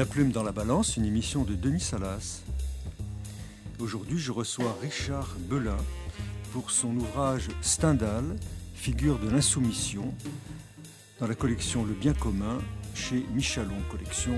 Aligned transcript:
La 0.00 0.06
plume 0.06 0.32
dans 0.32 0.42
la 0.42 0.50
balance, 0.50 0.96
une 0.96 1.04
émission 1.04 1.44
de 1.44 1.54
Denis 1.54 1.80
Salas. 1.80 2.40
Aujourd'hui, 3.78 4.18
je 4.18 4.32
reçois 4.32 4.74
Richard 4.80 5.36
Belin 5.40 5.76
pour 6.54 6.70
son 6.70 6.96
ouvrage 6.96 7.48
Stendhal, 7.60 8.24
figure 8.72 9.18
de 9.18 9.28
l'insoumission, 9.28 10.14
dans 11.18 11.26
la 11.26 11.34
collection 11.34 11.84
Le 11.84 11.92
Bien 11.92 12.14
commun 12.14 12.60
chez 12.94 13.26
Michalon, 13.34 13.76
collection 13.90 14.32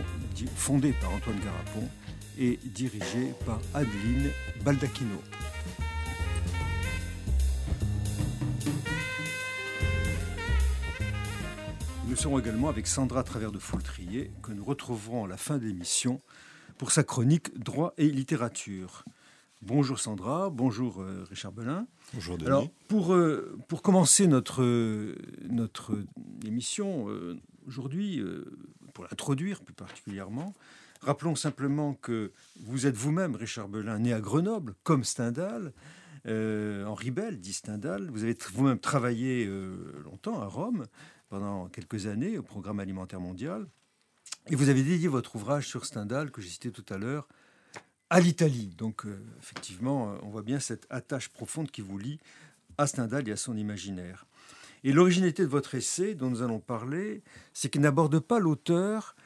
fondée 0.57 0.95
par 1.01 1.15
Antoine 1.15 1.39
Garapon 1.39 1.89
et 2.37 2.59
dirigée 2.65 3.33
par 3.47 3.61
Adeline 3.73 4.31
Baldacchino. 4.65 5.23
Nous 12.13 12.19
serons 12.19 12.39
également 12.39 12.69
avec 12.69 12.87
Sandra 12.87 13.23
Travers 13.23 13.53
de 13.53 13.59
Foultrier, 13.59 14.31
que 14.43 14.53
nous 14.53 14.63
retrouverons 14.63 15.25
à 15.25 15.29
la 15.29 15.39
fin 15.39 15.57
de 15.57 15.65
l'émission 15.65 16.21
pour 16.77 16.93
sa 16.93 17.05
chronique 17.05 17.59
Droit 17.59 17.95
et 17.97 18.07
littérature. 18.07 19.07
Bonjour 19.63 19.99
Sandra, 19.99 20.51
bonjour 20.51 21.01
euh, 21.01 21.25
Richard 21.31 21.53
Belin. 21.53 21.87
Bonjour 22.13 22.37
Denis. 22.37 22.49
Alors, 22.49 22.69
pour, 22.89 23.15
euh, 23.15 23.59
pour 23.67 23.81
commencer 23.81 24.27
notre, 24.27 24.63
notre 25.49 26.05
émission 26.45 27.09
euh, 27.09 27.41
aujourd'hui, 27.67 28.23
pour 28.93 29.05
l'introduire 29.05 29.63
plus 29.63 29.73
particulièrement, 29.73 30.53
rappelons 31.01 31.35
simplement 31.35 31.95
que 31.95 32.33
vous 32.63 32.87
êtes 32.87 32.95
vous-même, 32.95 33.37
Richard 33.37 33.69
Belin, 33.69 34.01
né 34.01 34.13
à 34.13 34.21
Grenoble, 34.21 34.75
comme 34.83 35.03
Stendhal. 35.03 35.73
Henri 36.27 37.11
Bell 37.11 37.41
dit 37.41 37.55
Stendhal. 37.55 38.11
Vous 38.11 38.23
avez 38.23 38.37
vous-même 38.53 38.79
travaillé 38.79 39.51
longtemps 40.05 40.43
à 40.43 40.47
Rome 40.47 40.85
pendant 41.33 41.67
quelques 41.69 42.09
années 42.09 42.37
au 42.37 42.43
Programme 42.43 42.79
alimentaire 42.79 43.19
mondial. 43.19 43.67
Et 44.51 44.55
vous 44.55 44.69
avez 44.69 44.83
dédié 44.83 45.09
votre 45.09 45.35
ouvrage 45.35 45.67
sur 45.67 45.87
Stendhal, 45.87 46.31
que 46.31 46.43
j'ai 46.43 46.51
cité 46.51 46.71
tout 46.71 46.85
à 46.93 46.99
l'heure, 46.99 47.27
à 48.11 48.21
l'Italie. 48.21 48.75
Donc, 48.77 49.07
euh, 49.07 49.19
effectivement, 49.39 50.13
euh, 50.13 50.19
on 50.25 50.29
voit 50.29 50.43
bien 50.43 50.61
cette 50.61 50.87
attache 50.91 51.31
profonde 51.31 51.71
qui 51.71 51.81
vous 51.81 51.97
lie 51.97 52.21
à 52.77 52.87
Stendhal 52.87 53.27
et 53.31 53.33
à 53.33 53.37
son 53.37 53.57
imaginaire. 53.57 54.27
Et 54.85 54.93
l'originalité 54.93 55.43
de 55.43 55.49
votre 55.49 55.75
essai, 55.75 56.15
dont 56.15 56.29
nous 56.29 56.43
allons 56.43 56.61
parler, 56.61 57.23
c'est 57.55 57.71
qu'il 57.71 57.81
n'aborde 57.81 58.19
pas 58.19 58.39
l'auteur, 58.39 59.17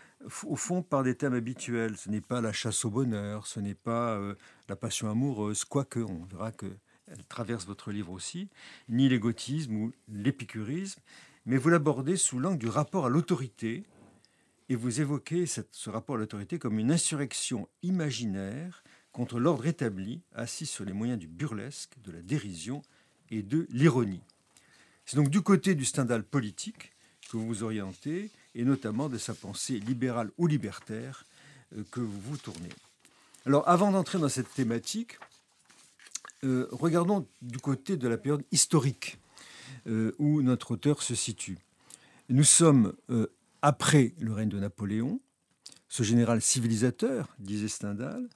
au 0.45 0.55
fond, 0.55 0.83
par 0.83 1.03
des 1.03 1.17
thèmes 1.17 1.35
habituels. 1.35 1.97
Ce 1.97 2.09
n'est 2.09 2.21
pas 2.21 2.41
la 2.41 2.53
chasse 2.53 2.85
au 2.85 2.91
bonheur, 2.91 3.49
ce 3.49 3.59
n'est 3.59 3.75
pas 3.75 4.13
euh, 4.13 4.37
la 4.69 4.77
passion 4.77 5.11
amoureuse, 5.11 5.65
quoique 5.65 5.99
on 5.99 6.23
verra 6.27 6.53
qu'elle 6.53 7.25
traverse 7.29 7.67
votre 7.67 7.91
livre 7.91 8.13
aussi, 8.13 8.49
ni 8.89 9.09
l'égotisme 9.09 9.75
ou 9.75 9.93
l'épicurisme, 10.07 11.01
mais 11.47 11.57
vous 11.57 11.69
l'abordez 11.69 12.17
sous 12.17 12.39
l'angle 12.39 12.59
du 12.59 12.69
rapport 12.69 13.07
à 13.07 13.09
l'autorité, 13.09 13.85
et 14.69 14.75
vous 14.75 15.01
évoquez 15.01 15.47
ce 15.47 15.91
rapport 15.91 16.17
à 16.17 16.19
l'autorité 16.19 16.59
comme 16.59 16.81
une 16.81 16.91
insurrection 16.91 17.69
imaginaire 17.85 18.83
contre 19.13 19.39
l'ordre 19.39 19.67
établi, 19.67 20.21
assis 20.35 20.67
sur 20.67 20.85
les 20.85 20.93
moyens 20.93 21.19
du 21.19 21.29
burlesque, 21.29 21.93
de 22.05 22.11
la 22.11 22.21
dérision 22.21 22.83
et 23.31 23.43
de 23.43 23.67
l'ironie. 23.71 24.23
C'est 25.05 25.17
donc 25.17 25.31
du 25.31 25.41
côté 25.41 25.77
du 25.77 25.85
Stendhal 25.85 26.25
politique 26.25 26.93
que 27.31 27.37
vous 27.37 27.47
vous 27.47 27.63
orientez, 27.63 28.31
et 28.55 28.65
notamment 28.65 29.09
de 29.09 29.19
sa 29.19 29.35
pensée 29.35 29.79
libérale 29.79 30.31
ou 30.39 30.47
libertaire 30.47 31.25
euh, 31.77 31.85
que 31.93 32.01
vous 32.01 32.21
vous 32.21 32.37
tournez. 32.37 32.69
Alors 33.45 33.69
avant 33.69 33.93
d'entrer 33.93 34.19
dans 34.19 34.29
cette 34.29 34.53
thématique, 34.53 35.19
euh, 36.45 36.69
regardons 36.73 37.27
du 37.41 37.59
côté 37.59 37.97
de 37.97 38.09
la 38.09 38.17
période 38.17 38.45
historique 38.51 39.19
euh, 39.87 40.13
où 40.19 40.43
notre 40.43 40.73
auteur 40.73 41.03
se 41.03 41.15
situe. 41.15 41.59
Nous 42.29 42.45
sommes 42.45 42.95
euh, 43.11 43.29
après 43.63 44.15
le 44.19 44.33
règne 44.33 44.49
de 44.49 44.59
Napoléon, 44.59 45.21
ce 45.89 46.03
général 46.03 46.43
civilisateur, 46.43 47.35
disait 47.39 47.69
Stendhal. 47.69 48.29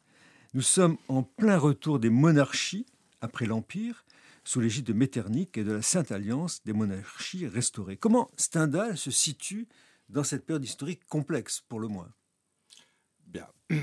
Nous 0.54 0.62
sommes 0.62 0.96
en 1.08 1.22
plein 1.22 1.58
retour 1.58 1.98
des 1.98 2.10
monarchies 2.10 2.86
après 3.20 3.46
l'Empire, 3.46 4.04
sous 4.44 4.60
l'égide 4.60 4.86
de 4.86 4.92
Metternich 4.92 5.56
et 5.58 5.64
de 5.64 5.72
la 5.72 5.82
Sainte 5.82 6.12
Alliance 6.12 6.62
des 6.64 6.72
monarchies 6.72 7.46
restaurées. 7.46 7.96
Comment 7.96 8.30
Stendhal 8.36 8.96
se 8.96 9.10
situe 9.10 9.69
dans 10.08 10.24
cette 10.24 10.44
période 10.44 10.64
historique 10.64 11.06
complexe, 11.06 11.62
pour 11.69 11.78
le 11.78 11.88
moins? 11.88 12.10
Bien. 13.26 13.46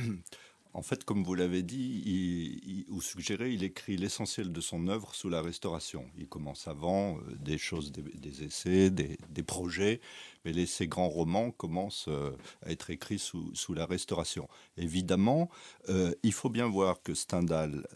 En 0.73 0.81
fait, 0.81 1.03
comme 1.03 1.23
vous 1.23 1.33
l'avez 1.33 1.63
dit, 1.63 2.85
ou 2.89 3.01
suggéré, 3.01 3.51
il 3.51 3.63
écrit 3.63 3.97
l'essentiel 3.97 4.51
de 4.51 4.61
son 4.61 4.87
œuvre 4.87 5.15
sous 5.15 5.29
la 5.29 5.41
Restauration. 5.41 6.05
Il 6.17 6.27
commence 6.27 6.67
avant 6.67 7.17
euh, 7.17 7.21
des 7.39 7.57
choses, 7.57 7.91
des, 7.91 8.43
essais, 8.43 8.89
des, 8.89 9.43
projets, 9.43 10.01
mais 10.45 10.51
les, 10.51 10.65
ses 10.65 10.87
grands 10.87 11.09
romans 11.09 11.51
commencent 11.51 12.07
euh, 12.09 12.35
à 12.65 12.71
être 12.71 12.89
écrits 12.89 13.19
sous, 13.19 13.73
la 13.73 13.85
Restauration. 13.85 14.47
Évidemment, 14.77 15.49
euh, 15.89 16.13
il 16.23 16.33
faut 16.33 16.49
bien 16.49 16.67
voir 16.67 17.01
que 17.01 17.13
Stendhal 17.13 17.87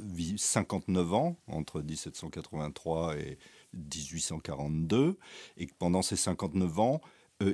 vit 0.00 0.38
59 0.38 1.14
ans 1.14 1.36
entre 1.46 1.80
1783 1.80 3.16
et 3.16 3.38
1842, 3.72 5.18
et 5.56 5.66
que 5.66 5.74
pendant 5.78 6.02
ces 6.02 6.16
59 6.16 6.78
ans, 6.80 7.00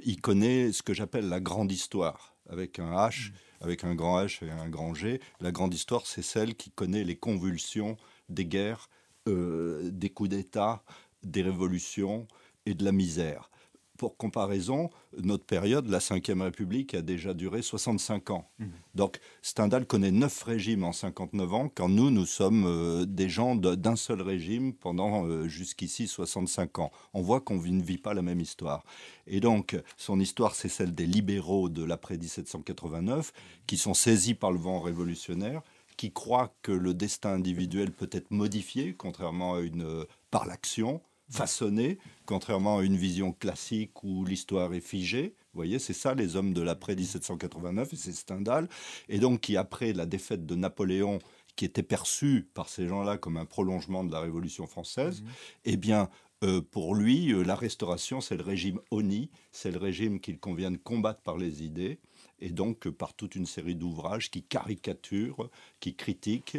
il 0.05 0.21
connaît 0.21 0.73
ce 0.73 0.83
que 0.83 0.95
j'appelle 0.95 1.29
la 1.29 1.41
grande 1.41 1.71
histoire, 1.71 2.35
avec 2.49 2.79
un 2.79 2.93
H. 2.93 3.31
Mmh 3.31 3.35
avec 3.64 3.82
un 3.82 3.94
grand 3.94 4.22
H 4.22 4.44
et 4.44 4.50
un 4.50 4.69
grand 4.69 4.94
G. 4.94 5.20
La 5.41 5.50
grande 5.50 5.72
histoire, 5.72 6.06
c'est 6.06 6.22
celle 6.22 6.54
qui 6.54 6.70
connaît 6.70 7.02
les 7.02 7.16
convulsions 7.16 7.97
des 8.28 8.44
guerres, 8.44 8.91
euh, 9.26 9.91
des 9.91 10.10
coups 10.10 10.28
d'État, 10.28 10.84
des 11.22 11.42
révolutions 11.42 12.28
et 12.66 12.75
de 12.75 12.84
la 12.84 12.92
misère 12.92 13.50
pour 13.99 14.16
comparaison, 14.16 14.91
notre 15.22 15.44
période, 15.44 15.88
la 15.88 15.99
Ve 15.99 16.41
République, 16.41 16.94
a 16.94 17.03
déjà 17.03 17.32
duré 17.32 17.62
65 17.62 18.31
ans. 18.31 18.50
Mmh. 18.59 18.66
Donc 18.94 19.21
Stendhal 19.43 19.87
connaît 19.87 20.10
neuf 20.10 20.43
régimes 20.43 20.84
en 20.84 20.93
59 20.93 21.55
ans, 21.55 21.71
quand 21.72 21.88
nous, 21.88 22.10
nous 22.10 22.27
sommes 22.27 22.65
euh, 22.66 23.05
des 23.06 23.28
gens 23.28 23.55
d'un 23.55 23.97
seul 23.97 24.21
régime 24.21 24.72
pendant 24.72 25.27
euh, 25.27 25.47
jusqu'ici 25.47 26.09
65 26.09 26.78
ans. 26.81 26.91
On 27.12 27.22
voit 27.22 27.41
qu'on 27.41 27.56
ne 27.56 27.82
vit 27.82 27.99
pas 27.99 28.15
la 28.15 28.22
même 28.22 28.41
histoire. 28.41 28.84
Et 29.27 29.41
donc, 29.41 29.77
son 29.97 30.19
histoire, 30.21 30.55
c'est 30.55 30.69
celle 30.69 30.94
des 30.94 31.06
libéraux 31.06 31.69
de 31.69 31.84
l'après-1789, 31.84 33.31
qui 33.66 33.76
sont 33.76 33.94
saisis 33.94 34.34
par 34.34 34.53
le 34.53 34.59
vent 34.59 34.81
révolutionnaire, 34.81 35.62
qui 35.97 36.12
croient 36.12 36.53
que 36.62 36.72
le 36.72 36.94
destin 36.94 37.34
individuel 37.34 37.93
peut 37.93 38.11
être 38.12 38.31
modifié, 38.31 38.94
contrairement 38.94 39.55
à 39.55 39.61
une, 39.61 39.82
euh, 39.82 40.05
par 40.31 40.47
l'action 40.47 41.00
façonné, 41.31 41.99
contrairement 42.27 42.79
à 42.79 42.83
une 42.85 42.97
vision 42.97 43.33
classique 43.33 44.03
où 44.05 44.25
l'histoire 44.25 44.73
est 44.75 44.81
figée. 44.81 45.35
Vous 45.53 45.59
voyez, 45.59 45.79
c'est 45.79 45.93
ça 45.93 46.15
les 46.15 46.37
hommes 46.37 46.53
de 46.53 46.62
l'après 46.62 46.97
1789, 46.97 47.93
et 47.93 47.97
c'est 47.97 48.12
Stendhal. 48.12 48.69
Et 49.09 49.19
donc, 49.19 49.41
qui, 49.41 49.57
après 49.57 49.93
la 49.93 50.07
défaite 50.07 50.47
de 50.47 50.55
Napoléon, 50.55 51.19
qui 51.57 51.65
était 51.65 51.83
perçu 51.83 52.49
par 52.55 52.69
ces 52.69 52.89
gens-là 52.89 53.17
comme 53.17 53.37
un 53.37 53.45
prolongement 53.45 54.05
de 54.05 54.12
la 54.12 54.21
Révolution 54.21 54.67
française, 54.67 55.23
mhm. 55.23 55.29
eh 55.67 55.77
bien, 55.77 56.11
euh, 56.43 56.61
pour 56.61 56.95
lui, 56.95 57.33
euh, 57.33 57.43
la 57.43 57.55
restauration, 57.55 58.21
c'est 58.21 58.37
le 58.37 58.43
régime 58.43 58.81
Oni, 58.91 59.31
c'est 59.53 59.71
le 59.71 59.79
régime 59.79 60.21
qu'il 60.21 60.39
convient 60.39 60.71
de 60.71 60.77
combattre 60.77 61.23
par 61.23 61.39
les 61.39 61.62
idées, 61.62 62.01
et 62.41 62.51
donc 62.51 62.89
par 62.91 63.15
toute 63.15 63.35
une 63.35 63.47
série 63.47 63.77
d'ouvrages 63.77 64.31
qui 64.31 64.43
caricaturent, 64.43 65.49
qui 65.81 65.95
critiquent, 65.95 66.59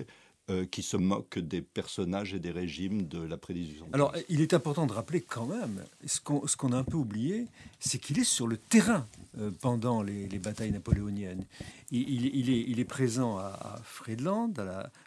euh, 0.52 0.64
qui 0.64 0.84
se 0.84 0.96
moque 0.96 1.40
des 1.40 1.64
personnages 1.64 2.36
et 2.36 2.40
des 2.40 2.52
régimes 2.52 3.08
de 3.08 3.18
la 3.18 3.36
prédiction. 3.36 3.88
Alors, 3.94 4.14
il 4.30 4.42
est 4.42 4.54
important 4.54 4.86
de 4.86 4.94
rappeler 4.94 5.22
quand 5.22 5.48
même, 5.48 5.84
ce 6.06 6.20
qu'on 6.20 6.72
a 6.72 6.78
un 6.78 6.84
peu 6.84 6.98
oublié, 6.98 7.48
c'est 7.80 7.98
qu'il 7.98 8.20
est 8.20 8.24
sur 8.24 8.46
le 8.46 8.58
terrain 8.58 9.08
euh, 9.40 9.50
pendant 9.60 10.04
les, 10.04 10.28
batailles 10.38 10.72
napoléoniennes. 10.72 11.46
Il, 11.90 12.26
est, 12.28 12.64
il, 12.68 12.80
est, 12.80 12.86
présent 12.86 13.38
à, 13.38 13.80
Friedland, 13.84 14.54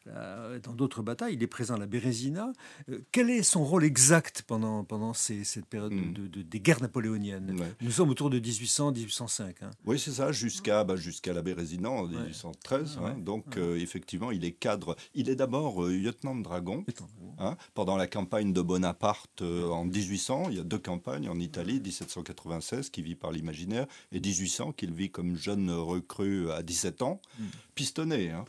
dans 0.06 0.72
d'autres 0.72 1.02
batailles, 1.02 1.34
il 1.34 1.42
est 1.42 1.48
présent 1.48 1.74
à 1.74 1.78
la 1.78 1.86
Bérésina. 1.86 2.52
Euh, 2.88 2.98
quel 3.12 3.30
est 3.30 3.42
son 3.44 3.64
rôle 3.64 3.84
exact 3.84 4.42
pendant, 4.42 4.82
pendant 4.82 5.12
cette 5.12 5.66
période 5.66 5.92
hmm. 5.92 6.14
de, 6.14 6.42
des 6.42 6.60
guerres 6.60 6.82
napoléoniennes? 6.82 7.56
Nous 7.80 7.90
sommes 7.92 8.10
autour 8.10 8.30
de 8.30 8.40
1800-1805. 8.40 9.42
Hein. 9.62 9.70
Oui, 9.86 10.00
c'est 10.00 10.12
ça, 10.12 10.32
jusqu'à 10.32 10.82
bah, 10.82 10.96
jusqu'à 10.96 11.32
la 11.32 11.42
Bérésina 11.42 11.90
en 11.90 12.08
1813. 12.08 12.98
Hein. 13.02 13.16
donc, 13.18 13.56
effectivement, 13.56 14.32
il 14.32 14.44
est 14.44 14.52
cadre. 14.52 14.96
Il 15.14 15.27
est 15.28 15.36
d'abord 15.36 15.82
lieutenant 15.86 16.34
de 16.34 16.42
dragon 16.42 16.84
hein, 17.38 17.56
pendant 17.74 17.96
la 17.96 18.06
campagne 18.06 18.52
de 18.52 18.62
Bonaparte 18.62 19.42
en 19.42 19.84
1800. 19.84 20.46
Il 20.50 20.56
y 20.56 20.60
a 20.60 20.64
deux 20.64 20.78
campagnes 20.78 21.28
en 21.28 21.38
Italie, 21.38 21.80
1796, 21.80 22.90
qui 22.90 23.02
vit 23.02 23.14
par 23.14 23.32
l'imaginaire, 23.32 23.86
et 24.12 24.20
1800 24.20 24.72
qu'il 24.72 24.92
vit 24.92 25.10
comme 25.10 25.36
jeune 25.36 25.70
recrue 25.70 26.50
à 26.50 26.62
17 26.62 27.02
ans, 27.02 27.20
hmm. 27.38 27.44
pistonné. 27.74 28.30
Hein, 28.30 28.44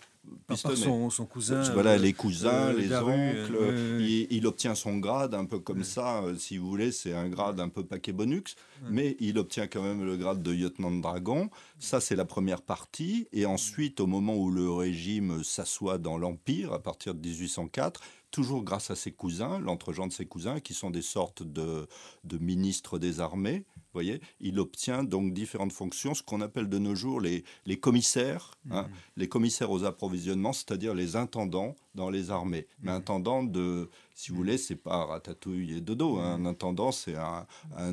pistonné. 0.47 0.75
Son, 0.75 1.09
son, 1.09 1.25
cousin. 1.25 1.61
Voilà, 1.73 1.97
les 1.97 2.13
cousins, 2.13 2.69
euh, 2.69 2.73
les 2.73 2.93
oncles. 2.93 4.01
il, 4.29 4.47
obtient 4.47 4.75
son 4.75 4.97
grade 4.97 5.33
un 5.33 5.45
peu 5.45 5.59
comme 5.59 5.83
ça, 5.83 6.23
euh, 6.23 6.35
si 6.35 6.57
vous 6.57 6.67
voulez, 6.67 6.91
c'est 6.91 7.13
un 7.13 7.29
grade 7.29 7.59
un 7.59 7.69
peu 7.69 7.83
paquet 7.83 8.11
bonux, 8.11 8.55
mais 8.89 9.15
il 9.19 9.37
obtient 9.37 9.67
quand 9.67 9.81
même 9.81 10.05
le 10.05 10.17
grade 10.17 10.41
de 10.41 10.51
lieutenant 10.51 10.91
de 10.91 11.01
dragon. 11.01 11.49
Ça, 11.79 11.99
c'est 11.99 12.15
la 12.15 12.25
première 12.25 12.61
partie. 12.61 13.27
Et 13.31 13.45
ensuite, 13.45 13.99
au 13.99 14.07
moment 14.07 14.35
où 14.35 14.51
le 14.51 14.69
régime 14.71 15.43
s'assoit 15.43 15.97
dans 15.97 16.17
l'Empire, 16.17 16.73
à 16.73 16.79
partir 16.79 17.13
de 17.13 17.19
1804, 17.19 18.01
toujours 18.31 18.63
grâce 18.63 18.91
à 18.91 18.95
ses 18.95 19.11
cousins, 19.11 19.59
l'entregent 19.59 20.07
de 20.07 20.13
ses 20.13 20.25
cousins, 20.25 20.59
qui 20.59 20.73
sont 20.73 20.91
des 20.91 21.01
sortes 21.01 21.43
de, 21.43 21.87
de 22.23 22.37
ministres 22.37 22.99
des 22.99 23.19
armées, 23.19 23.65
voyez, 23.93 24.21
il 24.39 24.59
obtient 24.59 25.03
donc 25.03 25.33
différentes 25.33 25.73
fonctions, 25.73 26.13
ce 26.13 26.23
qu'on 26.23 26.41
appelle 26.41 26.69
de 26.69 26.77
nos 26.77 26.95
jours 26.95 27.19
les, 27.21 27.43
les 27.65 27.79
commissaires, 27.79 28.51
hein, 28.71 28.83
mmh. 28.83 28.87
les 29.17 29.27
commissaires 29.27 29.71
aux 29.71 29.83
approvisionnements, 29.83 30.53
c'est-à-dire 30.53 30.93
les 30.93 31.15
intendants 31.15 31.75
dans 31.95 32.09
les 32.09 32.31
armées. 32.31 32.67
Mais 32.81 32.91
mmh. 32.91 32.95
intendant 32.95 33.43
de, 33.43 33.89
si 34.13 34.31
vous 34.31 34.37
voulez, 34.37 34.57
c'est 34.57 34.75
pas 34.75 35.05
ratatouille 35.05 35.77
et 35.77 35.81
dodo. 35.81 36.17
Hein. 36.17 36.35
Un 36.35 36.45
intendant, 36.45 36.91
c'est 36.91 37.15
un, 37.15 37.47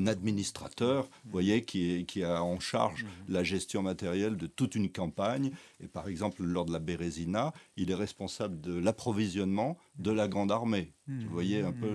administrateur, 0.06 1.04
vous 1.24 1.30
voyez, 1.30 1.62
qui, 1.62 1.92
est, 1.92 2.04
qui 2.04 2.22
a 2.24 2.42
en 2.42 2.60
charge 2.60 3.06
la 3.28 3.44
gestion 3.44 3.82
matérielle 3.82 4.36
de 4.36 4.46
toute 4.46 4.74
une 4.74 4.90
campagne. 4.90 5.52
Et 5.80 5.86
par 5.86 6.08
exemple, 6.08 6.42
lors 6.42 6.64
de 6.64 6.72
la 6.72 6.78
Bérésina, 6.78 7.52
il 7.76 7.90
est 7.90 7.94
responsable 7.94 8.60
de 8.60 8.76
l'approvisionnement 8.76 9.78
de 9.98 10.10
la 10.10 10.28
grande 10.28 10.52
armée. 10.52 10.92
Vous 11.08 11.30
voyez 11.30 11.62
un 11.62 11.72
peu 11.72 11.88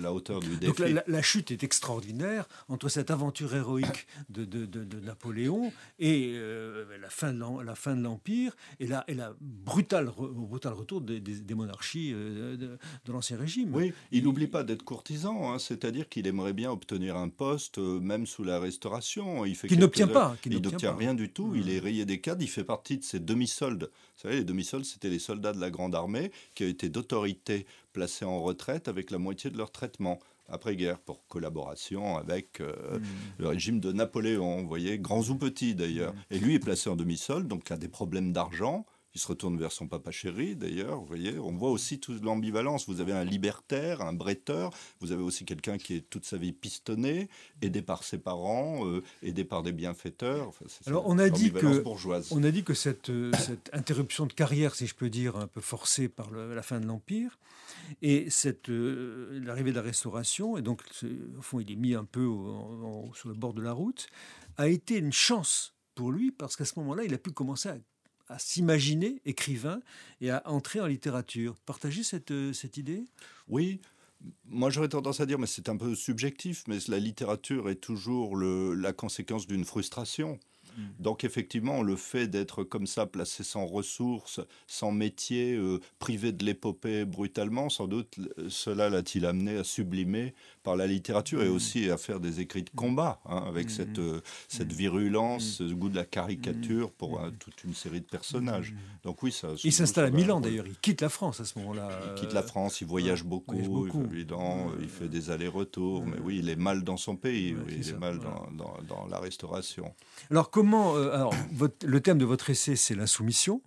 la 0.00 0.12
hauteur 0.12 0.40
du 0.40 0.56
défi. 0.56 0.66
Donc 0.66 1.02
la, 1.06 1.22
chute 1.22 1.50
est 1.50 1.62
extraordinaire 1.62 2.46
entre 2.68 2.88
cette 2.88 3.10
aventure 3.10 3.54
héroïque 3.54 4.06
de, 4.28 4.44
de, 4.44 5.00
Napoléon 5.00 5.72
et 5.98 6.32
euh, 6.34 6.84
la 7.00 7.08
fin 7.08 7.32
de 7.32 8.02
l'Empire 8.02 8.56
et 8.80 8.86
la, 8.86 9.04
et 9.08 9.14
la 9.14 9.34
brutale, 9.40 10.10
brutal 10.18 10.72
retour 10.74 11.00
des, 11.00 11.20
des 11.20 11.54
monarchies 11.54 12.12
euh, 12.14 12.56
de, 12.56 12.78
l'Ancien 13.12 13.38
Régime. 13.38 13.74
Oui, 13.74 13.92
il 14.12 14.24
n'oublie 14.24 14.46
pas 14.46 14.64
d'être 14.64 14.82
courtisan, 14.82 15.52
hein, 15.52 15.58
c'est-à-dire 15.58 16.08
qu'il 16.08 16.26
aimerait 16.26 16.52
bien 16.52 16.70
obtenir 16.70 17.16
un 17.16 17.28
poste, 17.28 17.78
euh, 17.78 18.00
même 18.00 18.26
sous 18.26 18.44
la 18.44 18.58
Restauration. 18.58 19.44
Il 19.44 19.56
fait 19.56 19.68
n'obtient 19.76 20.08
pas. 20.08 20.36
il 20.44 20.60
n'obtient 20.60 20.94
rien 20.94 21.14
du 21.14 21.30
tout. 21.30 21.54
Il 21.54 21.70
est 21.70 21.78
rayé 21.78 22.04
des 22.04 22.20
cadres. 22.20 22.42
Il 22.42 22.48
fait 22.48 22.64
partie 22.64 22.98
de 22.98 23.04
ces 23.04 23.20
demi-soldes. 23.20 23.90
Vous 24.16 24.22
savez, 24.22 24.36
les 24.36 24.44
demi-soldes, 24.44 24.84
c'était 24.84 25.10
les 25.10 25.18
soldats 25.18 25.52
de 25.52 25.60
la 25.60 25.70
Grande 25.70 25.94
Armée 25.94 26.32
qui 26.54 26.64
été 26.64 26.88
d'autorité 26.88 27.66
placés 27.98 28.24
en 28.24 28.40
retraite 28.40 28.86
avec 28.86 29.10
la 29.10 29.18
moitié 29.18 29.50
de 29.50 29.58
leur 29.58 29.72
traitement 29.72 30.20
après-guerre 30.48 31.00
pour 31.00 31.26
collaboration 31.26 32.16
avec 32.16 32.60
euh, 32.60 33.00
mmh. 33.00 33.02
le 33.38 33.48
régime 33.48 33.80
de 33.80 33.90
Napoléon, 33.90 34.62
vous 34.62 34.68
voyez, 34.68 35.00
grands 35.00 35.24
ou 35.24 35.34
petits 35.34 35.74
d'ailleurs. 35.74 36.14
Mmh. 36.14 36.34
Et 36.34 36.38
lui 36.38 36.54
est 36.54 36.60
placé 36.60 36.88
en 36.88 36.94
demi-solde, 36.94 37.48
donc 37.48 37.72
a 37.72 37.76
des 37.76 37.88
problèmes 37.88 38.32
d'argent. 38.32 38.86
Il 39.18 39.20
se 39.20 39.26
retourne 39.26 39.58
vers 39.58 39.72
son 39.72 39.88
papa 39.88 40.12
chéri, 40.12 40.54
d'ailleurs. 40.54 41.00
Vous 41.00 41.06
voyez, 41.06 41.40
on 41.40 41.50
voit 41.50 41.72
aussi 41.72 41.98
toute 41.98 42.22
l'ambivalence. 42.22 42.88
Vous 42.88 43.00
avez 43.00 43.10
un 43.10 43.24
libertaire, 43.24 44.00
un 44.00 44.12
bretteur. 44.12 44.72
Vous 45.00 45.10
avez 45.10 45.24
aussi 45.24 45.44
quelqu'un 45.44 45.76
qui 45.76 45.94
est 45.94 46.08
toute 46.08 46.24
sa 46.24 46.36
vie 46.36 46.52
pistonné, 46.52 47.28
aidé 47.60 47.82
par 47.82 48.04
ses 48.04 48.18
parents, 48.18 48.86
euh, 48.86 49.02
aidé 49.24 49.42
par 49.42 49.64
des 49.64 49.72
bienfaiteurs. 49.72 50.52
Alors, 50.86 51.02
on 51.08 51.18
a 51.18 51.30
dit 51.30 51.50
que 51.50 51.82
on 52.30 52.44
a 52.44 52.50
dit 52.52 52.62
que 52.62 52.74
cette, 52.74 53.10
euh, 53.10 53.32
cette 53.40 53.70
interruption 53.72 54.26
de 54.26 54.32
carrière, 54.32 54.76
si 54.76 54.86
je 54.86 54.94
peux 54.94 55.10
dire, 55.10 55.34
un 55.34 55.48
peu 55.48 55.60
forcée 55.60 56.08
par 56.08 56.30
la 56.30 56.62
fin 56.62 56.78
de 56.78 56.86
l'empire, 56.86 57.40
et 58.02 58.30
cette 58.30 58.68
euh, 58.68 59.40
l'arrivée 59.42 59.72
de 59.72 59.76
la 59.78 59.82
Restauration, 59.82 60.56
et 60.56 60.62
donc 60.62 60.82
au 61.36 61.42
fond, 61.42 61.58
il 61.58 61.72
est 61.72 61.76
mis 61.76 61.94
un 61.94 62.04
peu 62.04 62.24
sur 63.14 63.28
le 63.28 63.34
bord 63.34 63.52
de 63.52 63.62
la 63.62 63.72
route, 63.72 64.06
a 64.58 64.68
été 64.68 64.96
une 64.96 65.12
chance 65.12 65.74
pour 65.96 66.12
lui 66.12 66.30
parce 66.30 66.54
qu'à 66.54 66.64
ce 66.64 66.78
moment-là, 66.78 67.02
il 67.02 67.12
a 67.14 67.18
pu 67.18 67.32
commencer 67.32 67.68
à 67.68 67.78
à 68.28 68.38
s'imaginer 68.38 69.20
écrivain 69.24 69.80
et 70.20 70.30
à 70.30 70.42
entrer 70.46 70.80
en 70.80 70.86
littérature. 70.86 71.56
Partagez 71.66 72.02
cette, 72.02 72.30
euh, 72.30 72.52
cette 72.52 72.76
idée? 72.76 73.04
Oui. 73.48 73.80
Moi, 74.46 74.70
j'aurais 74.70 74.88
tendance 74.88 75.20
à 75.20 75.26
dire, 75.26 75.38
mais 75.38 75.46
c'est 75.46 75.68
un 75.68 75.76
peu 75.76 75.94
subjectif, 75.94 76.64
mais 76.66 76.78
la 76.88 76.98
littérature 76.98 77.70
est 77.70 77.76
toujours 77.76 78.36
le, 78.36 78.74
la 78.74 78.92
conséquence 78.92 79.46
d'une 79.46 79.64
frustration. 79.64 80.38
Mm. 80.78 81.02
Donc 81.02 81.24
effectivement, 81.24 81.82
le 81.82 81.96
fait 81.96 82.28
d'être 82.28 82.64
comme 82.64 82.86
ça, 82.86 83.06
placé 83.06 83.42
sans 83.44 83.66
ressources, 83.66 84.40
sans 84.66 84.92
métier, 84.92 85.54
euh, 85.54 85.80
privé 85.98 86.32
de 86.32 86.44
l'épopée 86.44 87.04
brutalement, 87.04 87.68
sans 87.68 87.88
doute 87.88 88.18
cela 88.48 88.88
l'a-t-il 88.88 89.26
amené 89.26 89.56
à 89.56 89.64
sublimer 89.64 90.34
par 90.62 90.76
la 90.76 90.86
littérature 90.86 91.42
et 91.42 91.48
mm. 91.48 91.54
aussi 91.54 91.90
à 91.90 91.96
faire 91.96 92.20
des 92.20 92.40
écrits 92.40 92.62
de 92.62 92.70
combat, 92.70 93.20
hein, 93.26 93.44
avec 93.46 93.66
mm. 93.66 93.70
cette, 93.70 93.98
euh, 93.98 94.20
cette 94.48 94.72
virulence, 94.72 95.56
ce 95.58 95.64
goût 95.64 95.88
de 95.88 95.96
la 95.96 96.04
caricature 96.04 96.92
pour 96.92 97.20
euh, 97.20 97.30
toute 97.38 97.64
une 97.64 97.74
série 97.74 98.00
de 98.00 98.06
personnages. 98.06 98.74
Donc 99.02 99.22
oui, 99.22 99.32
ça... 99.32 99.48
Il 99.64 99.72
s'installe 99.72 100.06
à 100.06 100.10
Milan 100.10 100.40
d'ailleurs, 100.40 100.66
il 100.66 100.76
quitte 100.76 101.00
la 101.00 101.08
France 101.08 101.40
à 101.40 101.44
ce 101.44 101.58
moment-là. 101.58 101.88
Il 102.06 102.20
quitte 102.20 102.32
la 102.32 102.42
France, 102.42 102.80
il 102.80 102.86
voyage 102.86 103.24
beaucoup, 103.24 103.54
évidemment, 104.12 104.70
il 104.80 104.88
fait 104.88 105.08
des 105.08 105.30
allers-retours, 105.30 106.04
mais 106.06 106.18
oui, 106.22 106.38
il 106.38 106.48
est 106.48 106.56
mal 106.56 106.84
dans 106.84 106.96
son 106.96 107.16
pays, 107.16 107.56
il 107.68 107.88
est 107.88 107.98
mal 107.98 108.18
dans, 108.18 108.48
dans, 108.52 108.76
dans 108.88 109.06
la 109.06 109.18
restauration. 109.18 109.94
Alors 110.30 110.50
comment 110.50 110.67
euh, 110.74 111.14
alors, 111.14 111.34
le 111.84 112.00
thème 112.00 112.18
de 112.18 112.24
votre 112.24 112.50
essai, 112.50 112.76
c'est 112.76 112.94
l'insoumission. 112.94 113.62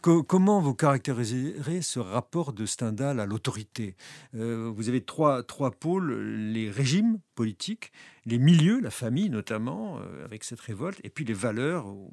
comment 0.00 0.60
vous 0.60 0.74
caractériserez 0.74 1.82
ce 1.82 1.98
rapport 1.98 2.52
de 2.52 2.66
Stendhal 2.66 3.20
à 3.20 3.26
l'autorité? 3.26 3.96
Euh, 4.34 4.70
Vous 4.74 4.88
avez 4.88 5.02
trois, 5.02 5.42
trois 5.42 5.70
pôles 5.70 6.12
les 6.52 6.70
régimes 6.70 7.18
politiques, 7.34 7.92
les 8.24 8.38
milieux, 8.38 8.80
la 8.80 8.90
famille 8.90 9.30
notamment, 9.30 9.98
euh, 9.98 10.24
avec 10.24 10.44
cette 10.44 10.60
révolte, 10.60 11.00
et 11.02 11.10
puis 11.10 11.24
les 11.24 11.34
valeurs, 11.34 11.86
au, 11.86 12.10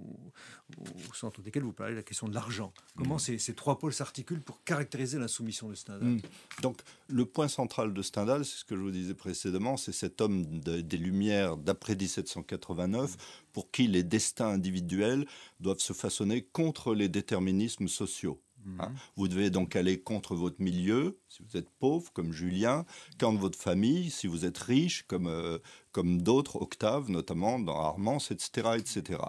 centre 1.14 1.42
desquelles 1.42 1.64
vous 1.64 1.74
parlez 1.74 1.96
la 1.96 2.04
question 2.04 2.28
de 2.28 2.34
l'argent. 2.34 2.74
Comment 2.96 3.16
mmh. 3.16 3.38
ces, 3.38 3.54
trois 3.54 3.78
pôles 3.80 3.94
s'articulent 3.94 4.42
pour 4.42 4.64
caractériser 4.64 5.20
l'insoumission 5.20 5.70
de 5.70 5.76
Stendhal? 5.76 6.08
Mmh. 6.08 6.22
Donc, 6.62 6.78
le 7.08 7.26
point 7.26 7.48
central 7.48 7.94
de 7.94 8.02
Stendhal, 8.02 8.46
c'est 8.46 8.58
ce 8.58 8.66
que 8.66 8.76
je 8.76 8.82
vous 8.82 8.92
disais 8.92 9.14
précédemment, 9.14 9.78
c'est 9.78 9.92
cet 9.92 10.22
homme 10.22 10.46
des 10.60 10.98
Lumières 10.98 11.58
d'après 11.58 11.96
1789, 11.96 13.18
pour 13.54 13.72
qui 13.72 13.88
les 13.88 14.04
destins 14.04 14.50
individuels 14.50 15.26
doivent 15.60 15.80
se 15.80 15.94
façonner 15.94 16.44
contre 16.44 16.94
les 16.94 17.10
déterminismes 17.10 17.88
sociaux. 17.88 18.40
Hein. 18.80 18.90
Mhm. 18.90 18.96
Vous 19.16 19.28
devez 19.28 19.50
donc 19.50 19.76
aller 19.76 20.00
contre 20.00 20.36
votre 20.36 20.62
milieu, 20.62 21.18
si 21.28 21.44
vous 21.44 21.58
êtes 21.58 21.70
pauvre, 21.80 22.12
comme 22.14 22.32
Julien, 22.32 22.86
contre 23.20 23.40
votre 23.40 23.58
famille, 23.58 24.10
si 24.10 24.28
vous 24.28 24.46
êtes 24.46 24.58
riche, 24.58 25.04
comme, 25.08 25.28
euh, 25.28 25.60
comme 25.92 26.22
d'autres, 26.22 26.58
Octave 26.62 27.10
notamment, 27.10 27.60
dans 27.60 27.80
Armance, 27.80 28.32
etc. 28.32 28.70
etc. 28.78 29.20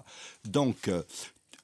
Donc, 0.44 0.88
euh, 0.88 1.02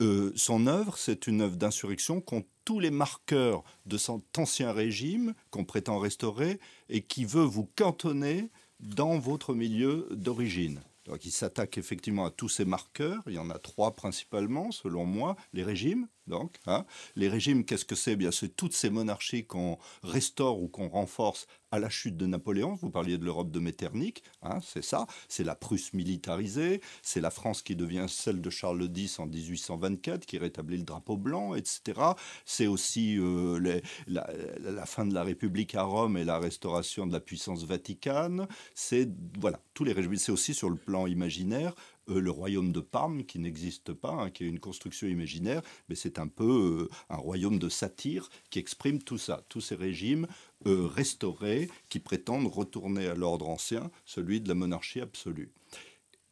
euh, 0.03 0.33
son 0.37 0.67
œuvre, 0.67 0.99
c'est 0.99 1.27
une 1.27 1.41
œuvre 1.41 1.57
d'insurrection 1.57 2.21
contre 2.21 2.49
tous 2.65 2.81
les 2.81 2.91
marqueurs 2.91 3.65
de 3.87 3.97
cet 3.97 4.39
ancien 4.39 4.73
régime 4.73 5.35
qu'on 5.51 5.65
prétend 5.65 5.99
restaurer 5.99 6.61
et 6.89 7.03
qui 7.03 7.25
veut 7.25 7.45
vous 7.45 7.69
cantonner 7.77 8.51
dans 8.81 9.19
votre 9.19 9.55
milieu 9.55 10.09
d'origine. 10.11 10.83
Donc 11.07 11.25
il 11.25 11.31
s'attaque 11.31 11.79
effectivement 11.79 12.27
à 12.27 12.31
tous 12.31 12.49
ces 12.49 12.65
marqueurs. 12.65 13.23
Il 13.27 13.35
y 13.35 13.39
en 13.39 13.51
a 13.51 13.59
trois 13.59 13.95
principalement, 13.95 14.71
selon 14.73 15.07
moi. 15.07 15.37
Les 15.53 15.63
régimes, 15.63 16.09
donc. 16.27 16.57
Hein. 16.67 16.85
Les 17.15 17.29
régimes, 17.29 17.65
qu'est-ce 17.65 17.85
que 17.85 17.95
c'est? 17.95 18.17
Bien, 18.17 18.31
c'est 18.31 18.57
toutes 18.57 18.75
ces 18.75 18.91
monarchies 18.91 19.47
qu'on 19.47 19.79
restaure 20.03 20.61
ou 20.61 20.69
qu'on 20.69 20.89
renforce 20.89 21.47
à 21.71 21.79
la 21.79 21.89
chute 21.89 22.17
de 22.17 22.27
Napoléon. 22.27 22.75
Vous 22.75 22.91
parliez 22.91 23.19
de 23.19 23.25
l'Europe 23.25 23.51
de 23.51 23.61
Metternich, 23.61 24.23
hein, 24.43 24.61
c'est 24.63 24.85
ça. 24.85 25.07
C'est 25.29 25.45
la 25.45 25.55
Prusse 25.55 25.93
militarisée, 25.93 26.81
c'est 27.03 27.21
la 27.21 27.31
France 27.31 27.63
qui 27.63 27.77
devient 27.77 28.07
celle 28.09 28.41
de 28.41 28.51
Charles 28.51 28.89
X 28.95 29.19
en 29.19 29.27
1824, 29.27 30.27
qui 30.27 30.39
rétablit 30.39 30.79
le 30.79 30.85
drapeau 30.85 31.17
blanc, 31.17 31.55
etc. 31.55 32.01
C'est 32.45 32.67
aussi 32.67 33.17
euh, 33.19 33.81
la, 34.07 34.87
fin 34.87 35.07
de 35.07 35.15
la 35.15 35.25
République 35.25 35.75
à 35.75 35.83
Rome 35.83 36.17
et 36.17 36.25
la 36.25 36.39
restauration 36.39 37.07
de 37.07 37.13
la 37.13 37.21
puissance 37.21 37.65
vaticane. 37.65 38.47
C'est 38.75 39.09
voilà 39.39 39.61
tous 39.75 39.85
les 39.85 39.93
régimes. 39.93 40.17
C'est 40.17 40.33
aussi 40.33 40.55
sur 40.55 40.71
le 40.71 40.77
plan 40.77 41.07
imaginaire 41.07 41.75
euh, 42.09 42.21
le 42.21 42.31
royaume 42.31 42.73
de 42.73 42.81
Parme, 42.81 43.25
qui 43.25 43.39
n'existe 43.39 43.93
pas, 43.93 44.13
hein, 44.13 44.31
qui 44.31 44.45
est 44.45 44.49
une 44.49 44.61
construction 44.61 45.09
imaginaire, 45.09 45.63
mais 45.89 45.95
c'est 45.95 46.19
un 46.19 46.29
peu 46.29 46.89
euh, 46.89 46.95
un 47.09 47.17
royaume 47.17 47.59
de 47.59 47.69
satire 47.69 48.29
qui 48.51 48.59
exprime 48.59 49.03
tout 49.03 49.19
ça, 49.19 49.45
tous 49.49 49.61
ces 49.61 49.75
régimes 49.75 50.27
euh, 50.67 50.87
restaurés 50.87 51.69
qui 51.89 51.99
prétendent 51.99 52.47
retourner 52.47 53.07
à 53.07 53.15
l'ordre 53.15 53.49
ancien, 53.49 53.91
celui 54.05 54.41
de 54.41 54.49
la 54.49 54.55
monarchie 54.55 55.01
absolue. 55.01 55.53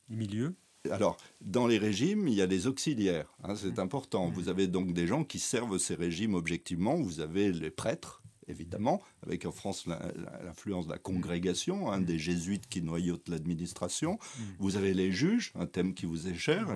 Milieu? 0.08 0.54
Alors, 0.90 1.16
dans 1.40 1.66
les 1.66 1.78
régimes, 1.78 2.28
il 2.28 2.34
y 2.34 2.42
a 2.42 2.46
des 2.46 2.66
auxiliaires, 2.66 3.34
hein, 3.42 3.54
c'est 3.56 3.78
important. 3.78 4.28
Vous 4.28 4.50
avez 4.50 4.66
donc 4.66 4.92
des 4.92 5.06
gens 5.06 5.24
qui 5.24 5.38
servent 5.38 5.78
ces 5.78 5.94
régimes 5.94 6.34
objectivement. 6.34 6.96
Vous 6.96 7.20
avez 7.20 7.52
les 7.52 7.70
prêtres, 7.70 8.22
évidemment, 8.48 9.02
avec 9.22 9.46
en 9.46 9.52
France 9.52 9.86
l'influence 9.86 10.86
de 10.86 10.92
la 10.92 10.98
congrégation, 10.98 11.90
hein, 11.90 12.00
des 12.00 12.18
jésuites 12.18 12.66
qui 12.68 12.82
noyautent 12.82 13.28
l'administration. 13.28 14.14
Mm. 14.14 14.42
Vous 14.58 14.76
avez 14.76 14.94
les 14.94 15.12
juges, 15.12 15.52
un 15.54 15.66
thème 15.66 15.94
qui 15.94 16.06
vous 16.06 16.28
est 16.28 16.34
cher, 16.34 16.66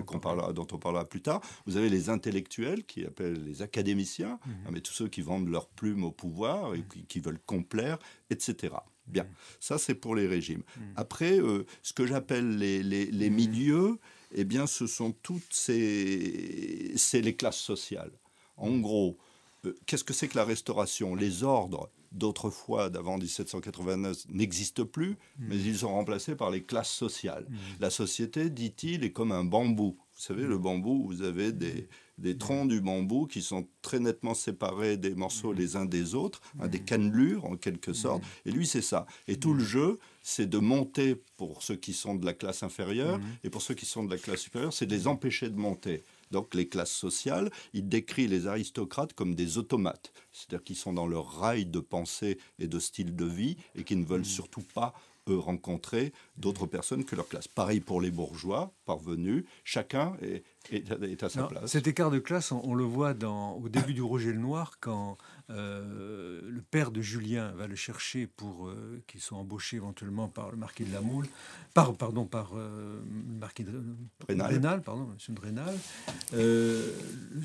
dont 0.52 0.66
on 0.72 0.78
parlera 0.78 1.08
plus 1.08 1.22
tard. 1.22 1.40
Vous 1.66 1.76
avez 1.76 1.88
les 1.88 2.08
intellectuels, 2.08 2.84
qui 2.84 3.04
appellent 3.04 3.44
les 3.44 3.62
académiciens, 3.62 4.38
mm. 4.44 4.50
hein, 4.50 4.70
mais 4.72 4.80
tous 4.80 4.92
ceux 4.92 5.08
qui 5.08 5.22
vendent 5.22 5.48
leurs 5.48 5.68
plumes 5.68 6.04
au 6.04 6.12
pouvoir 6.12 6.74
et 6.74 6.84
qui, 7.08 7.20
veulent 7.20 7.40
complaire, 7.44 7.98
etc. 8.30 8.74
Bien, 9.06 9.24
mm. 9.24 9.34
ça 9.60 9.78
c'est 9.78 9.94
pour 9.94 10.14
les 10.14 10.26
régimes. 10.26 10.62
Après, 10.96 11.40
euh, 11.40 11.64
ce 11.82 11.92
que 11.92 12.06
j'appelle 12.06 12.56
les, 12.56 12.82
les, 12.82 13.30
milieux, 13.30 13.98
eh 14.34 14.44
bien, 14.44 14.66
ce 14.66 14.86
sont 14.86 15.12
toutes 15.12 15.52
ces... 15.52 16.92
c'est 16.96 17.20
les 17.20 17.36
classes 17.36 17.60
sociales. 17.60 18.12
En 18.56 18.78
gros, 18.78 19.18
euh, 19.66 19.76
qu'est-ce 19.86 20.04
que 20.04 20.12
c'est 20.12 20.28
que 20.28 20.36
la 20.36 20.44
restauration? 20.44 21.14
Les 21.14 21.42
ordres 21.42 21.90
d'autrefois, 22.12 22.88
d'avant 22.90 23.18
1789, 23.18 24.26
n'existent 24.30 24.84
plus, 24.84 25.16
mais 25.38 25.56
ils 25.56 25.78
sont 25.78 25.90
remplacés 25.90 26.36
par 26.36 26.50
les 26.50 26.62
classes 26.62 26.90
sociales. 26.90 27.46
Hmm. 27.48 27.56
La 27.80 27.90
société, 27.90 28.50
dit-il, 28.50 29.04
est 29.04 29.12
comme 29.12 29.32
un 29.32 29.44
bambou. 29.44 29.98
Vous 30.14 30.22
savez, 30.22 30.44
le 30.44 30.58
bambou, 30.58 31.06
vous 31.06 31.22
avez 31.22 31.52
des, 31.52 31.88
des 32.18 32.36
troncs 32.36 32.68
du 32.68 32.80
bambou 32.80 33.26
qui 33.26 33.42
sont 33.42 33.68
très 33.82 34.00
nettement 34.00 34.34
séparés 34.34 34.96
des 34.96 35.14
morceaux 35.14 35.52
les 35.52 35.76
uns 35.76 35.84
des 35.84 36.14
autres, 36.14 36.40
hein, 36.60 36.68
des 36.68 36.80
cannelures 36.80 37.44
en 37.44 37.56
quelque 37.56 37.92
sorte. 37.92 38.22
Et 38.44 38.50
lui, 38.50 38.66
c'est 38.66 38.82
ça. 38.82 39.06
Et 39.28 39.38
tout 39.38 39.54
le 39.54 39.62
jeu, 39.62 39.98
c'est 40.22 40.48
de 40.48 40.58
monter 40.58 41.14
pour 41.36 41.62
ceux 41.62 41.76
qui 41.76 41.92
sont 41.92 42.14
de 42.14 42.26
la 42.26 42.34
classe 42.34 42.62
inférieure, 42.62 43.20
et 43.44 43.50
pour 43.50 43.62
ceux 43.62 43.74
qui 43.74 43.86
sont 43.86 44.04
de 44.04 44.10
la 44.10 44.18
classe 44.18 44.40
supérieure, 44.40 44.72
c'est 44.72 44.86
de 44.86 44.94
les 44.94 45.06
empêcher 45.06 45.48
de 45.48 45.58
monter 45.58 46.04
donc 46.30 46.54
les 46.54 46.68
classes 46.68 46.92
sociales, 46.92 47.50
il 47.72 47.88
décrit 47.88 48.26
les 48.26 48.46
aristocrates 48.46 49.12
comme 49.12 49.34
des 49.34 49.58
automates, 49.58 50.12
c'est-à-dire 50.32 50.64
qu'ils 50.64 50.76
sont 50.76 50.92
dans 50.92 51.06
leur 51.06 51.40
rail 51.40 51.66
de 51.66 51.80
pensée 51.80 52.38
et 52.58 52.66
de 52.66 52.78
style 52.78 53.14
de 53.16 53.24
vie 53.24 53.56
et 53.74 53.84
qui 53.84 53.96
ne 53.96 54.04
veulent 54.04 54.24
surtout 54.24 54.64
pas 54.74 54.92
rencontrer 55.34 56.12
d'autres 56.36 56.66
personnes 56.66 57.04
que 57.04 57.16
leur 57.16 57.28
classe. 57.28 57.48
Pareil 57.48 57.80
pour 57.80 58.00
les 58.00 58.10
bourgeois 58.10 58.72
parvenus, 58.86 59.44
chacun 59.64 60.14
est, 60.22 60.44
est, 60.72 61.22
à 61.22 61.28
sa 61.28 61.44
place. 61.44 61.70
Cet 61.70 61.86
écart 61.86 62.10
de 62.10 62.18
classe, 62.18 62.52
on, 62.52 62.74
le 62.74 62.84
voit 62.84 63.14
dans, 63.14 63.52
au 63.52 63.68
début 63.68 63.94
du 63.94 64.02
Roger 64.02 64.32
le 64.32 64.38
Noir, 64.38 64.78
quand 64.80 65.18
euh, 65.50 66.40
le 66.44 66.62
père 66.62 66.90
de 66.90 67.00
Julien 67.00 67.52
va 67.52 67.66
le 67.66 67.76
chercher 67.76 68.26
pour 68.26 68.68
euh, 68.68 69.02
qu'il 69.06 69.20
soit 69.20 69.38
embauché 69.38 69.76
éventuellement 69.76 70.28
par 70.28 70.50
le 70.50 70.56
marquis 70.56 70.84
de 70.84 70.92
la 70.92 71.00
Moule, 71.00 71.26
par, 71.74 71.94
pardon, 71.94 72.26
par 72.26 72.52
euh, 72.54 73.00
le 73.28 73.34
marquis 73.38 73.64
de 73.64 73.82
Rénal, 74.28 74.82
pardon, 74.82 75.06
monsieur 75.14 75.32
de 75.32 75.40
Rénal. 75.40 75.74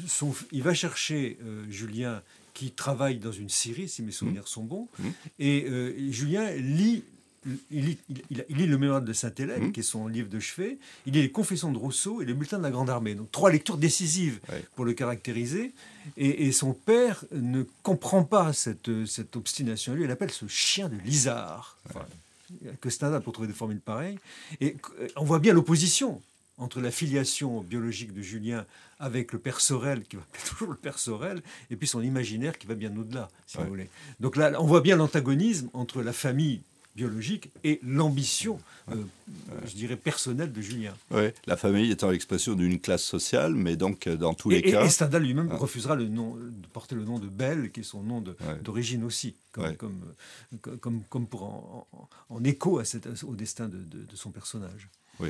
Son, 0.07 0.33
il 0.51 0.63
va 0.63 0.73
chercher 0.73 1.37
Julien 1.69 2.21
qui 2.53 2.71
travaille 2.71 3.17
dans 3.17 3.31
une 3.31 3.49
scierie, 3.49 3.89
si 3.89 4.03
mes 4.03 4.11
souvenirs 4.11 4.43
mmh. 4.43 4.47
sont 4.47 4.63
bons, 4.63 4.87
mmh. 4.99 5.03
et 5.39 6.11
Julien 6.11 6.51
lit 6.51 7.03
il 7.71 7.97
lit, 8.19 8.65
le 8.65 8.77
Mémoire 8.77 9.01
de 9.01 9.13
Saint-Hélène, 9.13 9.67
mmh. 9.67 9.71
qui 9.71 9.81
est 9.81 9.83
son 9.83 10.07
livre 10.07 10.29
de 10.29 10.39
chevet, 10.39 10.77
il 11.05 11.13
lit 11.13 11.21
les 11.21 11.31
Confessions 11.31 11.71
de 11.71 11.77
Rousseau 11.77 12.21
et 12.21 12.25
le 12.25 12.33
Bulletin 12.33 12.57
de 12.57 12.63
la 12.63 12.71
Grande 12.71 12.89
Armée. 12.89 13.15
Donc 13.15 13.31
trois 13.31 13.51
lectures 13.51 13.77
décisives 13.77 14.39
pour 14.75 14.85
le 14.85 14.93
caractériser. 14.93 15.73
Et, 16.17 16.51
son 16.51 16.73
père 16.73 17.23
ne 17.31 17.63
comprend 17.81 18.23
pas 18.23 18.53
cette, 18.53 19.05
cette 19.05 19.35
obstination. 19.35 19.93
Lui, 19.93 20.03
il 20.03 20.11
appelle 20.11 20.31
ce 20.31 20.47
chien 20.47 20.89
de 20.89 20.97
Lizard. 20.97 21.77
que 22.81 22.89
Stendhal 22.89 23.21
pour 23.21 23.33
trouver 23.33 23.47
des 23.47 23.53
formules 23.53 23.79
pareilles. 23.79 24.19
Et 24.61 24.75
euh, 24.99 25.07
on 25.15 25.23
voit 25.23 25.39
bien 25.39 25.53
l'opposition 25.53 26.21
entre 26.57 26.81
la 26.81 26.91
filiation 26.91 27.61
biologique 27.61 28.13
de 28.13 28.21
Julien 28.21 28.65
avec 28.99 29.33
le 29.33 29.39
père 29.39 29.59
Sorel, 29.59 30.03
qui 30.03 30.15
va 30.15 30.23
toujours 30.47 30.69
le 30.69 30.77
père 30.77 30.99
Sorel, 30.99 31.41
et 31.71 31.75
puis 31.75 31.87
son 31.87 32.01
imaginaire 32.01 32.57
qui 32.57 32.67
va 32.67 32.75
bien 32.75 32.95
au-delà, 32.95 33.29
si 33.47 33.57
vous 33.57 33.65
voulez. 33.65 33.89
Donc 34.19 34.35
là, 34.35 34.53
on 34.59 34.65
voit 34.65 34.81
bien 34.81 34.95
l'antagonisme 34.95 35.69
entre 35.73 36.01
la 36.01 36.13
famille 36.13 36.61
biologique 36.95 37.49
et 37.63 37.79
l'ambition, 37.83 38.59
euh, 38.91 38.95
je 39.65 39.73
dirais, 39.73 39.95
personnelle 39.95 40.51
de 40.51 40.61
Julien. 40.61 40.93
Oui, 41.11 41.29
la 41.45 41.57
famille 41.57 41.91
étant 41.91 42.11
l'expression 42.11 42.53
d'une 42.53 42.79
classe 42.79 43.03
sociale, 43.03 43.55
mais 43.55 43.75
donc 43.75 44.07
euh, 44.07 44.15
dans 44.15 44.33
tous 44.33 44.49
les 44.49 44.61
cas... 44.61 44.85
Et 44.85 44.89
Stendhal 44.89 45.23
lui-même 45.23 45.49
ah. 45.51 45.57
refusera 45.57 45.95
le 45.95 46.07
nom, 46.07 46.35
de 46.35 46.67
porter 46.71 46.95
le 46.95 47.03
nom 47.03 47.19
de 47.19 47.27
Belle, 47.27 47.71
qui 47.71 47.81
est 47.81 47.83
son 47.83 48.03
nom 48.03 48.23
d'origine 48.61 49.03
aussi, 49.03 49.35
comme, 49.51 49.75
comme, 50.79 51.03
comme, 51.09 51.27
pour 51.27 51.87
en, 52.29 52.43
écho 52.43 52.79
à 52.79 52.83
au 53.23 53.35
destin 53.35 53.67
de, 53.67 53.77
de 53.77 54.15
son 54.15 54.31
personnage. 54.31 54.89
Oui. 55.19 55.29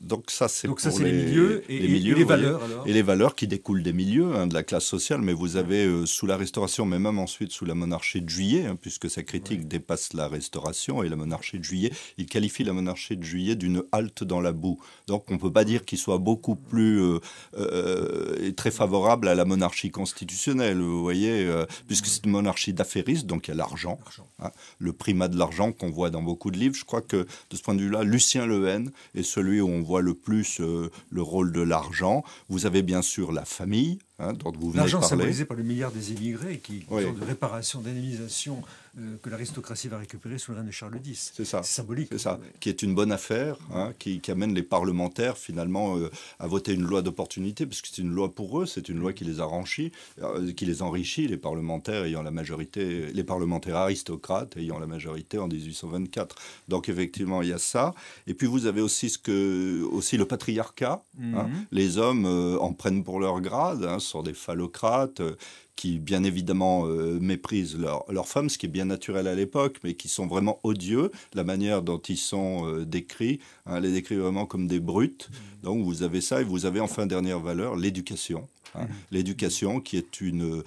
Donc 0.00 0.30
ça, 0.30 0.48
c'est 0.48 0.68
pour 0.68 0.78
les, 1.00 1.12
milieux 1.12 1.64
et 1.68 1.78
les, 1.80 2.24
valeurs. 2.24 2.60
Et 2.86 2.92
les 2.92 3.02
valeurs 3.02 3.34
qui 3.34 3.48
découlent 3.48 3.82
des 3.82 3.92
milieux, 3.92 4.34
hein, 4.34 4.46
de 4.46 4.54
la 4.54 4.62
classe 4.62 4.84
sociale. 4.84 5.22
Mais 5.22 5.32
vous 5.32 5.56
avez 5.56 5.86
euh, 5.86 6.06
sous 6.06 6.26
la 6.26 6.36
Restauration, 6.36 6.86
mais 6.86 6.98
même 6.98 7.18
ensuite 7.18 7.50
sous 7.50 7.64
la 7.64 7.74
monarchie 7.74 8.20
de 8.20 8.28
Juillet, 8.28 8.66
hein, 8.66 8.78
puisque 8.80 9.10
sa 9.10 9.22
critique 9.22 9.66
dépasse 9.66 10.12
la 10.12 10.28
Restauration 10.28 11.02
et 11.02 11.08
la 11.08 11.16
monarchie 11.16 11.58
de 11.58 11.64
Juillet, 11.64 11.90
il 12.18 12.26
qualifie 12.26 12.62
la 12.62 12.72
monarchie 12.72 13.16
de 13.16 13.24
Juillet 13.24 13.56
d'une 13.56 13.82
halte 13.90 14.22
dans 14.22 14.40
la 14.40 14.52
boue. 14.52 14.80
Donc 15.08 15.24
on 15.30 15.34
ne 15.34 15.38
peut 15.38 15.52
pas 15.52 15.64
dire 15.64 15.84
qu'il 15.84 15.98
soit 15.98 16.18
beaucoup 16.18 16.54
plus 16.54 17.00
euh, 17.00 17.18
euh, 17.56 18.52
très 18.52 18.70
favorable 18.70 19.26
à 19.26 19.34
la 19.34 19.44
monarchie 19.44 19.90
constitutionnelle, 19.90 20.78
vous 20.78 21.02
voyez, 21.02 21.50
puisque 21.88 22.06
c'est 22.06 22.24
une 22.24 22.30
monarchie 22.30 22.72
d'affairistes, 22.72 23.26
donc 23.26 23.48
il 23.48 23.50
y 23.50 23.54
a 23.54 23.56
l'argent, 23.56 23.98
hein, 24.40 24.50
le 24.78 24.92
primat 24.92 25.28
de 25.28 25.36
l'argent 25.38 25.72
qu'on 25.72 25.90
voit 25.90 26.10
dans 26.10 26.22
beaucoup 26.22 26.50
de 26.50 26.58
livres. 26.58 26.76
Je 26.76 26.84
crois 26.84 27.02
que 27.02 27.26
de 27.50 27.56
ce 27.56 27.62
point 27.62 27.74
de 27.74 27.80
vue-là, 27.80 28.04
Lucien 28.04 28.46
Lehen 28.46 28.90
est 29.14 29.23
celui 29.24 29.60
où 29.60 29.68
on 29.68 29.82
voit 29.82 30.02
le 30.02 30.14
plus 30.14 30.60
euh, 30.60 30.90
le 31.10 31.22
rôle 31.22 31.52
de 31.52 31.62
l'argent. 31.62 32.22
Vous 32.48 32.66
avez 32.66 32.82
bien 32.82 33.02
sûr 33.02 33.32
la 33.32 33.44
famille, 33.44 33.98
Hein, 34.20 34.32
L'argent 34.74 35.02
symbolisé 35.02 35.44
par 35.44 35.56
le 35.56 35.64
milliard 35.64 35.90
des 35.90 36.12
émigrés, 36.12 36.58
qui 36.58 36.86
oui. 36.88 37.02
de 37.02 37.24
réparation, 37.24 37.80
d'indemnisation 37.80 38.62
euh, 38.96 39.16
que 39.20 39.28
l'aristocratie 39.28 39.88
va 39.88 39.98
récupérer 39.98 40.38
sous 40.38 40.52
le 40.52 40.58
règne 40.58 40.68
de 40.68 40.70
Charles 40.72 41.00
X. 41.04 41.32
C'est 41.34 41.44
ça. 41.44 41.64
C'est 41.64 41.74
symbolique. 41.74 42.06
C'est 42.12 42.18
ça. 42.18 42.38
Qui 42.60 42.68
est 42.68 42.80
une 42.82 42.94
bonne 42.94 43.10
affaire, 43.10 43.56
hein, 43.74 43.92
qui, 43.98 44.20
amène 44.28 44.54
les 44.54 44.62
parlementaires 44.62 45.36
finalement 45.36 45.96
euh, 45.98 46.12
à 46.38 46.46
voter 46.46 46.74
une 46.74 46.84
loi 46.84 47.02
d'opportunité, 47.02 47.66
parce 47.66 47.82
que 47.82 47.88
c'est 47.88 48.02
une 48.02 48.12
loi 48.12 48.32
pour 48.32 48.60
eux, 48.60 48.66
c'est 48.66 48.88
une 48.88 49.00
loi 49.00 49.12
qui 49.12 49.24
les 49.24 49.40
enrichit, 49.40 49.90
euh, 50.22 50.52
qui 50.52 50.64
les 50.64 50.80
enrichit, 50.80 51.26
les 51.26 51.36
parlementaires 51.36 52.04
ayant 52.04 52.22
la 52.22 52.30
majorité, 52.30 53.12
les 53.12 53.24
parlementaires 53.24 53.76
aristocrates 53.76 54.56
ayant 54.56 54.78
la 54.78 54.86
majorité 54.86 55.38
en 55.38 55.48
1824. 55.48 56.36
Donc 56.68 56.88
effectivement, 56.88 57.42
il 57.42 57.48
y 57.48 57.52
a 57.52 57.58
ça. 57.58 57.94
Et 58.28 58.34
puis 58.34 58.46
vous 58.46 58.66
avez 58.66 58.80
aussi 58.80 59.10
ce 59.10 59.18
que, 59.18 59.82
aussi 59.90 60.16
le 60.16 60.24
patriarcat. 60.24 61.02
Hein. 61.20 61.48
Mhm. 61.48 61.66
les 61.72 61.98
hommes 61.98 62.26
en 62.26 62.72
prennent 62.72 63.02
pour 63.02 63.18
leur 63.18 63.40
grade 63.40 63.82
sont 64.04 64.22
des 64.22 64.34
phallocrates 64.34 65.20
euh, 65.20 65.36
qui, 65.76 65.98
bien 65.98 66.22
évidemment, 66.22 66.86
euh, 66.86 67.18
méprisent 67.20 67.76
leurs 67.76 68.28
femmes, 68.28 68.48
ce 68.48 68.58
qui 68.58 68.66
est 68.66 68.68
bien 68.68 68.84
naturel 68.84 69.26
à 69.26 69.34
l'époque, 69.34 69.78
mais 69.82 69.94
qui 69.94 70.08
sont 70.08 70.26
vraiment 70.26 70.60
odieux. 70.62 71.10
La 71.34 71.42
manière 71.42 71.82
dont 71.82 71.98
ils 71.98 72.16
sont 72.16 72.68
euh, 72.68 72.84
décrits, 72.84 73.40
hein, 73.66 73.80
les 73.80 73.90
décrit 73.90 74.14
vraiment 74.14 74.46
comme 74.46 74.68
des 74.68 74.78
brutes. 74.78 75.28
Mmh. 75.30 75.64
Donc 75.64 75.84
vous 75.84 76.04
avez 76.04 76.20
ça, 76.20 76.40
et 76.40 76.44
vous 76.44 76.64
avez 76.66 76.78
enfin 76.78 77.06
dernière 77.06 77.40
valeur, 77.40 77.74
l'éducation. 77.74 78.48
Hein. 78.76 78.84
Mmh. 78.84 78.88
L'éducation 79.10 79.80
qui 79.80 79.96
est 79.96 80.20
une, 80.20 80.62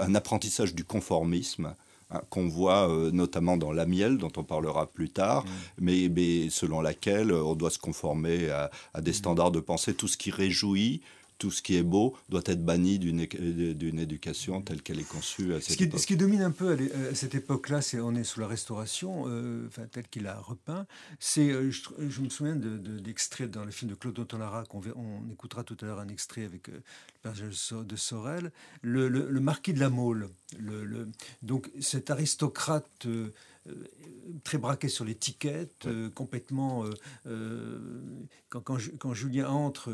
un 0.00 0.14
apprentissage 0.16 0.74
du 0.74 0.82
conformisme 0.82 1.74
hein, 2.10 2.20
qu'on 2.28 2.48
voit 2.48 2.88
notamment 3.12 3.56
dans 3.56 3.72
la 3.72 3.86
miel, 3.86 4.18
dont 4.18 4.32
on 4.36 4.42
parlera 4.42 4.86
plus 4.86 5.10
tard, 5.10 5.44
mmh. 5.80 6.08
mais, 6.08 6.50
selon 6.50 6.80
laquelle 6.80 7.32
on 7.32 7.54
doit 7.54 7.70
se 7.70 7.78
conformer 7.78 8.50
à, 8.50 8.72
à 8.92 9.00
des 9.00 9.12
standards 9.12 9.52
de 9.52 9.60
pensée, 9.60 9.94
tout 9.94 10.08
ce 10.08 10.16
qui 10.16 10.32
réjouit, 10.32 11.00
tout 11.42 11.50
ce 11.50 11.60
qui 11.60 11.74
est 11.76 11.82
beau 11.82 12.16
doit 12.28 12.44
être 12.46 12.64
banni 12.64 13.00
d'une 13.00 13.98
éducation 13.98 14.62
telle 14.62 14.80
qu'elle 14.80 15.00
est 15.00 15.08
conçue 15.08 15.54
à 15.54 15.60
cette 15.60 15.72
ce 15.72 15.76
qui, 15.76 15.98
Ce 15.98 16.06
qui 16.06 16.16
domine 16.16 16.40
un 16.40 16.52
peu 16.52 16.78
à, 17.10 17.14
cette 17.16 17.34
époque-là, 17.34 17.82
c'est 17.82 17.98
on 17.98 18.14
est 18.14 18.22
sous 18.22 18.38
la 18.38 18.46
Restauration, 18.46 19.24
euh, 19.26 19.66
enfin, 19.66 19.82
telle 19.90 20.06
qu'il 20.06 20.28
a 20.28 20.38
repeint. 20.38 20.86
C'est, 21.18 21.50
euh, 21.50 21.72
je, 21.72 22.20
me 22.20 22.28
souviens 22.28 22.54
d'extraits 22.54 23.50
de, 23.50 23.54
dans 23.58 23.64
le 23.64 23.72
film 23.72 23.90
de 23.90 23.96
Claude 23.96 24.20
Autant-Lara, 24.20 24.62
qu'on 24.66 24.82
on 24.94 25.32
écoutera 25.32 25.64
tout 25.64 25.76
à 25.82 25.86
l'heure 25.86 25.98
un 25.98 26.06
extrait 26.06 26.44
avec 26.44 26.68
euh, 26.68 26.74
le 26.74 27.30
personnage 27.30 27.88
de 27.88 27.96
Sorel, 27.96 28.52
le, 28.82 29.08
marquis 29.40 29.72
de 29.72 29.80
la 29.80 29.90
Mole. 29.90 30.28
Le, 30.60 31.08
donc 31.42 31.72
cet 31.80 32.10
aristocrate 32.10 33.08
très 34.44 34.58
braqué 34.58 34.88
sur 34.88 35.04
l'étiquette, 35.04 35.86
euh, 35.86 36.10
complètement. 36.10 36.84
Euh, 37.26 37.78
quand, 38.48 38.62
quand, 38.98 39.14
Julien 39.14 39.48
entre, 39.48 39.92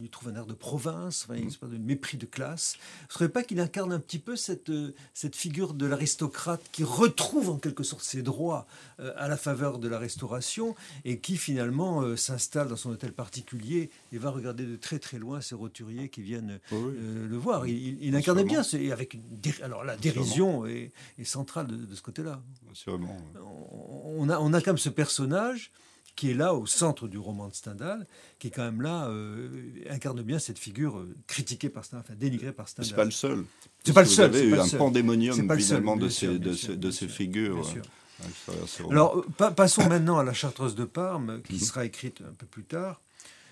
il, 0.00 0.10
trouve 0.10 0.28
un 0.28 0.36
air 0.36 0.46
de 0.46 0.54
province, 0.54 1.24
enfin, 1.24 1.34
une 1.34 1.46
mm. 1.46 1.48
espèce 1.48 1.70
de 1.70 1.78
mépris 1.78 2.16
de 2.16 2.26
classe. 2.26 2.76
ne 3.08 3.12
serait 3.12 3.28
pas 3.28 3.42
qu'il 3.42 3.60
incarne 3.60 3.92
un 3.92 3.98
petit 3.98 4.18
peu 4.18 4.36
cette, 4.36 4.70
cette 5.14 5.34
figure 5.34 5.74
de 5.74 5.86
l'aristocrate 5.86 6.62
qui 6.72 6.84
retrouve 6.84 7.50
en 7.50 7.56
quelque 7.56 7.82
sorte 7.82 8.02
ses 8.02 8.22
droits 8.22 8.66
à 8.98 9.28
la 9.28 9.36
faveur 9.36 9.78
de 9.78 9.88
la 9.88 9.98
Restauration 9.98 10.74
et 11.04 11.18
qui 11.18 11.36
finalement 11.36 12.16
s'installe 12.16 12.68
dans 12.68 12.76
son 12.76 12.90
hôtel 12.90 13.12
particulier 13.12 13.90
et 14.12 14.18
va 14.18 14.30
regarder 14.30 14.64
de 14.64 14.76
très 14.76 14.98
très 14.98 15.18
loin 15.18 15.40
ces 15.40 15.54
roturiers 15.54 16.08
qui 16.08 16.22
viennent 16.22 16.60
le 16.70 17.36
voir. 17.36 17.66
Il, 17.66 18.14
incarne 18.14 18.42
bien, 18.44 18.62
avec 18.92 19.14
une, 19.14 19.22
alors 19.62 19.84
la 19.84 19.96
dérision 19.96 20.66
est, 20.66 20.92
centrale 21.24 21.66
de, 21.66 21.76
de 21.76 21.94
ce 21.94 22.02
côté-là. 22.02 22.42
On 22.86 24.28
a, 24.28 24.38
on 24.38 24.52
a 24.52 24.60
quand 24.60 24.70
même 24.70 24.78
ce 24.78 24.88
personnage 24.88 25.70
qui 26.16 26.30
est 26.30 26.34
là 26.34 26.54
au 26.54 26.66
centre 26.66 27.06
du 27.08 27.18
roman 27.18 27.48
de 27.48 27.54
Stendhal, 27.54 28.06
qui 28.38 28.48
est 28.48 28.50
quand 28.50 28.64
même 28.64 28.80
là, 28.80 29.06
euh, 29.08 29.48
incarne 29.90 30.22
bien 30.22 30.38
cette 30.38 30.58
figure 30.58 30.98
euh, 30.98 31.14
critiquée 31.26 31.68
par 31.68 31.84
Stendhal, 31.84 32.04
enfin 32.08 32.18
dénigrée 32.18 32.52
par 32.52 32.68
Stendhal. 32.68 32.88
C'est 32.88 32.96
pas 32.96 33.04
le 33.04 33.10
seul. 33.10 33.44
C'est 33.84 33.92
pas 33.92 34.00
le 34.00 34.08
seul. 34.08 34.30
Vous 34.30 34.36
avez 34.38 34.48
eu 34.48 34.58
un 34.58 34.68
pandémonium 34.78 35.36
finalement 35.58 35.96
de, 35.96 36.08
ces, 36.08 36.38
de, 36.38 36.90
ces, 36.90 37.08
figures. 37.08 37.62
Alors, 38.90 39.24
passons 39.54 39.86
maintenant 39.88 40.18
à 40.18 40.24
la 40.24 40.32
Chartreuse 40.32 40.74
de 40.74 40.84
Parme, 40.84 41.42
qui 41.42 41.54
mhm. 41.54 41.60
sera 41.60 41.84
écrite 41.84 42.22
un 42.22 42.32
peu 42.32 42.46
plus 42.46 42.64
tard. 42.64 43.02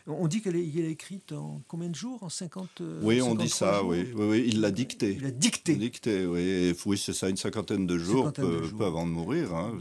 On 0.06 0.28
dit 0.28 0.42
qu'elle 0.42 0.56
est, 0.56 0.90
écrite 0.90 1.32
en 1.32 1.62
combien 1.66 1.88
de 1.88 1.94
jours? 1.94 2.22
En 2.22 2.28
50 2.28 2.82
euh, 2.82 3.00
Oui, 3.02 3.22
on 3.22 3.34
dit 3.34 3.48
ça, 3.48 3.82
oui. 3.82 4.12
oui. 4.14 4.44
Il 4.46 4.60
l'a 4.60 4.70
dicté. 4.70 5.12
Il 5.12 5.22
l'a 5.22 5.30
dicté. 5.30 5.76
dicté, 5.76 6.26
oui. 6.26 6.76
oui, 6.84 6.98
c'est 6.98 7.14
ça, 7.14 7.30
une 7.30 7.38
cinquantaine 7.38 7.86
de 7.86 7.96
jours, 7.96 8.30
peu, 8.30 8.68
avant 8.80 9.06
de 9.06 9.12
mourir. 9.12 9.54
Hein. 9.54 9.78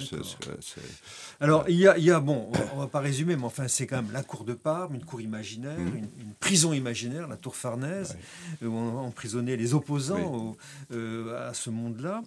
Alors, 1.42 1.66
il 1.68 1.76
y, 1.76 1.88
a, 1.88 1.98
il 1.98 2.06
y 2.06 2.12
a, 2.12 2.22
bon, 2.22 2.50
on 2.74 2.80
va 2.80 2.88
pas 2.88 3.02
résumer, 3.02 3.36
mais 3.36 3.44
enfin, 3.44 3.68
c'est 3.68 3.86
quand 3.86 3.98
même 3.98 4.14
la 4.14 4.24
cour 4.24 4.46
de 4.46 4.54
Parme, 4.54 4.96
une 4.96 5.04
cour 5.04 5.20
imaginaire, 5.20 5.78
mmh. 5.78 5.98
une, 5.98 6.34
prison 6.40 6.72
imaginaire, 6.72 7.28
la 7.28 7.36
tour 7.36 7.58
Farnèse, 7.58 8.18
où 8.62 8.68
on 8.68 9.00
emprisonnait 9.00 9.58
les 9.58 9.74
opposants 9.74 10.56
euh, 10.94 11.50
à 11.50 11.54
ce 11.54 11.70
monde-là. 11.70 12.24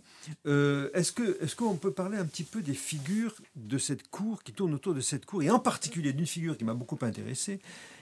Euh, 0.47 0.91
est-ce 0.93 1.13
que, 1.13 1.43
est-ce 1.43 1.57
qu'on 1.57 1.77
peut 1.77 1.93
parler 1.93 2.19
un 2.19 2.27
petit 2.27 2.45
peu 2.45 2.61
des 2.61 2.75
figures 2.75 3.35
de 3.55 3.79
cette 3.79 4.09
cour, 4.09 4.43
qui 4.43 4.53
tournent 4.53 4.75
autour 4.75 4.93
de 4.93 5.01
cette 5.01 5.25
cour, 5.25 5.43
et 5.43 5.51
en 5.51 5.59
particulier 5.59 6.13
d'une 6.13 6.27
figure 6.27 6.59
qui 6.59 6.65
m'a 6.65 6.75
beaucoup 6.75 6.99
intéressé, 7.03 7.61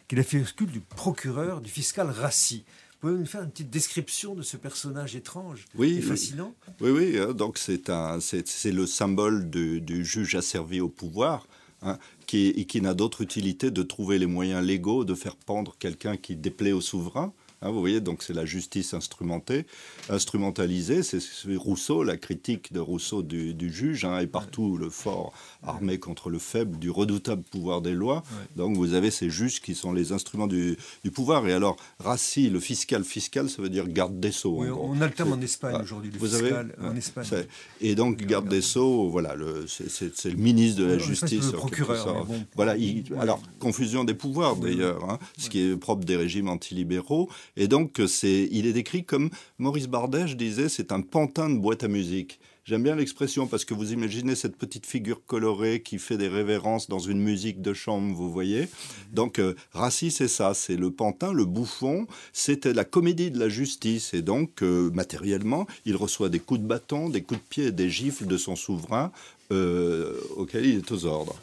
qu'il 0.09 0.19
a 0.19 0.23
fait 0.23 0.39
le 0.39 0.45
culte 0.45 0.73
du 0.73 0.81
procureur, 0.81 1.61
du 1.61 1.71
fiscal 1.71 2.09
Rassi. 2.11 2.65
Vous 3.01 3.09
pouvez 3.09 3.21
nous 3.21 3.27
faire 3.27 3.43
une 3.43 3.51
petite 3.51 3.71
description 3.71 4.35
de 4.35 4.43
ce 4.43 4.57
personnage 4.57 5.15
étrange 5.15 5.67
oui, 5.75 5.97
et 5.99 6.01
fascinant 6.01 6.55
Oui, 6.81 6.91
oui. 6.91 7.19
Hein, 7.19 7.33
donc 7.33 7.59
c'est 7.59 7.91
un, 7.91 8.19
c'est 8.21 8.73
le 8.73 8.87
symbole 8.87 9.51
du, 9.51 9.81
du, 9.81 10.05
juge 10.05 10.35
asservi 10.35 10.81
au 10.81 10.89
pouvoir. 10.89 11.47
Hein, 11.83 11.99
qui, 12.27 12.65
qui 12.65 12.81
n'a 12.81 12.95
d'autre 12.95 13.21
utilité 13.21 13.71
de 13.71 13.83
trouver 13.83 14.19
les 14.19 14.25
moyens 14.25 14.65
légaux 14.65 15.05
de 15.05 15.15
faire 15.15 15.37
pendre 15.37 15.77
quelqu'un 15.79 16.17
qui 16.17 16.35
déplaît 16.35 16.73
au 16.73 16.81
souverain 16.81 17.35
Hein, 17.65 17.71
vous 17.71 17.81
voyez, 17.81 18.03
donc 18.03 18.23
c'est 18.23 18.35
la 18.35 18.45
justice 18.45 18.93
instrumentée, 18.93 19.65
instrumentalisée. 20.11 21.03
C'est 21.03 21.19
Rousseau, 21.57 22.03
la 22.03 22.19
critique 22.19 22.73
de 22.75 22.81
Rousseau 22.81 23.23
du, 23.23 23.73
juge, 23.73 24.05
hein, 24.05 24.19
et 24.19 24.27
partout 24.27 24.77
le 24.77 24.91
fort 24.91 25.33
armé 25.63 25.99
contre 25.99 26.29
le 26.29 26.39
faible, 26.39 26.79
du 26.79 26.91
redoutable 26.91 27.43
pouvoir 27.43 27.81
des 27.81 27.95
lois. 27.95 28.23
Donc 28.57 28.77
vous 28.77 28.93
avez 28.93 29.11
ces 29.11 29.31
juges 29.31 29.63
qui 29.63 29.75
sont 29.75 29.93
les 29.93 30.13
instruments 30.13 30.47
du, 30.47 30.77
pouvoir. 31.15 31.49
Et 31.49 31.53
alors, 31.53 31.77
Rassi, 32.01 32.51
le 32.51 32.61
fiscal 32.61 33.03
fiscal, 33.03 33.49
ça 33.49 33.63
veut 33.63 33.71
dire 33.71 33.89
garde 33.89 34.21
des 34.21 34.33
sceaux. 34.33 34.57
Oui, 34.59 34.69
on 34.69 35.01
a 35.01 35.07
le 35.07 35.13
terme 35.13 35.33
en 35.33 35.41
Espagne 35.41 35.81
aujourd'hui, 35.83 36.11
le 36.11 36.19
vous 36.19 36.27
fiscal 36.27 36.75
avez, 36.79 36.89
en 36.89 36.97
Espagne. 36.97 37.47
Et 37.81 37.95
donc, 37.95 38.19
garde 38.19 38.49
des 38.49 38.63
sceaux, 38.63 39.09
voilà, 39.09 39.35
c'est 39.67 40.25
le 40.25 40.37
ministre 40.37 40.83
de 40.83 40.87
la 40.87 40.99
Justice. 40.99 41.53
Le 41.53 41.59
procureur. 41.59 42.27
voilà, 42.57 42.77
alors, 43.19 43.41
confusion 43.59 44.05
des 44.05 44.15
pouvoirs 44.15 44.57
d'ailleurs, 44.57 45.09
hein, 45.09 45.19
ce 45.39 45.49
qui 45.49 45.61
est 45.61 45.77
propre 45.77 46.05
des 46.05 46.17
régimes 46.17 46.49
antilibéraux. 46.49 47.31
Et 47.57 47.69
donc, 47.69 48.01
c'est, 48.09 48.49
il 48.51 48.67
est 48.67 48.73
décrit 48.73 49.05
comme, 49.05 49.31
Maurice 49.59 49.89
Bardèche 49.89 50.37
disait, 50.37 50.69
c'est 50.69 50.93
un 50.93 51.01
pantin 51.01 51.51
de 51.51 51.59
boîte 51.59 51.85
à 51.85 51.89
musique. 51.89 52.41
J'aime 52.65 52.83
bien 52.83 52.97
l'expression 52.97 53.47
parce 53.47 53.67
que 53.67 53.75
vous 53.75 53.93
imaginez 53.93 54.35
cette 54.35 54.57
petite 54.57 54.87
figure 54.87 55.21
colorée 55.27 55.83
qui 55.83 55.99
fait 55.99 56.17
des 56.17 56.29
révérences 56.29 56.89
dans 56.89 56.99
une 56.99 57.21
musique 57.21 57.61
de 57.61 57.75
chambre, 57.75 58.17
vous 58.17 58.33
voyez. 58.33 58.71
Donc, 59.13 59.39
euh, 59.39 59.55
Rassi, 59.73 60.11
c'est 60.11 60.29
ça, 60.29 60.55
c'est 60.55 60.77
le 60.77 60.91
pantin, 60.91 61.35
le 61.35 61.45
bouffon, 61.45 62.07
c'était 62.33 62.73
la 62.73 62.85
comédie 62.85 63.31
de 63.31 63.39
la 63.39 63.51
justice. 63.51 64.15
Et 64.15 64.23
donc, 64.23 64.63
euh, 64.63 64.91
matériellement, 64.93 65.67
il 65.85 65.95
reçoit 65.95 66.31
des 66.31 66.39
coups 66.39 66.61
de 66.61 66.67
bâton, 66.67 67.11
des 67.11 67.21
coups 67.21 67.41
de 67.41 67.47
pied 67.47 67.65
et 67.67 67.73
des 67.73 67.91
gifles 67.91 68.27
de 68.27 68.39
son 68.39 68.57
souverain 68.57 69.13
euh, 69.53 70.19
auquel 70.37 70.65
il 70.65 70.77
est 70.79 70.91
aux 70.91 71.05
ordres 71.05 71.37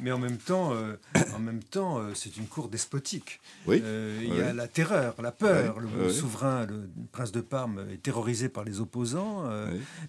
mais 0.00 0.12
en 0.12 0.18
même 0.18 0.36
temps, 0.36 0.72
euh, 0.72 0.96
en 1.34 1.38
même 1.38 1.62
temps, 1.62 1.98
euh, 1.98 2.12
c'est 2.14 2.36
une 2.36 2.46
cour 2.46 2.68
despotique. 2.68 3.40
Oui. 3.66 3.80
Euh, 3.82 4.20
il 4.22 4.34
y 4.34 4.40
a 4.40 4.52
la 4.52 4.68
terreur, 4.68 5.14
la 5.20 5.32
peur. 5.32 5.78
le 5.80 6.10
souverain, 6.10 6.66
le 6.66 6.88
prince 7.12 7.32
de 7.32 7.40
Parme, 7.40 7.86
est 7.92 8.02
terrorisé 8.02 8.48
par 8.48 8.64
les 8.64 8.80
opposants. 8.80 9.44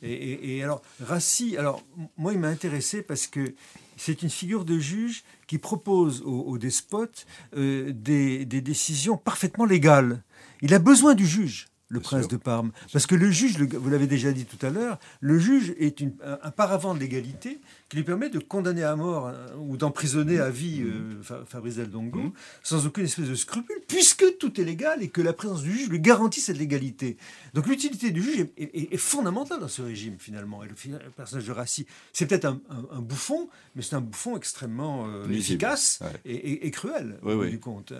Et, 0.01 0.63
alors, 0.63 0.81
Rassi, 1.01 1.57
alors 1.57 1.83
moi, 2.17 2.33
il 2.33 2.39
m'a 2.39 2.47
intéressé 2.47 3.01
parce 3.01 3.27
que 3.27 3.53
c'est 3.97 4.23
une 4.23 4.29
figure 4.29 4.65
de 4.65 4.79
juge 4.79 5.23
qui 5.47 5.57
propose 5.57 6.21
aux, 6.21 6.57
despotes 6.57 7.25
des, 7.55 8.45
des 8.45 8.61
décisions 8.61 9.17
parfaitement 9.17 9.65
légales. 9.65 10.23
Il 10.61 10.73
a 10.73 10.79
besoin 10.79 11.15
du 11.15 11.25
juge 11.25 11.67
le 11.89 11.99
prince 11.99 12.27
de 12.27 12.37
Parme. 12.37 12.71
Parce 12.93 13.07
que 13.07 13.15
le 13.15 13.29
juge, 13.31 13.57
vous 13.59 13.89
l'avez 13.89 14.07
déjà 14.07 14.31
dit 14.31 14.45
tout 14.45 14.63
à 14.65 14.69
l'heure, 14.69 14.99
le 15.19 15.39
juge 15.39 15.73
est 15.79 16.01
un 16.23 16.51
paravent 16.51 16.93
de 16.93 16.99
l'égalité 16.99 17.59
qui 17.89 17.97
lui 17.97 18.03
permet 18.03 18.29
de 18.29 18.39
condamner 18.39 18.83
à 18.83 18.95
mort 18.95 19.27
euh, 19.27 19.55
ou 19.57 19.75
d'emprisonner 19.75 20.39
à 20.39 20.49
vie 20.49 20.81
mmh. 20.81 21.21
euh, 21.31 21.45
Fabrice 21.45 21.75
Del 21.75 21.89
Dongo 21.89 22.19
mmh. 22.19 22.33
sans 22.63 22.85
aucune 22.85 23.05
espèce 23.05 23.27
de 23.27 23.35
scrupule, 23.35 23.81
puisque 23.87 24.37
tout 24.37 24.61
est 24.61 24.63
légal 24.63 25.01
et 25.03 25.09
que 25.09 25.21
la 25.21 25.33
présence 25.33 25.61
du 25.63 25.71
juge 25.71 25.89
lui 25.89 25.99
garantit 25.99 26.41
cette 26.41 26.57
légalité. 26.57 27.17
Donc 27.53 27.67
l'utilité 27.67 28.11
du 28.11 28.21
juge 28.21 28.47
est, 28.57 28.97
fondamentale 28.97 29.59
dans 29.59 29.67
ce 29.67 29.81
régime, 29.81 30.15
finalement. 30.19 30.63
Et 30.63 30.67
le, 30.67 30.99
personnage 31.15 31.47
de 31.47 31.51
Rassi, 31.51 31.87
c'est 32.13 32.27
peut-être 32.27 32.45
un, 32.45 33.01
bouffon, 33.01 33.49
mais 33.75 33.81
c'est 33.81 33.95
un 33.95 34.01
bouffon 34.01 34.37
extrêmement 34.37 35.07
euh, 35.07 35.27
efficace 35.29 35.99
et, 36.25 36.69
cruel, 36.71 37.17
au 37.23 37.45
du 37.45 37.59
compte. 37.59 37.93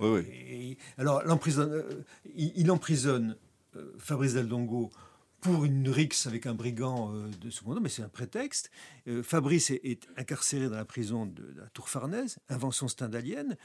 Oui, 0.00 0.76
alors, 0.98 1.22
euh, 1.26 1.82
il, 2.36 2.70
emprisonne 2.70 3.36
Fabrice 3.98 4.34
Del 4.34 4.48
Dongo 4.48 4.90
pour 5.40 5.64
une 5.64 5.88
rixe 5.88 6.26
avec 6.26 6.46
un 6.46 6.54
brigand 6.54 7.12
euh, 7.12 7.28
de 7.40 7.50
seconde, 7.50 7.80
mais 7.80 7.88
c'est 7.88 8.02
un 8.02 8.08
prétexte. 8.08 8.70
Fabrice 9.22 9.70
est, 9.70 10.08
incarcéré 10.16 10.68
dans 10.68 10.76
la 10.76 10.84
prison 10.84 11.26
de, 11.26 11.54
la 11.56 11.66
Tour 11.68 11.88
Farnèse, 11.88 12.38
invention 12.48 12.88
stendhalienne. 12.88 13.56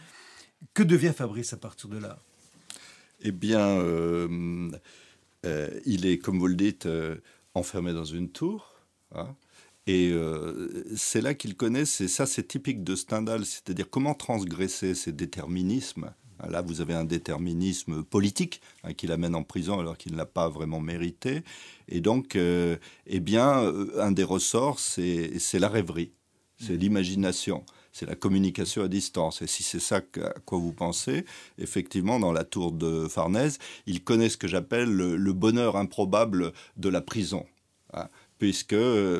Que 0.73 0.83
devient 0.83 1.13
Fabrice 1.15 1.53
à 1.53 1.57
partir 1.57 1.89
de 1.89 1.97
là? 1.97 2.19
Eh 3.21 3.31
bien, 3.31 3.81
il 5.85 6.05
est, 6.05 6.19
comme 6.19 6.37
vous 6.37 6.47
le 6.47 6.55
dites, 6.55 6.87
enfermé 7.55 7.93
dans 7.93 8.05
une 8.05 8.29
tour. 8.29 8.75
Hein, 9.15 9.35
et 9.87 10.13
c'est 10.95 11.21
là 11.21 11.33
qu'il 11.33 11.55
connaît, 11.55 11.85
c'est 11.85 12.07
ça, 12.07 12.27
c'est 12.27 12.47
typique 12.47 12.83
de 12.83 12.95
Stendhal, 12.95 13.43
c'est-à-dire 13.43 13.89
comment 13.89 14.13
transgresser 14.13 14.93
ces 14.93 15.11
déterminismes 15.11 16.13
Là, 16.49 16.61
vous 16.61 16.81
avez 16.81 16.93
un 16.93 17.05
déterminisme 17.05 18.03
politique 18.03 18.61
hein, 18.83 18.93
qui 18.93 19.07
l'amène 19.07 19.35
en 19.35 19.43
prison 19.43 19.79
alors 19.79 19.97
qu'il 19.97 20.13
ne 20.13 20.17
l'a 20.17 20.25
pas 20.25 20.49
vraiment 20.49 20.79
mérité. 20.79 21.43
Et 21.87 22.01
donc, 22.01 22.35
euh, 22.35 22.77
eh 23.07 23.19
bien, 23.19 23.63
euh, 23.63 24.01
un 24.01 24.11
des 24.11 24.23
ressorts, 24.23 24.79
c'est 24.79 25.39
la 25.53 25.69
rêverie, 25.69 26.11
c'est 26.57 26.75
l'imagination 26.75 27.63
c'est 27.91 28.05
la 28.05 28.15
communication 28.15 28.83
à 28.83 28.87
distance. 28.87 29.41
Et 29.41 29.47
si 29.47 29.63
c'est 29.63 29.79
ça 29.79 29.97
à 29.97 30.39
quoi 30.45 30.57
vous 30.57 30.73
pensez, 30.73 31.25
effectivement, 31.57 32.19
dans 32.19 32.31
la 32.31 32.43
tour 32.43 32.71
de 32.71 33.07
Farnèse, 33.07 33.59
il 33.85 34.03
connaît 34.03 34.29
ce 34.29 34.37
que 34.37 34.47
j'appelle 34.47 34.89
le, 34.89 35.33
bonheur 35.33 35.75
improbable 35.75 36.53
de 36.77 36.89
la 36.89 37.01
prison. 37.01 37.45
Puisque, 38.41 38.75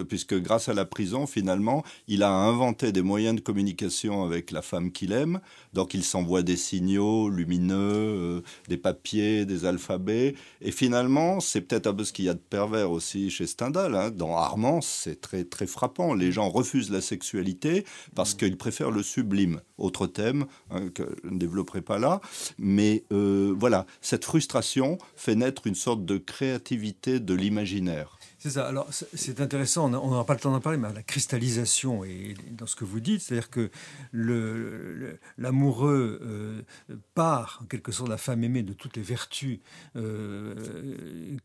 puisque 0.09 0.33
grâce 0.41 0.67
à 0.67 0.73
la 0.73 0.83
prison, 0.83 1.27
finalement, 1.27 1.83
il 2.07 2.23
a 2.23 2.31
inventé 2.31 2.91
des 2.91 3.03
moyens 3.03 3.35
de 3.35 3.39
communication 3.39 4.23
avec 4.23 4.49
la 4.49 4.63
femme 4.63 4.91
qu'il 4.91 5.11
aime. 5.11 5.41
Donc 5.73 5.93
il 5.93 6.03
s'envoie 6.03 6.41
des 6.41 6.57
signaux 6.57 7.29
lumineux, 7.29 7.75
euh, 7.77 8.41
des 8.67 8.77
papiers, 8.77 9.45
des 9.45 9.65
alphabets. 9.65 10.33
Et 10.59 10.71
finalement, 10.71 11.39
c'est 11.39 11.61
peut-être 11.61 11.85
un 11.85 11.93
peu 11.93 12.03
ce 12.03 12.13
qu'il 12.13 12.25
y 12.25 12.29
a 12.29 12.33
de 12.33 12.39
pervers 12.39 12.89
aussi 12.89 13.29
chez 13.29 13.45
Stendhal. 13.45 13.93
Hein. 13.93 14.09
Dans 14.09 14.35
Armand, 14.35 14.81
c'est 14.81 15.21
très, 15.21 15.43
très 15.43 15.67
frappant. 15.67 16.15
Les 16.15 16.31
gens 16.31 16.49
refusent 16.49 16.89
la 16.89 17.01
sexualité 17.01 17.85
parce 18.15 18.33
qu'ils 18.33 18.57
préfèrent 18.57 18.89
le 18.89 19.03
sublime. 19.03 19.61
Autre 19.77 20.07
thème 20.07 20.47
hein, 20.71 20.89
que 20.89 21.03
je 21.23 21.29
ne 21.29 21.37
développerai 21.37 21.83
pas 21.83 21.99
là. 21.99 22.21
Mais 22.57 23.03
euh, 23.11 23.53
voilà, 23.55 23.85
cette 24.01 24.25
frustration 24.25 24.97
fait 25.15 25.35
naître 25.35 25.67
une 25.67 25.75
sorte 25.75 26.05
de 26.05 26.17
créativité 26.17 27.19
de 27.19 27.35
l'imaginaire. 27.35 28.17
C'est 28.41 28.49
ça. 28.49 28.67
Alors, 28.67 28.87
c'est 28.91 29.39
intéressant, 29.39 29.85
on 29.85 30.09
n'aura 30.09 30.25
pas 30.25 30.33
le 30.33 30.39
temps 30.39 30.51
d'en 30.51 30.59
parler, 30.59 30.79
mais 30.79 30.91
la 30.91 31.03
cristallisation 31.03 32.03
et 32.03 32.33
dans 32.49 32.65
ce 32.65 32.75
que 32.75 32.83
vous 32.83 32.99
dites, 32.99 33.21
c'est-à-dire 33.21 33.51
que 33.51 33.69
l'amoureux 35.37 36.19
euh, 36.23 36.63
part, 37.13 37.59
en 37.61 37.65
quelque 37.67 37.91
sorte, 37.91 38.09
la 38.09 38.17
femme 38.17 38.43
aimée 38.43 38.63
de 38.63 38.73
toutes 38.73 38.97
les 38.97 39.03
vertus 39.03 39.59
euh, 39.95 40.55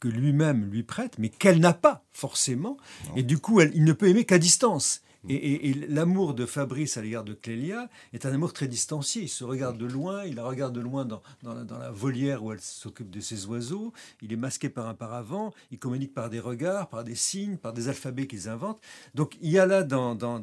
que 0.00 0.08
lui-même 0.08 0.70
lui 0.70 0.84
prête, 0.84 1.18
mais 1.18 1.28
qu'elle 1.28 1.60
n'a 1.60 1.74
pas 1.74 2.02
forcément. 2.14 2.78
Et 3.14 3.22
du 3.22 3.36
coup, 3.36 3.60
il 3.60 3.84
ne 3.84 3.92
peut 3.92 4.08
aimer 4.08 4.24
qu'à 4.24 4.38
distance. 4.38 5.02
Et, 5.28 5.74
l'amour 5.88 6.34
de 6.34 6.46
Fabrice 6.46 6.96
à 6.96 7.02
l'égard 7.02 7.24
de 7.24 7.34
Clélia 7.34 7.88
est 8.12 8.26
un 8.26 8.32
amour 8.32 8.52
très 8.52 8.68
distancié. 8.68 9.22
Il 9.22 9.28
se 9.28 9.44
regarde 9.44 9.78
de 9.78 9.86
loin, 9.86 10.24
il 10.24 10.36
la 10.36 10.44
regarde 10.44 10.74
de 10.74 10.80
loin 10.80 11.04
dans, 11.04 11.22
la, 11.42 11.90
volière 11.90 12.44
où 12.44 12.52
elle 12.52 12.60
s'occupe 12.60 13.10
de 13.10 13.20
ses 13.20 13.46
oiseaux. 13.46 13.92
Il 14.22 14.32
est 14.32 14.36
masqué 14.36 14.68
par 14.68 14.88
un 14.88 14.94
paravent, 14.94 15.52
il 15.70 15.78
communique 15.78 16.14
par 16.14 16.30
des 16.30 16.40
regards, 16.40 16.88
par 16.88 17.04
des 17.04 17.14
signes, 17.14 17.56
par 17.56 17.72
des 17.72 17.88
alphabets 17.88 18.26
qu'ils 18.26 18.48
inventent. 18.48 18.80
Donc 19.14 19.36
il 19.40 19.50
y 19.50 19.58
a 19.58 19.66
là 19.66 19.82
dans, 19.82 20.14
dans, 20.14 20.40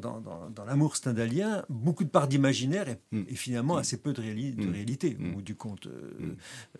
l'amour 0.66 0.96
stendhalien 0.96 1.64
beaucoup 1.68 2.04
de 2.04 2.10
parts 2.10 2.28
d'imaginaire 2.28 2.88
et, 2.88 2.98
mm. 3.12 3.24
finalement 3.34 3.76
mm. 3.76 3.78
assez 3.78 3.96
peu 3.98 4.12
de, 4.12 4.20
mm. 4.22 4.72
réalité, 4.72 5.10
bout 5.14 5.42
du 5.42 5.56
compte, 5.56 5.86
euh, 5.86 6.34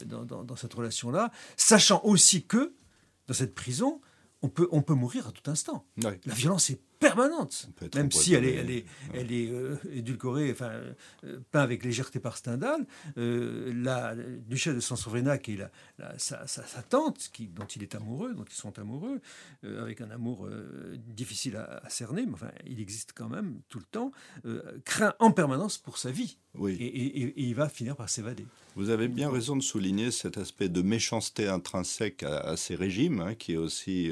dans, 0.05 0.57
cette 0.57 0.75
relation-là. 0.75 1.31
Sachant 1.57 2.01
aussi 2.05 2.45
que, 2.45 2.75
dans 3.27 3.35
cette 3.35 3.55
prison, 3.55 4.01
on 4.43 4.49
peut, 4.49 4.69
on 4.73 4.83
peut 4.83 4.95
mourir 4.95 5.29
à 5.29 5.33
tout 5.33 5.51
instant. 5.51 5.87
La 5.97 6.35
violence 6.35 6.71
est 6.71 6.81
permanente, 7.09 7.69
même 7.95 8.11
si 8.11 8.35
elle 8.35 8.45
est, 8.45 8.55
elle 8.55 8.71
est, 8.71 8.85
elle 9.13 9.33
est 9.33 9.51
euh, 9.51 9.77
édulcorée, 9.93 10.51
enfin, 10.51 10.71
euh, 11.25 11.41
peint 11.51 11.61
avec 11.61 11.85
légèreté 11.85 12.21
par 12.21 12.37
Stendhal. 12.37 12.87
Euh, 13.19 13.73
la 13.75 14.15
duchesse 14.15 14.75
de 14.75 14.81
Sansovena, 14.81 15.39
qui 15.39 15.55
est 15.55 15.69
la, 15.99 16.19
sa, 16.19 16.47
tante, 16.89 17.31
qui, 17.33 17.49
dont 17.49 17.67
il 17.67 17.83
est 17.83 17.95
amoureux, 17.95 18.35
dont 18.35 18.45
ils 18.45 18.55
sont 18.55 18.79
amoureux, 18.79 19.21
avec 19.63 20.01
un 20.01 20.11
amour 20.11 20.49
difficile 20.97 21.57
à, 21.57 21.89
cerner, 21.89 22.27
mais 22.27 22.35
enfin, 22.35 22.51
il 22.67 22.81
existe 22.81 23.13
quand 23.15 23.29
même 23.29 23.61
tout 23.69 23.79
le 23.79 23.85
temps, 23.85 24.13
craint 24.85 25.15
en 25.19 25.31
permanence 25.31 25.79
pour 25.79 25.99
sa 25.99 26.11
vie. 26.11 26.39
Oui. 26.55 26.75
Et, 26.75 27.35
il 27.37 27.55
va 27.55 27.69
finir 27.69 27.97
par 27.97 28.09
s'évader. 28.09 28.47
Vous 28.77 28.91
avez 28.91 29.07
bien 29.07 29.31
raison 29.31 29.57
de 29.57 29.63
souligner 29.63 30.11
cet 30.11 30.37
aspect 30.37 30.69
de 30.69 30.83
méchanceté 30.83 31.47
intrinsèque 31.47 32.25
à, 32.25 32.57
ces 32.57 32.75
régimes, 32.75 33.21
hein, 33.21 33.35
qui 33.35 33.53
est 33.53 33.57
aussi 33.57 34.11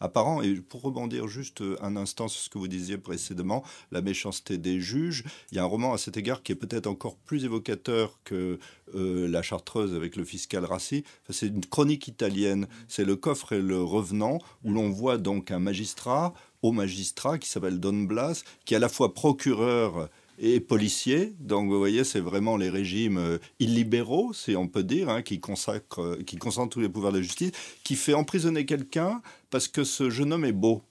apparent. 0.00 0.42
Et 0.42 0.54
pour 0.54 0.80
rebondir 0.80 1.28
juste 1.28 1.62
un 1.82 1.96
instant 1.96 2.28
sur 2.28 2.40
ce 2.40 2.48
que 2.48 2.56
vous 2.58 2.68
disiez 2.68 2.96
précédemment, 2.96 3.62
la 3.92 4.00
méchanceté 4.00 4.56
des 4.56 4.80
juges. 4.80 5.24
Il 5.52 5.56
y 5.56 5.58
a 5.58 5.62
un 5.62 5.66
roman 5.66 5.92
à 5.92 5.98
cet 5.98 6.16
égard 6.16 6.42
qui 6.42 6.52
est 6.52 6.56
peut-être 6.56 6.86
encore 6.86 7.16
plus 7.16 7.44
évocateur 7.44 8.18
que 8.24 8.58
euh, 8.94 9.28
La 9.28 9.42
Chartreuse 9.42 9.94
avec 9.94 10.16
le 10.16 10.24
fiscal 10.24 10.64
Rassi. 10.64 11.04
c'est 11.28 11.48
une 11.48 11.64
chronique 11.64 12.08
italienne. 12.08 12.66
C'est 12.88 13.04
Le 13.04 13.16
coffre 13.16 13.52
et 13.52 13.60
le 13.60 13.82
revenant, 13.82 14.38
où 14.64 14.72
l'on 14.72 14.90
voit 14.90 15.18
donc 15.18 15.50
un 15.50 15.58
magistrat, 15.58 16.34
au 16.62 16.72
magistrat, 16.72 17.38
qui 17.38 17.48
s'appelle 17.48 17.80
Don 17.80 18.02
Blas, 18.02 18.42
qui 18.64 18.74
est 18.74 18.78
à 18.78 18.80
la 18.80 18.88
fois 18.88 19.14
procureur 19.14 20.08
et 20.38 20.60
policiers. 20.60 21.34
Donc 21.40 21.68
vous 21.68 21.78
voyez, 21.78 22.04
c'est 22.04 22.20
vraiment 22.20 22.56
les 22.56 22.70
régimes 22.70 23.18
euh, 23.18 23.38
illibéraux, 23.58 24.32
si 24.32 24.56
on 24.56 24.68
peut 24.68 24.82
dire, 24.82 25.08
hein, 25.08 25.22
qui 25.22 25.40
consacrent, 25.40 26.02
euh, 26.02 26.22
qui 26.24 26.36
concentrent 26.36 26.70
tous 26.70 26.80
les 26.80 26.88
pouvoirs 26.88 27.12
de 27.12 27.20
justice, 27.20 27.52
qui 27.84 27.96
fait 27.96 28.14
emprisonner 28.14 28.64
quelqu'un 28.64 29.20
parce 29.50 29.68
que 29.68 29.84
ce 29.84 30.10
jeune 30.10 30.32
homme 30.32 30.44
est 30.44 30.52
beau 30.52 30.82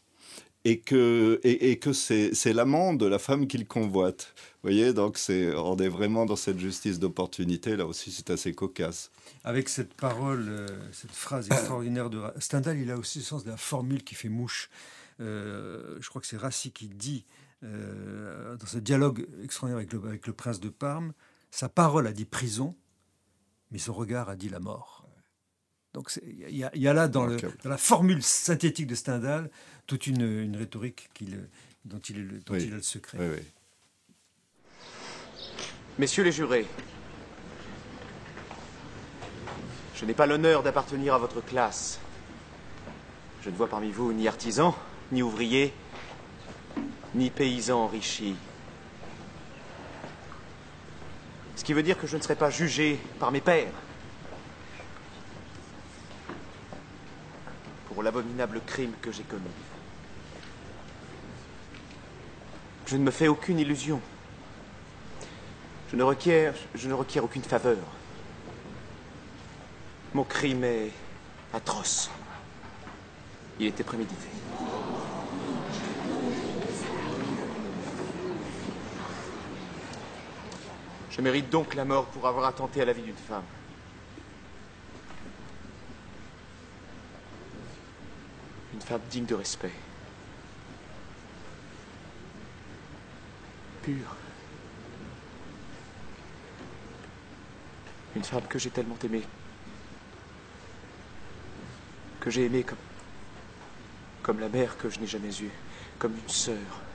et 0.66 0.80
que, 0.80 1.40
et, 1.44 1.80
que 1.80 1.94
c'est, 1.94 2.34
l'amant 2.54 2.94
de 2.94 3.06
la 3.06 3.20
femme 3.20 3.48
qu'il 3.48 3.66
convoite. 3.66 4.34
Vous 4.36 4.70
voyez, 4.70 4.92
donc 4.92 5.18
on 5.30 5.78
est 5.78 5.88
vraiment 5.88 6.26
dans 6.26 6.36
cette 6.36 6.60
justice 6.60 7.00
d'opportunité, 7.00 7.78
là 7.78 7.86
aussi 7.86 8.12
c'est 8.12 8.30
assez 8.32 8.54
cocasse. 8.54 9.12
Avec 9.46 9.70
cette 9.70 9.94
parole, 9.94 10.46
euh, 10.50 10.68
cette 10.92 11.12
phrase 11.12 11.48
extraordinaire 11.48 12.10
de 12.10 12.22
Stendhal, 12.40 12.78
il 12.80 12.92
a 12.92 12.98
aussi 12.98 13.20
le 13.20 13.24
sens 13.24 13.46
de 13.46 13.52
la 13.52 13.56
formule 13.56 14.04
qui 14.04 14.16
fait 14.16 14.28
mouche. 14.28 14.70
je 15.20 16.10
crois 16.10 16.20
que 16.20 16.28
c'est 16.28 16.38
Rassi 16.38 16.72
qui 16.72 16.88
dit 16.88 17.24
dans 17.62 18.66
ce 18.66 18.78
dialogue 18.78 19.28
extraordinaire 19.44 19.78
avec 19.78 19.94
le, 19.94 20.08
avec 20.08 20.28
le, 20.28 20.34
prince 20.34 20.60
de 20.60 20.70
Parme, 20.70 21.14
sa 21.50 21.70
parole 21.70 22.08
a 22.08 22.14
dit 22.14 22.26
prison, 22.26 22.76
mais 23.72 23.80
son 23.80 23.94
regard 23.94 24.30
a 24.30 24.36
dit 24.36 24.50
la 24.50 24.60
mort. 24.60 25.08
Donc 25.94 26.12
il 26.24 26.50
y, 26.50 26.60
y, 26.60 26.88
a 26.88 26.94
là 26.94 27.08
dans, 27.08 27.26
le, 27.26 27.38
dans, 27.38 27.70
la 27.70 27.78
formule 27.78 28.22
synthétique 28.22 28.86
de 28.86 28.94
Stendhal 28.94 29.50
toute 29.88 30.06
une, 30.06 30.22
une 30.22 30.56
rhétorique 30.56 31.10
dont, 31.86 31.98
il, 32.00 32.20
est 32.20 32.24
le, 32.24 32.40
dont 32.40 32.56
il 32.56 32.72
a 32.72 32.76
le 32.76 32.82
secret. 32.84 33.18
Oui, 33.20 33.44
Messieurs 35.98 36.24
les 36.24 36.32
jurés, 36.32 36.68
je 39.96 40.06
n'ai 40.06 40.14
pas 40.14 40.28
l'honneur 40.28 40.62
d'appartenir 40.62 41.16
à 41.16 41.18
votre 41.18 41.42
classe. 41.42 42.00
Je 43.42 43.50
ne 43.50 43.56
vois 43.56 43.68
parmi 43.68 43.90
vous 43.90 44.14
ni 44.14 44.28
artisan, 44.28 44.78
ni 45.12 45.24
ouvrier, 45.24 45.74
ni 47.18 47.32
paysan 47.32 47.86
enrichi. 47.86 48.36
Ce 51.56 51.64
qui 51.64 51.74
veut 51.74 51.84
dire 51.84 51.98
que 51.98 52.06
je 52.06 52.16
ne 52.16 52.22
serai 52.22 52.36
pas 52.36 52.52
jugé 52.52 53.00
par 53.20 53.32
mes 53.32 53.42
pères 53.42 53.74
pour 57.88 58.04
l'abominable 58.04 58.62
crime 58.66 58.94
que 59.02 59.12
j'ai 59.12 59.24
commis. 59.24 59.44
Je 62.86 62.96
ne 62.96 63.04
me 63.04 63.12
fais 63.12 63.28
aucune 63.28 63.60
illusion. 63.60 64.00
Je 65.92 65.96
ne 65.96 66.04
requiers, 66.04 66.52
je 66.76 66.88
ne 66.88 66.94
requiers 66.94 67.22
aucune 67.22 67.44
faveur. 67.44 67.78
Mon 70.14 70.24
crime 70.24 70.64
est 70.64 70.92
atroce. 71.54 72.12
Il 73.60 73.66
était 73.66 73.84
prémédité. 73.84 74.28
Je 81.18 81.24
mérite 81.24 81.50
donc 81.50 81.74
la 81.74 81.84
mort 81.84 82.06
pour 82.06 82.28
avoir 82.28 82.46
attenté 82.46 82.80
à 82.80 82.86
la 82.86 82.94
vie 82.94 83.02
d'une 83.02 83.16
femme. 83.16 83.44
Une 88.72 88.82
femme 88.82 89.02
digne 89.10 89.26
de 89.26 89.34
respect. 89.34 89.72
Pure. 93.82 94.16
Une 98.16 98.24
femme 98.24 98.46
que 98.48 98.60
j'ai 98.60 98.70
tellement 98.70 98.98
aimée. 99.04 99.24
Que 102.20 102.30
j'ai 102.30 102.46
aimée 102.46 102.62
comme. 102.62 102.78
comme 104.22 104.40
la 104.40 104.50
mère 104.50 104.78
que 104.78 104.88
je 104.88 105.00
n'ai 105.00 105.08
jamais 105.08 105.36
eue. 105.42 105.52
Comme 105.98 106.16
une 106.16 106.30
sœur. 106.30 106.87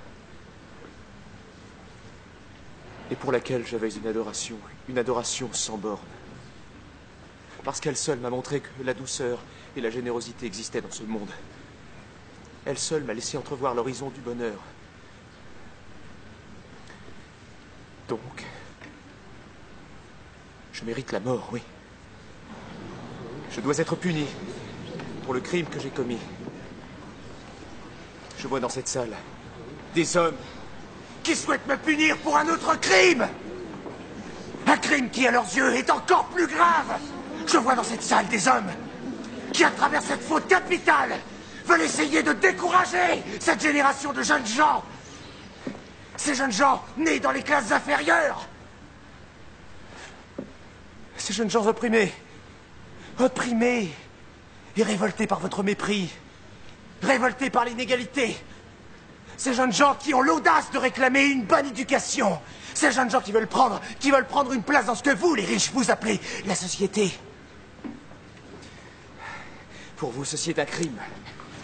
Et 3.12 3.14
pour 3.14 3.30
laquelle 3.30 3.66
j'avais 3.66 3.90
une 3.90 4.06
adoration, 4.06 4.56
une 4.88 4.96
adoration 4.96 5.50
sans 5.52 5.76
borne. 5.76 6.00
Parce 7.62 7.78
qu'elle 7.78 7.96
seule 7.96 8.18
m'a 8.18 8.30
montré 8.30 8.60
que 8.60 8.82
la 8.82 8.94
douceur 8.94 9.38
et 9.76 9.82
la 9.82 9.90
générosité 9.90 10.46
existaient 10.46 10.80
dans 10.80 10.90
ce 10.90 11.02
monde. 11.02 11.28
Elle 12.64 12.78
seule 12.78 13.04
m'a 13.04 13.12
laissé 13.12 13.36
entrevoir 13.36 13.74
l'horizon 13.74 14.08
du 14.08 14.20
bonheur. 14.20 14.56
Donc, 18.08 18.46
je 20.72 20.82
mérite 20.84 21.12
la 21.12 21.20
mort, 21.20 21.50
oui. 21.52 21.60
Je 23.50 23.60
dois 23.60 23.78
être 23.78 23.94
puni 23.94 24.24
pour 25.24 25.34
le 25.34 25.40
crime 25.40 25.66
que 25.66 25.78
j'ai 25.78 25.90
commis. 25.90 26.18
Je 28.38 28.48
vois 28.48 28.58
dans 28.58 28.70
cette 28.70 28.88
salle 28.88 29.14
des 29.94 30.16
hommes 30.16 30.34
qui 31.22 31.36
souhaitent 31.36 31.66
me 31.66 31.76
punir 31.76 32.16
pour 32.18 32.36
un 32.36 32.48
autre 32.48 32.78
crime? 32.80 33.28
Un 34.66 34.76
crime 34.76 35.10
qui, 35.10 35.26
à 35.26 35.30
leurs 35.30 35.52
yeux, 35.54 35.74
est 35.74 35.90
encore 35.90 36.26
plus 36.26 36.46
grave. 36.46 36.98
Je 37.46 37.58
vois 37.58 37.74
dans 37.74 37.84
cette 37.84 38.02
salle 38.02 38.26
des 38.28 38.46
hommes 38.48 38.70
qui, 39.52 39.64
à 39.64 39.70
travers 39.70 40.02
cette 40.02 40.22
faute 40.22 40.46
capitale, 40.48 41.18
veulent 41.66 41.82
essayer 41.82 42.22
de 42.22 42.32
décourager 42.32 43.22
cette 43.40 43.60
génération 43.62 44.12
de 44.12 44.22
jeunes 44.22 44.46
gens. 44.46 44.82
Ces 46.16 46.34
jeunes 46.34 46.52
gens 46.52 46.84
nés 46.96 47.20
dans 47.20 47.32
les 47.32 47.42
classes 47.42 47.72
inférieures. 47.72 48.46
Ces 51.16 51.32
jeunes 51.32 51.50
gens 51.50 51.66
opprimés. 51.66 52.12
Opprimés 53.18 53.92
et 54.76 54.82
révoltés 54.82 55.26
par 55.26 55.40
votre 55.40 55.62
mépris. 55.62 56.10
Révoltés 57.02 57.50
par 57.50 57.64
l'inégalité. 57.64 58.36
Ces 59.42 59.54
jeunes 59.54 59.72
gens 59.72 59.96
qui 59.96 60.14
ont 60.14 60.22
l'audace 60.22 60.70
de 60.70 60.78
réclamer 60.78 61.24
une 61.24 61.42
bonne 61.42 61.66
éducation. 61.66 62.38
Ces 62.74 62.92
jeunes 62.92 63.10
gens 63.10 63.20
qui 63.20 63.32
veulent 63.32 63.48
prendre, 63.48 63.80
qui 63.98 64.12
veulent 64.12 64.24
prendre 64.24 64.52
une 64.52 64.62
place 64.62 64.86
dans 64.86 64.94
ce 64.94 65.02
que 65.02 65.12
vous, 65.12 65.34
les 65.34 65.44
riches, 65.44 65.72
vous 65.74 65.90
appelez 65.90 66.20
la 66.46 66.54
société. 66.54 67.12
Pour 69.96 70.12
vous, 70.12 70.24
ceci 70.24 70.50
est 70.50 70.60
un 70.60 70.64
crime. 70.64 70.96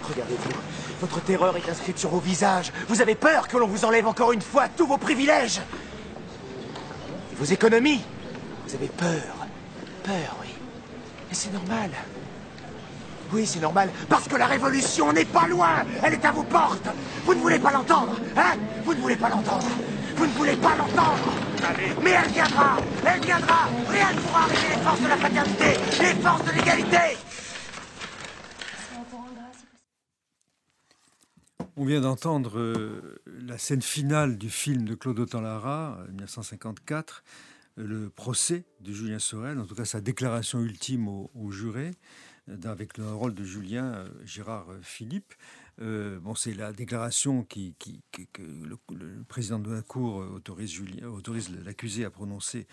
Regardez-vous, 0.02 0.58
votre 1.00 1.20
terreur 1.22 1.56
est 1.56 1.68
inscrite 1.70 2.00
sur 2.00 2.10
vos 2.10 2.18
visages. 2.18 2.72
Vous 2.88 3.00
avez 3.00 3.14
peur 3.14 3.46
que 3.46 3.56
l'on 3.56 3.68
vous 3.68 3.84
enlève 3.84 4.08
encore 4.08 4.32
une 4.32 4.42
fois 4.42 4.66
tous 4.68 4.88
vos 4.88 4.98
privilèges. 4.98 5.60
Et 7.30 7.36
vos 7.36 7.44
économies. 7.44 8.02
Vous 8.66 8.74
avez 8.74 8.88
peur. 8.88 9.46
Peur, 10.02 10.36
oui. 10.42 10.48
Et 11.30 11.34
c'est 11.36 11.52
normal. 11.52 11.90
Oui, 13.32 13.46
c'est 13.46 13.60
normal, 13.60 13.90
parce 14.08 14.26
que 14.26 14.36
la 14.36 14.46
révolution 14.46 15.12
n'est 15.12 15.26
pas 15.26 15.46
loin, 15.46 15.84
elle 16.02 16.14
est 16.14 16.24
à 16.24 16.32
vos 16.32 16.44
portes. 16.44 16.88
Vous 17.24 17.34
ne 17.34 17.40
voulez 17.40 17.58
pas 17.58 17.72
l'entendre, 17.72 18.16
hein? 18.36 18.56
Vous 18.84 18.94
ne 18.94 19.00
voulez 19.00 19.16
pas 19.16 19.28
l'entendre. 19.28 19.66
Vous 20.16 20.26
ne 20.26 20.32
voulez 20.32 20.56
pas 20.56 20.74
l'entendre. 20.76 21.32
Mais 22.02 22.10
elle 22.10 22.30
viendra, 22.32 22.78
elle 23.06 23.20
viendra. 23.20 23.68
Rien 23.88 24.12
ne 24.12 24.20
pourra 24.20 24.44
arrêter 24.44 24.68
les 24.74 24.82
forces 24.82 25.00
de 25.02 25.08
la 25.08 25.16
fraternité, 25.16 25.64
les 26.00 26.22
forces 26.22 26.44
de 26.44 26.52
l'égalité. 26.52 27.18
On 31.76 31.84
vient 31.84 32.00
d'entendre 32.00 32.58
euh, 32.58 33.20
la 33.46 33.58
scène 33.58 33.82
finale 33.82 34.38
du 34.38 34.50
film 34.50 34.84
de 34.84 34.96
Claude 34.96 35.20
Autant-Lara, 35.20 35.98
1954, 36.08 37.22
euh, 37.78 37.86
le 37.86 38.08
procès 38.08 38.64
de 38.80 38.92
Julien 38.92 39.20
Sorel, 39.20 39.60
en 39.60 39.66
tout 39.66 39.76
cas 39.76 39.84
sa 39.84 40.00
déclaration 40.00 40.60
ultime 40.60 41.06
au, 41.06 41.30
au 41.36 41.52
juré 41.52 41.92
avec 42.64 42.98
le 42.98 43.12
rôle 43.12 43.34
de 43.34 43.44
Julien 43.44 43.94
euh, 43.94 44.08
Gérard 44.24 44.70
euh, 44.70 44.78
Philippe. 44.82 45.34
Euh, 45.80 46.18
c'est 46.36 46.54
la 46.54 46.72
déclaration 46.72 47.44
que 47.44 47.60
le, 48.38 49.22
président 49.28 49.58
de 49.58 49.72
la 49.72 49.82
Cour 49.82 50.16
autorise, 50.16 51.50
l'accusé 51.64 52.04
à 52.04 52.10
prononcer 52.10 52.66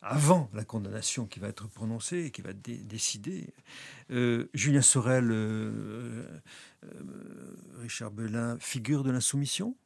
avant 0.00 0.48
la 0.52 0.64
condamnation 0.64 1.26
qui 1.26 1.40
va 1.40 1.48
être 1.48 1.68
prononcée 1.68 2.26
et 2.26 2.30
qui 2.30 2.40
va 2.40 2.50
être 2.50 2.62
décidée. 2.62 3.52
Julien 4.54 4.82
Sorel, 4.82 5.32
Richard 7.80 8.12
Belin, 8.12 8.58
figure 8.60 9.02
de 9.02 9.10
l'insoumission? 9.10 9.76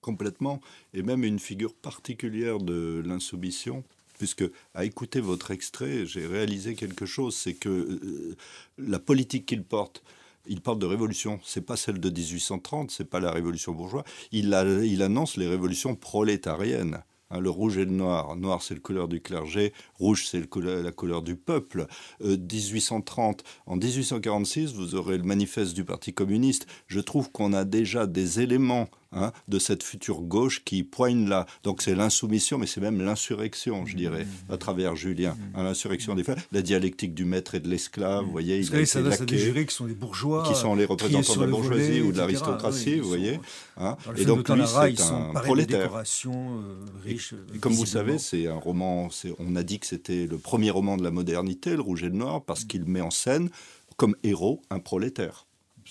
Complètement, 0.00 0.60
et 0.92 1.02
même 1.02 1.22
une 1.22 1.38
figure 1.38 1.74
particulière 1.74 2.58
de 2.58 3.02
l'insoumission, 3.04 3.84
puisque 4.20 4.44
à 4.74 4.84
écouter 4.84 5.18
votre 5.18 5.50
extrait, 5.50 6.04
j'ai 6.04 6.26
réalisé 6.26 6.74
quelque 6.74 7.06
chose, 7.06 7.34
c'est 7.34 7.54
que 7.54 7.70
euh, 7.70 8.36
la 8.76 8.98
politique 8.98 9.46
qu'il 9.46 9.64
porte, 9.64 10.02
il 10.46 10.60
parle 10.60 10.78
de 10.78 10.84
révolution, 10.84 11.40
c'est 11.42 11.62
pas 11.62 11.78
celle 11.78 11.98
de 11.98 12.10
1830, 12.10 12.90
c'est 12.90 13.06
pas 13.06 13.18
la 13.18 13.32
révolution 13.32 13.72
bourgeoise. 13.72 14.04
Il, 14.30 14.52
annonce 14.52 15.38
les 15.38 15.48
révolutions 15.48 15.94
prolétariennes. 15.94 17.02
Hein, 17.30 17.40
le 17.40 17.48
rouge 17.48 17.78
et 17.78 17.86
le 17.86 17.92
noir. 17.92 18.36
Noir, 18.36 18.62
c'est 18.62 18.74
la 18.74 18.80
couleur 18.80 19.08
du 19.08 19.22
clergé. 19.22 19.72
Rouge, 19.94 20.26
c'est 20.26 20.40
la 20.54 20.92
couleur 20.92 21.22
du 21.22 21.36
peuple. 21.36 21.86
1830. 22.20 23.40
Euh, 23.40 23.72
en 23.72 23.76
1846, 23.76 24.74
vous 24.74 24.96
aurez 24.96 25.16
le 25.16 25.24
manifeste 25.24 25.72
du 25.72 25.84
Parti 25.84 26.12
communiste. 26.12 26.66
Je 26.88 27.00
trouve 27.00 27.32
qu'on 27.32 27.54
a 27.54 27.64
déjà 27.64 28.06
des 28.06 28.40
éléments 28.40 28.90
hein, 29.12 29.32
de 29.48 29.58
cette 29.58 29.82
future 29.82 30.20
gauche 30.20 30.62
qui 30.64 30.82
poigne 30.82 31.28
là. 31.28 31.46
Donc 31.62 31.82
c'est 31.82 31.94
l'insoumission, 31.94 32.58
mais 32.58 32.66
c'est 32.66 32.80
même 32.80 33.00
l'insurrection, 33.02 33.86
je 33.86 33.96
dirais, 33.96 34.26
à 34.48 34.56
travers 34.56 34.96
Julien. 34.96 35.36
Hein, 35.54 35.64
l'insurrection 35.64 36.14
des 36.14 36.24
femmes, 36.24 36.38
la 36.52 36.62
dialectique 36.62 37.14
du 37.14 37.24
maître 37.24 37.54
et 37.54 37.60
de 37.60 37.68
l'esclave, 37.68 38.24
vous 38.24 38.32
voyez. 38.32 38.58
il 38.58 38.86
ça 38.86 39.02
va 39.02 39.16
qui 39.16 39.74
sont 39.74 39.86
les 39.86 39.94
bourgeois. 39.94 40.44
Qui 40.46 40.54
sont 40.54 40.74
les 40.74 40.84
représentants 40.84 41.36
de 41.36 41.40
la 41.40 41.46
bourgeoisie 41.46 42.00
ou 42.00 42.12
de 42.12 42.18
l'aristocratie, 42.18 43.00
vous 43.00 43.08
voyez. 43.08 43.40
Hein. 43.76 43.96
Et 44.16 44.24
donc 44.24 44.48
lui, 44.48 44.62
c'est 44.66 45.02
un 45.02 45.32
prolétaire. 45.32 46.02
Euh, 46.26 46.76
et, 47.06 47.58
comme 47.58 47.72
vous 47.72 47.86
savez, 47.86 48.18
c'est 48.18 48.46
un 48.46 48.56
roman, 48.56 49.08
on 49.38 49.56
a 49.56 49.62
dit 49.62 49.78
que 49.78 49.86
c'était 49.86 50.26
le 50.26 50.38
premier 50.38 50.70
roman 50.70 50.96
de 50.96 51.02
la 51.02 51.10
modernité, 51.10 51.76
Le 51.76 51.82
Rouge 51.82 52.02
et 52.02 52.08
le 52.08 52.16
Noir, 52.16 52.42
parce 52.44 52.64
qu'il 52.64 52.84
met 52.84 53.00
en 53.00 53.10
scène 53.10 53.50
comme 53.96 54.16
héros 54.22 54.62
un 54.70 54.78
prolétaire. 54.78 55.46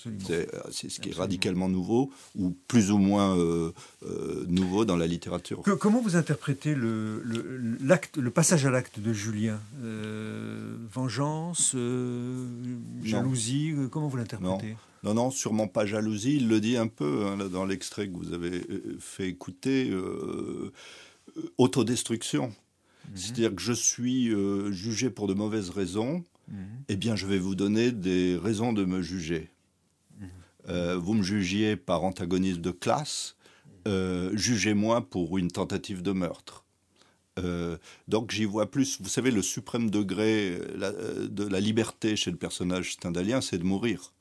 Euh, 0.06 0.46
c'est 0.70 0.88
ce 0.88 1.00
qui 1.00 1.10
est 1.10 1.14
radicalement 1.14 1.68
nouveau, 1.68 2.10
ou 2.36 2.56
plus 2.68 2.90
ou 2.90 2.98
moins 2.98 3.36
euh, 3.36 3.72
euh, 4.04 4.44
nouveau 4.48 4.84
dans 4.84 4.96
la 4.96 5.06
littérature. 5.06 5.62
comment 5.78 6.00
vous 6.00 6.16
interprétez 6.16 6.74
le, 6.74 7.22
le 7.22 8.30
passage 8.30 8.66
à 8.66 8.70
l'acte 8.70 9.00
de 9.00 9.12
Julien? 9.12 9.60
Vengeance 10.92 11.76
Jalousie 13.02 13.74
Comment 13.90 14.08
vous 14.08 14.16
l'interprétez? 14.16 14.76
Non. 15.02 15.14
non. 15.14 15.30
sûrement 15.30 15.68
pas 15.68 15.86
jalousie. 15.86 16.36
Il 16.36 16.48
le 16.48 16.60
dit 16.60 16.76
un 16.76 16.88
peu 16.88 17.26
hein, 17.26 17.48
dans 17.48 17.64
l'extrait 17.64 18.08
que 18.08 18.16
vous 18.16 18.32
avez 18.32 18.62
fait 18.98 19.28
écouter. 19.28 19.92
autodestruction. 21.58 22.48
Mhm. 22.48 23.16
C'est-à-dire 23.16 23.54
que 23.54 23.62
je 23.62 23.72
suis 23.72 24.30
jugé 24.72 25.10
pour 25.10 25.26
de 25.26 25.34
mauvaises 25.34 25.70
raisons, 25.70 26.24
mhm. 26.48 26.56
eh 26.88 26.96
bien 26.96 27.16
je 27.16 27.26
vais 27.26 27.38
vous 27.38 27.54
donner 27.54 27.92
des 27.92 28.36
raisons 28.36 28.72
de 28.72 28.84
me 28.84 29.02
juger. 29.02 29.50
Euh, 30.70 30.96
vous 30.96 31.14
me 31.14 31.22
jugiez 31.22 31.76
par 31.76 32.04
antagonisme 32.04 32.60
de 32.60 32.70
classe, 32.70 33.36
euh, 33.88 34.30
jugez-moi 34.34 35.02
pour 35.02 35.38
une 35.38 35.50
tentative 35.50 36.02
de 36.02 36.12
meurtre. 36.12 36.64
Euh, 37.38 37.78
donc 38.08 38.30
j'y 38.30 38.44
vois 38.44 38.70
plus, 38.70 39.00
vous 39.00 39.08
savez, 39.08 39.30
le 39.30 39.42
suprême 39.42 39.90
degré 39.90 40.58
de 41.28 41.46
la 41.46 41.60
liberté 41.60 42.16
chez 42.16 42.30
le 42.30 42.36
personnage 42.36 42.92
stendhalien, 42.92 43.40
c'est 43.40 43.58
de 43.58 43.64
mourir. 43.64 44.12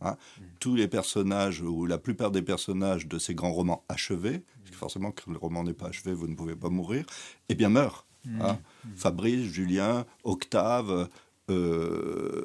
Hein. 0.00 0.16
Tous 0.60 0.76
les 0.76 0.86
personnages, 0.86 1.60
ou 1.60 1.84
la 1.86 1.98
plupart 1.98 2.30
des 2.30 2.42
personnages 2.42 3.08
de 3.08 3.18
ces 3.18 3.34
grands 3.34 3.52
romans 3.52 3.84
achevés, 3.88 4.42
parce 4.60 4.70
que 4.70 4.76
forcément 4.76 5.10
quand 5.10 5.32
le 5.32 5.38
roman 5.38 5.64
n'est 5.64 5.74
pas 5.74 5.88
achevé, 5.88 6.12
vous 6.12 6.28
ne 6.28 6.34
pouvez 6.34 6.54
pas 6.54 6.68
mourir, 6.68 7.04
eh 7.48 7.54
bien 7.54 7.68
meurent. 7.68 8.06
Hein. 8.40 8.58
Fabrice, 8.94 9.50
Julien, 9.50 10.04
Octave, 10.22 11.08
euh, 11.50 12.42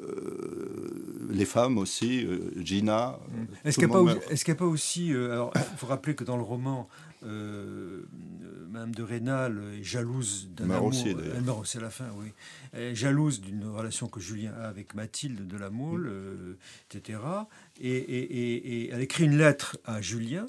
les 1.30 1.44
femmes 1.44 1.78
aussi, 1.78 2.24
euh, 2.24 2.52
Gina. 2.62 3.18
Mm. 3.28 3.44
Est-ce 3.64 3.78
qu'il 3.78 3.88
n'y 3.88 3.94
a, 3.94 4.54
pas 4.54 4.64
aussi. 4.64 5.12
Euh, 5.12 5.32
alors, 5.32 5.52
il 5.56 5.78
faut 5.78 5.86
rappeler 5.86 6.14
que 6.14 6.24
dans 6.24 6.36
le 6.36 6.42
roman, 6.42 6.88
Madame 7.22 8.94
de 8.94 9.02
Rênal 9.02 9.60
est 9.78 9.82
jalouse 9.82 10.50
d'un 10.54 10.68
amour. 10.70 10.88
Aussi, 10.88 11.08
elle 11.08 11.42
meurt 11.42 11.60
aussi 11.60 11.78
à 11.78 11.80
la 11.80 11.90
fin, 11.90 12.06
oui. 12.18 12.32
Elle 12.72 12.82
est 12.82 12.94
jalouse 12.94 13.40
d'une 13.40 13.66
relation 13.66 14.08
que 14.08 14.20
Julien 14.20 14.52
a 14.60 14.68
avec 14.68 14.94
Mathilde 14.94 15.46
de 15.46 15.56
la 15.56 15.70
Mole, 15.70 16.12
etc. 16.90 17.18
Et, 17.80 17.96
et, 17.96 18.90
elle 18.90 19.00
écrit 19.00 19.24
une 19.24 19.38
lettre 19.38 19.78
à 19.84 20.02
Julien, 20.02 20.44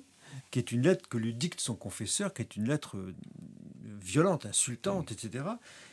qui 0.52 0.60
est 0.60 0.72
une 0.72 0.82
lettre 0.82 1.08
que 1.10 1.18
lui 1.18 1.34
dicte 1.34 1.60
son 1.60 1.76
confesseur, 1.76 2.34
qui 2.34 2.42
est 2.42 2.56
une 2.56 2.68
lettre 2.68 2.98
violente, 4.06 4.46
insultante, 4.46 5.12
etc. 5.12 5.44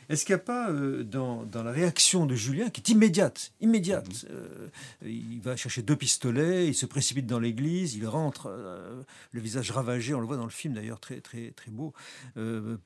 Est-ce 0.09 0.25
qu'il 0.25 0.35
n'y 0.35 0.41
a 0.41 0.43
pas 0.43 0.69
euh, 0.69 1.03
dans, 1.03 1.45
la 1.53 1.71
réaction 1.71 2.25
de 2.25 2.35
Julien, 2.35 2.69
qui 2.69 2.81
est 2.81 2.89
immédiate, 2.89 3.51
immédiate, 3.61 4.25
euh, 4.29 4.67
il 5.03 5.39
va 5.41 5.55
chercher 5.55 5.81
deux 5.81 5.95
pistolets, 5.95 6.67
il 6.67 6.75
se 6.75 6.85
précipite 6.85 7.25
dans 7.25 7.39
l'église, 7.39 7.95
il 7.95 8.07
rentre, 8.07 8.47
euh, 8.49 9.01
le 9.31 9.41
visage 9.41 9.71
ravagé, 9.71 10.13
on 10.13 10.19
le 10.19 10.27
voit 10.27 10.37
dans 10.37 10.43
le 10.43 10.51
film 10.51 10.73
d'ailleurs 10.73 10.99
très 10.99 11.21
très 11.21 11.51
très 11.51 11.71
beau, 11.71 11.93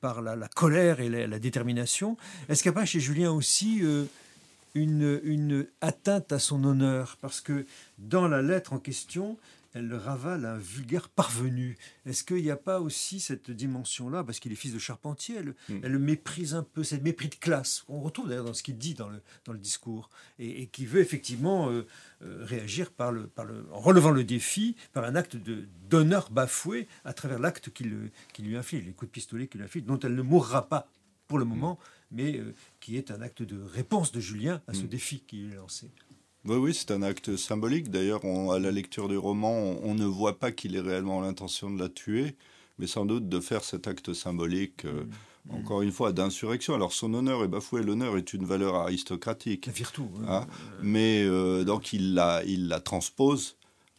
par 0.00 0.22
la, 0.22 0.48
colère 0.48 1.00
et 1.00 1.08
la, 1.08 1.38
détermination. 1.38 2.16
Est-ce 2.48 2.62
qu'il 2.62 2.70
n'y 2.72 2.76
a 2.78 2.80
pas 2.80 2.86
chez 2.86 3.00
Julien 3.00 3.30
aussi 3.30 3.82
une, 4.74 5.20
une 5.22 5.66
atteinte 5.80 6.32
à 6.32 6.38
son 6.38 6.64
honneur? 6.64 7.16
Parce 7.20 7.40
que 7.40 7.66
dans 7.98 8.28
la 8.28 8.42
lettre 8.42 8.72
en 8.72 8.78
question, 8.78 9.36
elle 9.78 9.86
le 9.88 9.96
ravale 9.96 10.44
un 10.44 10.58
vulgaire 10.58 11.08
parvenu. 11.08 11.76
Est-ce 12.04 12.24
qu'il 12.24 12.42
n'y 12.42 12.50
a 12.50 12.56
pas 12.56 12.80
aussi 12.80 13.20
cette 13.20 13.50
dimension-là, 13.50 14.24
parce 14.24 14.40
qu'il 14.40 14.50
est 14.52 14.56
fils 14.56 14.72
de 14.72 14.78
charpentier, 14.78 15.36
elle, 15.36 15.54
hmm. 15.68 15.98
méprise 15.98 16.54
un 16.54 16.64
peu, 16.64 16.82
cette 16.82 17.02
mépris 17.02 17.28
de 17.28 17.36
classe, 17.36 17.82
qu'on 17.86 18.00
retrouve 18.00 18.28
d'ailleurs 18.28 18.44
dans 18.44 18.54
ce 18.54 18.62
qu'il 18.64 18.76
dit 18.76 18.94
dans 18.94 19.08
le, 19.08 19.20
dans 19.44 19.52
le 19.52 19.58
discours, 19.58 20.10
et, 20.38 20.66
qui 20.66 20.84
veut 20.84 21.00
effectivement 21.00 21.70
euh, 21.70 21.86
euh, 22.22 22.44
réagir 22.44 22.90
par 22.90 23.12
le, 23.12 23.28
par 23.28 23.44
le, 23.44 23.66
en 23.72 23.78
relevant 23.78 24.10
le 24.10 24.24
défi, 24.24 24.74
par 24.92 25.04
un 25.04 25.14
acte 25.14 25.36
d'honneur 25.88 26.30
bafoué 26.30 26.88
à 27.04 27.12
travers 27.12 27.38
l'acte 27.38 27.70
qu'il 27.70 28.10
lui 28.40 28.56
inflige, 28.56 28.84
les 28.84 28.92
coups 28.92 29.10
de 29.10 29.12
pistolet 29.12 29.46
qu'il 29.46 29.60
lui 29.60 29.66
inflige, 29.66 29.84
dont 29.84 29.98
elle 30.00 30.14
ne 30.16 30.22
mourra 30.22 30.68
pas 30.68 30.90
pour 31.28 31.38
le 31.38 31.44
hmm. 31.44 31.48
moment, 31.48 31.78
mais 32.10 32.36
euh, 32.38 32.52
qui 32.80 32.96
est 32.96 33.12
un 33.12 33.22
acte 33.22 33.42
de 33.42 33.62
réponse 33.62 34.10
de 34.10 34.18
Julien 34.20 34.60
à 34.66 34.74
ce 34.74 34.82
hmm. 34.82 34.88
défi 34.88 35.20
qui 35.20 35.36
lui 35.42 35.52
est 35.52 35.56
lancé. 35.56 35.88
Oui, 36.44 36.56
oui, 36.56 36.74
c'est 36.74 36.90
un 36.90 37.02
acte 37.02 37.36
symbolique. 37.36 37.90
D'ailleurs, 37.90 38.24
à 38.24 38.58
la 38.58 38.70
lecture 38.70 39.08
du 39.08 39.16
roman, 39.16 39.76
on, 39.82 39.94
ne 39.94 40.04
voit 40.04 40.38
pas 40.38 40.52
qu'il 40.52 40.76
ait 40.76 40.80
réellement 40.80 41.20
l'intention 41.20 41.70
de 41.70 41.78
la 41.78 41.88
tuer, 41.88 42.36
mais 42.78 42.86
sans 42.86 43.04
doute 43.04 43.28
de 43.28 43.40
faire 43.40 43.64
cet 43.64 43.88
acte 43.88 44.14
symbolique, 44.14 44.84
euh, 44.84 45.04
mm. 45.46 45.54
encore 45.56 45.82
une 45.82 45.92
fois, 45.92 46.12
d'insurrection. 46.12 46.74
Alors, 46.74 46.92
son 46.92 47.12
honneur 47.14 47.42
est 47.44 47.48
bafoué. 47.48 47.82
L'honneur 47.82 48.16
est 48.16 48.32
une 48.32 48.44
valeur 48.44 48.76
aristocratique. 48.76 49.66
La 49.66 49.72
virtu. 49.72 50.02
Hein. 50.28 50.46
mais 50.82 51.24
euh, 51.24 51.64
donc, 51.64 51.92
il 51.92 52.14
la, 52.14 52.42
il 52.44 52.68
la 52.68 52.80
transpose 52.80 53.56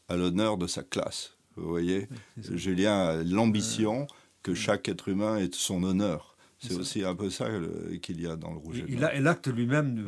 à 0.08 0.16
l'honneur 0.16 0.58
de 0.58 0.66
sa 0.66 0.82
classe. 0.84 1.36
Vous 1.56 1.68
voyez 1.68 2.08
Julien 2.38 3.00
a 3.00 3.24
l'ambition 3.24 4.08
que 4.44 4.54
chaque 4.54 4.88
être 4.88 5.10
humain 5.10 5.38
ait 5.38 5.50
son 5.52 5.84
honneur. 5.84 6.29
C'est 6.60 6.76
aussi 6.76 7.04
un 7.04 7.16
peu 7.16 7.30
ça 7.30 7.48
qu'il 8.02 8.22
y 8.22 8.28
a 8.28 8.36
dans 8.36 8.52
le 8.52 8.58
rouge. 8.58 8.84
Et, 8.88 8.94
et 8.94 9.20
l'acte 9.20 9.48
lui-même 9.48 10.06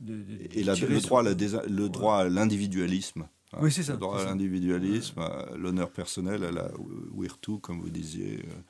de, 0.00 0.24
Et 0.54 0.62
le 0.62 1.00
droit, 1.00 1.20
à 1.20 1.68
le 1.68 1.88
droit 1.88 2.16
à 2.18 2.28
l'individualisme. 2.28 3.28
Hein. 3.52 3.58
oui, 3.60 3.70
c'est 3.70 3.82
ça. 3.82 3.92
Le 3.92 3.98
droit 3.98 4.20
à 4.20 4.24
l'individualisme, 4.24 5.22
l'honneur 5.56 5.90
personnel, 5.90 6.44
à 6.44 6.50
la 6.50 6.70
virtu, 7.16 7.58
comme 7.60 7.80
vous 7.80 7.90
disiez. 7.90 8.38
Euh, 8.38 8.60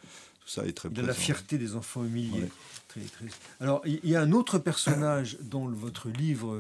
tout 0.41 0.49
ça 0.49 0.65
est 0.65 0.73
très 0.73 0.89
De 0.89 1.03
la 1.03 1.13
fierté 1.13 1.59
des 1.59 1.77
enfants 1.77 2.03
humiliés. 2.03 2.49
Très, 2.89 3.03
très... 3.03 3.27
Alors, 3.61 3.83
il 3.85 4.01
y 4.09 4.17
a 4.17 4.23
un 4.23 4.33
autre 4.33 4.59
personnage 4.59 5.37
dont 5.43 5.69
votre 5.69 6.09
livre 6.09 6.55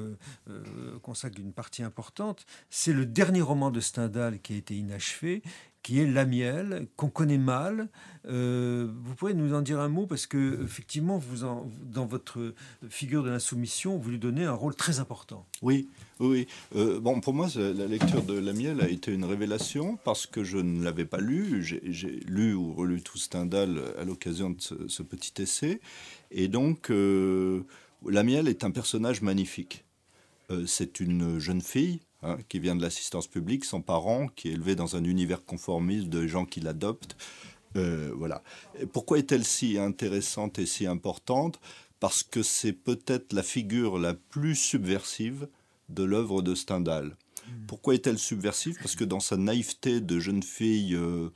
euh, 0.48 0.98
consacre 1.02 1.40
une 1.40 1.52
partie 1.52 1.82
importante. 1.82 2.44
C'est 2.68 2.92
le 2.92 3.06
dernier 3.06 3.40
roman 3.40 3.70
de 3.70 3.80
Stendhal 3.80 4.38
qui 4.40 4.52
a 4.52 4.56
été 4.56 4.76
inachevé 4.76 5.42
qui 5.82 6.00
est 6.00 6.06
Lamiel, 6.06 6.88
qu'on 6.96 7.08
connaît 7.08 7.38
mal. 7.38 7.88
Euh, 8.26 8.88
vous 9.02 9.14
pourrez 9.14 9.34
nous 9.34 9.54
en 9.54 9.62
dire 9.62 9.80
un 9.80 9.88
mot 9.88 10.06
parce 10.06 10.26
que 10.26 10.62
effectivement, 10.62 11.18
vous 11.18 11.46
dans 11.82 12.06
votre 12.06 12.54
figure 12.88 13.22
de 13.22 13.30
l'insoumission, 13.30 13.96
vous 13.96 14.10
lui 14.10 14.18
donnez 14.18 14.44
un 14.44 14.52
rôle 14.52 14.74
très 14.74 15.00
important. 15.00 15.46
Oui, 15.62 15.88
oui. 16.18 16.46
Euh, 16.76 17.00
bon, 17.00 17.20
pour 17.20 17.32
moi, 17.32 17.48
la 17.56 17.86
lecture 17.86 18.22
de 18.22 18.38
Lamiel 18.38 18.80
a 18.80 18.88
été 18.88 19.12
une 19.12 19.24
révélation 19.24 19.98
parce 20.04 20.26
que 20.26 20.44
je 20.44 20.58
ne 20.58 20.84
l'avais 20.84 21.06
pas 21.06 21.18
lu. 21.18 21.62
J'ai 21.62 22.20
lu 22.26 22.54
ou 22.54 22.72
relu 22.74 23.00
tout 23.00 23.18
Stendhal 23.18 23.80
à 23.98 24.04
l'occasion 24.04 24.50
de 24.50 24.60
ce, 24.60 25.02
petit 25.02 25.42
essai, 25.42 25.80
et 26.30 26.48
donc 26.48 26.90
euh, 26.90 27.64
Lamiel 28.06 28.48
est 28.48 28.64
un 28.64 28.70
personnage 28.70 29.22
magnifique. 29.22 29.84
Euh, 30.50 30.66
c'est 30.66 31.00
une 31.00 31.38
jeune 31.38 31.60
fille 31.60 32.00
Hein, 32.22 32.36
qui 32.50 32.58
vient 32.58 32.76
de 32.76 32.82
l'assistance 32.82 33.26
publique, 33.26 33.64
son 33.64 33.80
parent, 33.80 34.28
qui 34.28 34.48
est 34.48 34.52
élevé 34.52 34.74
dans 34.74 34.94
un 34.94 35.04
univers 35.04 35.42
conformiste 35.42 36.10
de 36.10 36.26
gens 36.26 36.44
qui 36.44 36.60
l'adoptent. 36.60 37.16
Euh, 37.76 38.12
voilà. 38.14 38.42
pourquoi 38.92 39.18
est-elle 39.18 39.44
si 39.44 39.78
intéressante 39.78 40.58
et 40.58 40.66
si 40.66 40.86
importante? 40.86 41.60
Parce 41.98 42.22
que 42.22 42.42
c'est 42.42 42.74
peut-être 42.74 43.32
la 43.32 43.42
figure 43.42 43.98
la 43.98 44.12
plus 44.12 44.54
subversive 44.54 45.48
de 45.88 46.02
l'œuvre 46.02 46.42
de 46.42 46.54
Stendhal. 46.54 47.16
Hmm. 47.46 47.66
Pourquoi 47.66 47.94
est-elle 47.94 48.18
subversive? 48.18 48.76
Parce 48.82 48.96
que 48.96 49.04
dans 49.04 49.20
sa 49.20 49.38
naïveté 49.38 50.02
de 50.02 50.20
jeune 50.20 50.42
fille 50.42 50.94
euh, 50.94 51.30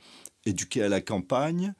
éduquée 0.45 0.83
à 0.83 0.89
la 0.89 1.01
campagne, 1.01 1.73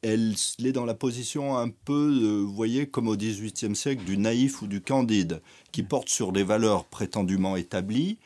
elle 0.00 0.34
est 0.64 0.72
dans 0.72 0.86
la 0.86 0.94
position 0.94 1.58
un 1.58 1.68
peu, 1.68 2.20
euh, 2.22 2.40
vous 2.40 2.54
voyez, 2.54 2.86
comme 2.86 3.08
au 3.08 3.16
XVIIIe 3.16 3.76
siècle, 3.76 4.04
du 4.04 4.16
naïf 4.16 4.62
ou 4.62 4.66
du 4.66 4.80
candide, 4.80 5.42
qui 5.72 5.82
hmm. 5.82 5.88
porte 5.88 6.08
sur 6.08 6.32
des 6.32 6.42
valeurs 6.42 6.86
prétendument 6.86 7.56
établies, 7.56 8.18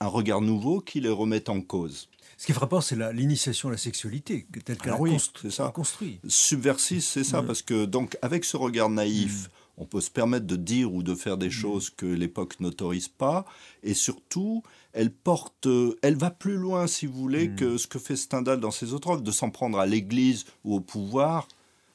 un 0.00 0.06
regard 0.06 0.40
nouveau 0.40 0.80
qui 0.80 1.00
les 1.00 1.08
remet 1.08 1.48
en 1.50 1.60
cause. 1.60 2.08
Ce 2.36 2.46
qui 2.46 2.52
est 2.52 2.54
frappant, 2.54 2.80
c'est 2.80 2.96
l'initiation 3.12 3.68
à 3.68 3.72
la 3.72 3.78
sexualité, 3.78 4.46
telle 4.64 4.78
qu'elle 4.78 4.92
a 4.92 5.70
construit. 5.72 6.20
Subversif, 6.28 7.04
c'est 7.04 7.24
ça, 7.24 7.42
parce 7.42 7.62
que 7.62 7.84
donc 7.84 8.16
avec 8.22 8.44
ce 8.44 8.56
regard 8.56 8.90
naïf, 8.90 9.46
mm. 9.46 9.48
on 9.78 9.86
peut 9.86 10.00
se 10.00 10.10
permettre 10.10 10.46
de 10.46 10.54
dire 10.54 10.92
ou 10.94 11.02
de 11.02 11.16
faire 11.16 11.36
des 11.36 11.48
mm. 11.48 11.50
choses 11.50 11.90
que 11.90 12.06
l'époque 12.06 12.60
n'autorise 12.60 13.08
pas, 13.08 13.44
et 13.82 13.92
surtout, 13.92 14.62
elle 14.92 15.10
porte, 15.10 15.66
elle 16.02 16.16
va 16.16 16.30
plus 16.30 16.56
loin, 16.56 16.86
si 16.86 17.06
vous 17.06 17.18
voulez, 17.18 17.48
mm. 17.48 17.56
que 17.56 17.76
ce 17.76 17.88
que 17.88 17.98
fait 17.98 18.14
Stendhal 18.14 18.60
dans 18.60 18.70
ses 18.70 18.92
autres 18.92 19.10
œuvres, 19.10 19.22
de 19.22 19.32
s'en 19.32 19.50
prendre 19.50 19.80
à 19.80 19.86
l'Église 19.86 20.44
ou 20.62 20.76
au 20.76 20.80
pouvoir 20.80 21.48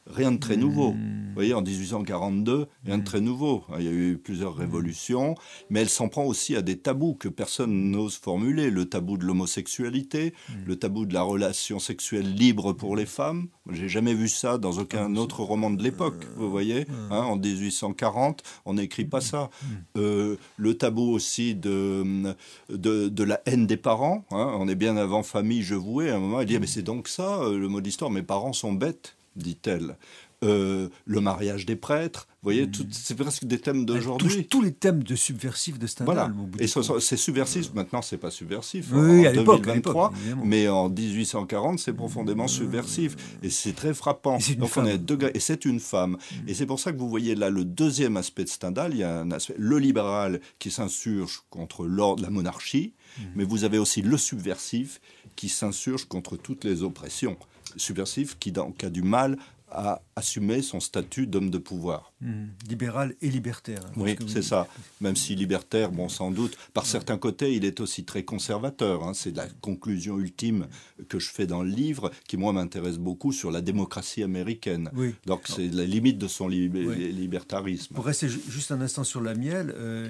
rien 0.08 0.32
de 0.32 0.38
très 0.38 0.58
nouveau. 0.58 0.92
Vous 0.92 1.40
voyez, 1.40 1.54
en 1.56 1.64
1842, 1.64 2.68
rien 2.86 2.98
de 3.00 3.04
très 3.04 3.20
nouveau. 3.20 3.64
Il 3.80 3.86
y 3.86 3.88
a 3.88 3.92
eu 3.92 4.18
plusieurs 4.18 4.56
révolutions, 4.56 5.34
mais 5.72 5.82
elle 5.82 5.90
s'en 5.90 6.08
prend 6.08 6.26
aussi 6.26 6.56
à 6.56 6.62
des 6.62 6.78
tabous 6.78 7.16
que 7.16 7.28
personne 7.28 7.90
n'ose 7.90 8.18
formuler. 8.18 8.70
Le 8.70 8.86
tabou 8.86 9.18
de 9.18 9.26
l'homosexualité, 9.26 10.34
le 10.66 10.76
tabou 10.76 11.06
de 11.06 11.14
la 11.14 11.24
relation 11.24 11.80
sexuelle 11.80 12.36
libre 12.36 12.74
pour 12.74 12.96
les 12.96 13.08
femmes. 13.08 13.48
J'ai 13.72 13.90
jamais 13.90 14.14
vu 14.14 14.28
ça 14.28 14.60
dans 14.60 14.74
aucun 14.74 15.16
autre 15.16 15.42
roman 15.42 15.72
de 15.72 15.82
l'époque, 15.82 16.28
vous 16.38 16.52
voyez. 16.52 16.86
Hein, 17.10 17.22
en 17.22 17.38
1840, 17.38 18.44
on 18.66 18.76
n'écrit 18.76 19.06
pas 19.06 19.22
ça. 19.22 19.50
Euh, 19.98 20.36
le 20.58 20.78
tabou 20.78 21.10
aussi 21.10 21.56
de, 21.56 22.36
de, 22.70 23.24
la 23.24 23.42
haine 23.46 23.66
des 23.66 23.78
parents. 23.78 24.26
Hein. 24.32 24.56
On 24.60 24.68
est 24.68 24.76
bien 24.76 24.98
avant 24.98 25.24
famille, 25.24 25.64
je 25.64 25.76
vouais. 25.76 26.12
À 26.12 26.18
un 26.18 26.20
moment, 26.20 26.42
elle 26.42 26.48
dit, 26.48 26.60
mais 26.60 26.68
c'est 26.68 26.84
donc 26.84 27.08
ça, 27.08 27.40
euh, 27.40 27.58
le 27.58 27.68
mot 27.70 27.82
d'histoire, 27.82 28.12
mes 28.12 28.22
parents 28.22 28.54
sont 28.54 28.74
bêtes 28.74 29.16
dit-elle. 29.36 29.98
Euh, 30.44 30.90
le 31.06 31.22
mariage 31.22 31.66
des 31.66 31.78
prêtres. 31.78 32.28
Vous 32.42 32.48
voyez, 32.48 32.66
hmm. 32.66 32.72
c'est 32.92 33.16
presque 33.16 33.46
des 33.46 33.60
thèmes 33.60 33.86
d'aujourd'hui. 33.86 34.46
Tous 34.46 34.62
les 34.62 34.74
thèmes 34.74 35.02
de 35.02 35.16
subversifs 35.16 35.80
de 35.80 35.88
Stendhal. 35.88 36.34
Voilà. 36.34 36.34
Et 36.60 36.68
c'est 36.68 37.16
subversif. 37.16 37.68
Euh. 37.68 37.76
Maintenant, 37.76 38.02
c'est 38.02 38.18
pas 38.18 38.30
subversif. 38.30 38.90
Oui, 38.92 39.26
en, 39.26 39.30
à 39.30 39.34
2023, 39.34 40.14
mais 40.44 40.68
en 40.68 40.90
1840, 40.90 41.80
c'est 41.80 41.94
profondément 41.94 42.50
subversif. 42.50 43.16
Et 43.42 43.50
c'est 43.50 43.72
très 43.72 43.94
frappant. 43.94 44.38
Et 44.50 44.56
Donc 44.56 44.72
on 44.76 44.86
est 44.86 44.98
deux 44.98 45.18
Et 45.34 45.40
c'est 45.40 45.64
une 45.64 45.80
femme. 45.80 46.14
Hmm. 46.14 46.50
Et 46.50 46.54
c'est 46.54 46.66
pour 46.66 46.80
ça 46.80 46.92
que 46.92 46.98
vous 46.98 47.10
voyez 47.10 47.36
là 47.36 47.50
le 47.50 47.64
deuxième 47.64 48.18
aspect 48.18 48.44
de 48.44 48.50
Stendhal. 48.50 48.94
Il 48.94 49.00
y 49.00 49.04
a 49.04 49.22
un 49.22 49.32
aspect, 49.32 49.56
le 49.58 49.78
libéral 49.78 50.42
qui 50.60 50.72
s'insurge 50.72 51.44
contre 51.50 51.88
la 51.88 52.30
monarchie, 52.30 52.94
hmm. 53.18 53.24
mais 53.36 53.46
vous 53.46 53.64
avez 53.64 53.78
aussi 53.78 54.02
le 54.02 54.18
subversif 54.18 55.00
qui 55.38 55.48
s'insurge 55.48 56.06
contre 56.06 56.36
toutes 56.36 56.66
les 56.66 56.84
oppressions 56.84 57.38
subversif 57.78 58.38
qui, 58.40 58.54
qui 58.78 58.86
a 58.86 58.90
du 58.90 59.02
mal 59.02 59.38
à 59.74 60.02
assumer 60.16 60.62
son 60.62 60.80
statut 60.80 61.28
d'homme 61.28 61.50
de 61.50 61.58
pouvoir. 61.58 62.14
Hmm. 62.22 62.48
libéral 62.70 63.16
et 63.22 63.30
libertaire. 63.30 63.82
Hein, 63.86 63.92
oui, 63.98 64.16
c'est 64.28 64.42
ça. 64.42 64.68
Même 65.02 65.18
si 65.18 65.36
libertaire, 65.36 65.92
bon, 65.92 66.08
sans 66.08 66.32
doute, 66.32 66.58
par 66.74 66.86
certains 66.86 67.18
côtés, 67.18 67.54
il 67.54 67.66
est 67.66 67.82
aussi 67.82 68.06
très 68.06 68.24
conservateur. 68.24 69.04
Hein. 69.04 69.14
C'est 69.14 69.36
la 69.36 69.48
conclusion 69.62 70.18
ultime 70.20 70.68
que 71.10 71.20
je 71.20 71.30
fais 71.30 71.48
dans 71.48 71.64
le 71.64 71.70
livre, 71.70 72.12
qui, 72.28 72.38
moi, 72.38 72.54
m'intéresse 72.54 72.98
beaucoup 72.98 73.32
sur 73.34 73.52
la 73.52 73.62
démocratie 73.62 74.24
américaine. 74.24 74.90
Oui. 74.94 75.16
Donc, 75.26 75.42
c'est 75.46 75.68
la 75.68 75.84
limite 75.86 76.18
de 76.18 76.28
son 76.28 76.48
libertarisme. 76.48 77.96
Pour 77.96 78.06
rester 78.06 78.30
juste 78.30 78.72
un 78.72 78.82
instant 78.82 79.04
sur 79.04 79.22
la 79.22 79.36
miel, 79.36 79.74
euh, 79.76 80.10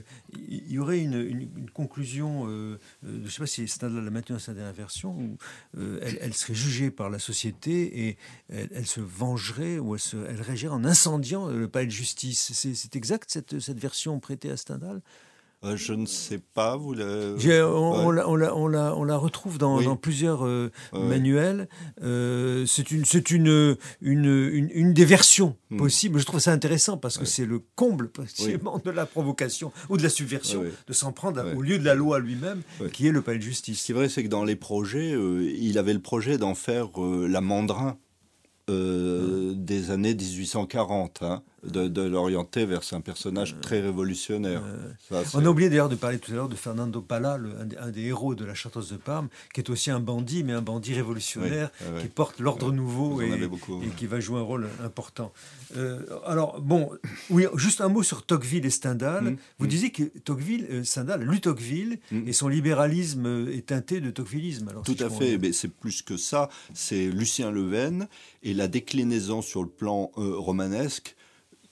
il 0.50 0.72
y 0.72 0.80
aurait 0.80 1.00
une, 1.00 1.48
conclusion, 1.74 2.46
euh, 2.48 2.80
euh, 3.06 3.20
je 3.20 3.26
ne 3.26 3.30
sais 3.30 3.40
pas 3.40 3.48
si 3.48 3.68
c'est 3.68 3.82
la 3.82 3.90
maintenue 3.90 4.36
dans 4.36 4.40
sa 4.40 4.54
dernière 4.54 4.74
version, 4.74 5.18
où 5.18 5.38
elle, 6.02 6.34
serait 6.34 6.54
jugée 6.54 6.92
par 6.92 7.10
la 7.10 7.20
société 7.20 8.08
et 8.08 8.18
elle, 8.50 8.86
se 8.86 9.00
vengerait 9.00 9.53
ou 9.80 9.96
elle, 9.96 10.02
se, 10.02 10.18
elle 10.18 10.42
réagirait 10.42 10.74
en 10.74 10.86
incendiant 10.86 11.48
le 11.48 11.68
palais 11.68 11.86
de 11.88 11.92
justice. 11.92 12.52
C'est 12.54 12.96
exact 12.96 13.30
cette, 13.32 13.60
cette 13.60 13.80
version 13.80 14.20
prêtée 14.20 14.52
à 14.52 14.58
Stendhal? 14.58 15.02
Euh, 15.64 15.78
je 15.78 15.94
ne 15.94 16.06
sais 16.06 16.40
pas. 16.54 16.76
Vous 16.76 16.94
on, 16.94 18.08
on, 18.08 18.68
la, 18.68 19.18
retrouve 19.18 19.58
dans, 19.58 19.96
plusieurs 19.96 20.46
euh, 20.46 20.72
manuels. 20.94 21.70
Euh, 22.02 22.66
c'est 22.66 22.92
une, 22.92 23.04
une, 23.32 23.78
une, 24.02 24.70
une, 24.74 24.94
des 24.94 25.06
versions 25.06 25.56
hmm. 25.70 25.78
possibles. 25.78 26.20
Je 26.20 26.26
trouve 26.26 26.40
ça 26.40 26.52
intéressant 26.52 26.98
parce 26.98 27.18
que 27.18 27.26
c'est 27.26 27.46
le 27.46 27.62
comble 27.76 28.12
de 28.14 28.92
la 28.92 29.06
provocation 29.06 29.72
ou 29.90 29.98
de 29.98 30.04
la 30.04 30.10
subversion 30.10 30.64
de 30.88 30.94
s'en 30.94 31.12
prendre 31.12 31.44
au 31.56 31.62
lieu 31.62 31.80
de 31.80 31.86
la 31.86 31.96
loi 31.96 32.20
lui-même, 32.20 32.62
qui 32.92 33.08
est 33.08 33.12
le 33.12 33.22
palais 33.22 33.38
de 33.38 33.44
justice. 33.44 33.82
Ce 33.82 33.86
qui 33.86 33.92
est 33.94 33.96
vrai, 33.96 34.10
c'est 34.10 34.24
que 34.24 34.30
dans 34.30 34.44
les 34.44 34.56
projets, 34.56 35.12
il 35.12 35.78
avait 35.78 35.94
le 35.94 36.02
projet 36.02 36.38
d'en 36.38 36.56
faire 36.56 36.90
la 36.98 37.42
mandrin 37.42 37.98
hmm. 38.68 39.54
des 39.56 39.92
années 39.92 40.16
1840. 40.16 41.24
Hein 41.24 41.44
de, 41.64 42.02
l'orienter 42.02 42.66
vers 42.66 42.82
un 42.92 43.02
personnage 43.02 43.56
très 43.62 43.82
révolutionnaire. 43.82 44.62
On 45.34 45.46
a 45.46 45.50
oublié 45.50 45.70
d'ailleurs 45.70 45.90
de 45.90 45.96
parler 45.96 46.20
tout 46.20 46.32
à 46.32 46.36
l'heure 46.36 46.50
de 46.50 46.56
Fernando 46.56 47.02
Pala, 47.02 47.40
un, 47.80 47.90
des, 47.90 48.02
héros 48.02 48.36
de 48.36 48.46
la 48.46 48.54
Chartreuse 48.54 48.92
de 48.92 48.98
Parme, 48.98 49.30
qui 49.54 49.62
est 49.62 49.70
aussi 49.70 49.92
un 49.92 50.00
bandit, 50.00 50.44
mais 50.44 50.54
un 50.54 50.62
bandit 50.62 50.94
révolutionnaire, 50.94 51.72
qui 52.02 52.08
porte 52.08 52.40
l'ordre 52.40 52.72
nouveau 52.72 53.22
et, 53.22 53.40
qui 53.96 54.08
va 54.08 54.20
jouer 54.20 54.40
un 54.40 54.44
rôle 54.44 54.68
important. 54.84 55.32
Euh, 55.78 56.00
alors, 56.26 56.62
bon, 56.62 56.92
oui, 57.30 57.46
juste 57.56 57.82
un 57.82 57.90
mot 57.90 58.04
sur 58.04 58.26
Tocqueville 58.26 58.66
et 58.66 58.70
Stendhal. 58.70 59.28
Hum, 59.28 59.38
Vous 59.60 59.66
hum. 59.66 59.70
disiez 59.70 59.92
que 59.92 60.04
Tocqueville, 60.04 60.68
euh, 60.70 60.84
Stendhal 60.84 61.24
lu 61.24 61.42
Tocqueville 61.42 62.00
hum. 62.12 62.28
et 62.28 62.34
son 62.34 62.48
libéralisme 62.48 63.26
euh, 63.26 63.56
est 63.56 63.68
teinté 63.68 64.02
de 64.02 64.12
Tocquevillisme. 64.12 64.70
Alors, 64.70 64.84
tout 64.84 64.96
à 65.00 65.10
fait, 65.10 65.38
mais 65.38 65.52
c'est 65.52 65.70
plus 65.70 66.02
que 66.02 66.18
ça. 66.18 66.50
C'est 66.74 67.08
Lucien 67.08 67.52
Leven 67.52 68.08
et 68.44 68.54
la 68.54 68.68
déclinaison 68.68 69.42
sur 69.42 69.64
le 69.64 69.70
plan 69.70 70.12
romanesque 70.16 71.16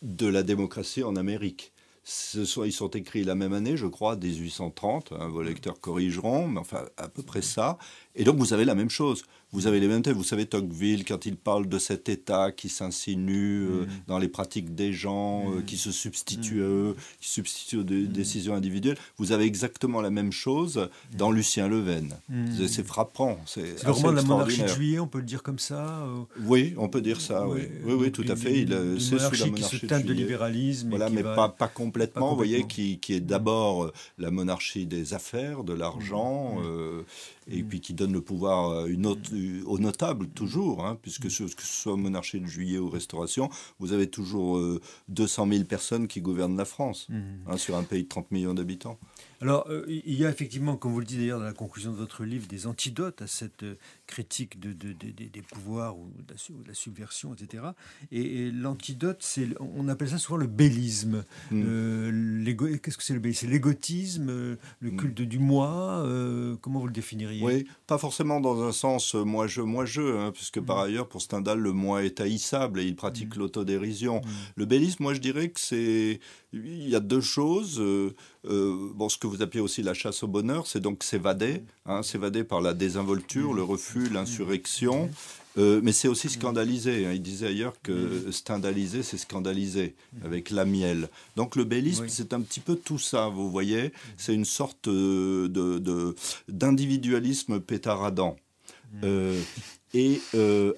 de 0.02 0.28
la 0.28 0.44
démocratie 0.44 1.04
en 1.04 1.16
Amérique. 1.16 1.74
Ce 2.04 2.46
sont, 2.46 2.64
ils 2.64 2.72
sont 2.72 2.90
écrits 2.90 3.24
la 3.24 3.36
même 3.36 3.54
année, 3.54 3.78
je 3.78 3.86
crois, 3.86 4.16
1830. 4.16 5.12
Hein, 5.12 5.28
vos 5.28 5.44
lecteurs 5.44 5.80
corrigeront, 5.80 6.48
mais 6.48 6.60
enfin, 6.60 6.86
à 6.98 7.08
peu 7.08 7.22
près 7.22 7.44
ça. 7.44 7.78
Et 8.16 8.24
donc, 8.24 8.38
vous 8.38 8.54
avez 8.54 8.66
la 8.66 8.76
même 8.76 8.90
chose 8.90 9.24
vous 9.54 9.68
avez 9.68 9.80
les 9.80 9.88
mêmes 9.88 10.02
thèmes. 10.02 10.16
Vous 10.16 10.24
savez, 10.24 10.46
Tocqueville, 10.46 11.04
quand 11.04 11.26
il 11.26 11.36
parle 11.36 11.68
de 11.68 11.78
cet 11.78 12.08
État 12.08 12.52
qui 12.52 12.70
s'insinue 12.70 13.64
euh, 13.64 13.82
mm. 13.82 13.88
dans 14.08 14.18
les 14.18 14.30
pratiques 14.30 14.76
des 14.76 14.94
gens, 14.94 15.52
euh, 15.52 15.60
mm. 15.60 15.66
qui 15.66 15.78
se 15.78 15.92
substitue 15.92 16.62
mm. 16.62 16.64
à 16.64 16.68
eux, 16.68 16.96
qui 17.20 17.30
substitue 17.30 17.78
aux 17.78 17.84
décisions 17.84 18.56
individuelles, 18.56 18.98
vous 19.18 19.32
avez 19.32 19.46
exactement 19.46 20.02
la 20.02 20.10
même 20.10 20.32
chose 20.32 20.90
dans 21.18 21.32
Lucien 21.32 21.68
Leven. 21.68 22.16
C'est 22.68 22.86
frappant. 22.86 23.40
C'est 23.46 23.84
le 23.84 23.92
roman 23.92 24.12
de 24.12 24.18
la 24.18 24.24
monarchie 24.24 24.62
de 24.62 24.68
juillet, 24.68 25.00
on 25.00 25.08
peut 25.08 25.20
le 25.20 25.26
dire 25.26 25.44
comme 25.44 25.60
ça 25.60 26.04
euh 26.04 26.24
Oui, 26.46 26.74
on 26.78 26.88
peut 26.88 27.02
dire 27.02 27.20
ça, 27.20 27.48
oui. 27.48 27.62
Oui, 27.84 27.94
oui, 27.94 28.12
tout 28.12 28.26
à 28.28 28.36
fait. 28.36 28.60
Il, 28.60 28.70
c'est 29.00 29.20
sous 29.20 29.34
la 29.34 29.46
monarchie 29.48 29.52
qui 29.52 29.64
se 29.64 29.86
teinte 29.86 30.06
de, 30.06 30.14
libéralisme. 30.14 30.90
Voilà, 30.90 31.10
mais 31.10 31.24
pas, 31.24 31.50
pas, 31.50 31.68
complètement, 31.68 32.30
vous 32.30 32.36
voyez, 32.38 32.66
qui, 32.68 33.00
qui 33.00 33.14
est 33.14 33.20
d'abord 33.20 33.92
la 34.18 34.32
monarchie 34.32 34.86
des 34.86 35.14
affaires, 35.14 35.64
de 35.64 35.74
l'argent, 35.74 36.58
et 37.52 37.64
puis 37.64 37.82
qui 37.82 37.94
donne 38.02 38.14
le 38.14 38.22
pouvoir 38.22 38.88
une 38.88 39.06
autre, 39.06 39.32
aux 39.66 39.80
notables, 39.80 40.28
toujours, 40.30 40.86
hein, 40.86 40.98
puisque 41.02 41.30
ce, 41.30 41.44
que 41.44 41.62
ce 41.62 41.82
soit 41.84 41.96
monarchie 41.96 42.40
de 42.40 42.48
juillet 42.48 42.80
ou 42.80 42.90
restauration, 42.90 43.50
vous 43.80 43.94
avez 43.94 44.08
toujours 44.08 44.60
200 45.10 45.48
euh, 45.48 45.54
000 45.54 45.64
personnes 45.66 46.08
qui 46.08 46.22
gouvernent 46.22 46.58
la 46.58 46.66
France, 46.66 47.08
mmh. 47.10 47.20
hein, 47.48 47.58
sur 47.58 47.76
un 47.76 47.84
pays 47.84 48.04
de 48.04 48.08
30 48.08 48.32
millions 48.32 48.54
d'habitants. 48.54 48.98
Alors, 49.42 49.66
euh, 49.70 49.84
il 49.88 50.14
y 50.14 50.26
a 50.26 50.30
effectivement, 50.30 50.78
comme 50.78 50.92
vous 50.92 51.00
le 51.00 51.06
dites 51.06 51.18
d'ailleurs 51.18 51.40
dans 51.40 51.46
la 51.46 51.54
conclusion 51.54 51.92
de 51.92 51.98
votre 51.98 52.24
livre, 52.24 52.48
des 52.48 52.68
antidotes 52.68 53.24
à 53.24 53.28
cette 53.28 53.64
euh, 53.64 53.76
critique 54.06 54.60
de, 54.60 54.72
des 54.74 55.42
pouvoirs 55.42 55.98
ou 55.98 56.10
de, 56.10 56.34
la, 56.68 56.74
subversion, 56.76 57.34
etc. 57.34 57.64
Et, 58.12 58.52
l'antidote, 58.52 59.18
c'est, 59.22 59.48
on 59.60 59.88
appelle 59.88 60.10
ça 60.10 60.20
souvent 60.20 60.38
le 60.38 60.46
bellisme. 60.46 61.24
Mm. 61.50 61.64
Euh, 61.66 62.78
qu'est-ce 62.78 62.98
que 62.98 63.04
c'est 63.04 63.16
le 63.16 63.20
bellisme? 63.20 63.48
C'est 63.48 63.52
l'égotisme, 63.52 64.28
le 64.28 64.92
mm. 64.92 64.98
culte 64.98 65.22
du 65.22 65.40
moi. 65.40 66.06
comment 66.62 66.80
vous 66.80 66.88
le 66.88 66.94
définiriez? 66.94 67.44
Oui, 67.44 67.68
pas 67.88 67.98
forcément 67.98 68.40
dans 68.42 68.62
un 68.62 68.72
sens 68.72 69.16
moi-je, 69.16 69.62
moi-je, 69.62 70.02
hein, 70.02 70.32
puisque 70.32 70.62
par 70.62 70.78
mm. 70.78 70.86
ailleurs, 70.86 71.10
pour 71.10 71.22
Stendhal, 71.22 71.60
le 71.60 71.72
moi 71.72 72.04
est 72.04 72.22
haïssable 72.22 72.80
et 72.80 72.84
il 72.86 72.96
pratique 72.96 73.36
l'autodérision. 73.36 74.22
Le 74.56 74.66
bellisme, 74.66 75.02
moi, 75.02 75.16
je 75.16 75.20
dirais 75.20 75.50
que 75.50 75.60
c'est 75.60 76.20
il 76.54 76.90
y 76.90 76.96
a 76.96 77.00
deux 77.00 77.22
choses. 77.22 77.80
Euh, 77.80 78.14
euh, 78.46 78.90
bon, 78.94 79.10
ce 79.10 79.18
que 79.18 79.28
vous 79.28 79.42
appelez 79.42 79.62
aussi 79.62 79.84
la 79.84 79.94
chasse 79.94 80.24
au 80.24 80.28
bonheur, 80.28 80.68
c'est 80.68 80.80
donc 80.80 81.04
s'évader, 81.04 81.64
hein, 81.86 82.04
s'évader 82.04 82.44
par 82.44 82.62
la 82.62 82.74
désinvolture, 82.74 83.54
le 83.54 83.64
refus, 83.64 84.10
l'insurrection. 84.10 85.10
Euh, 85.58 85.82
mais 85.84 85.92
c'est 85.92 86.08
aussi 86.08 86.30
scandaliser. 86.30 87.06
Hein. 87.06 87.12
Il 87.14 87.22
disait 87.22 87.48
ailleurs 87.48 87.74
que 87.82 88.32
scandaliser, 88.32 89.04
c'est 89.04 89.18
scandaliser 89.18 89.96
avec 90.24 90.50
la 90.50 90.64
miel. 90.66 91.10
Donc 91.36 91.56
le 91.56 91.66
bellisme, 91.66 92.08
c'est 92.08 92.34
un 92.34 92.42
petit 92.42 92.62
peu 92.62 92.76
tout 92.76 93.00
ça, 93.00 93.28
vous 93.28 93.50
voyez. 93.52 93.92
C'est 94.18 94.34
une 94.34 94.46
sorte 94.46 94.88
de, 94.88 96.16
d'individualisme 96.48 97.60
pétaradant. 97.60 98.38
et 99.94 100.22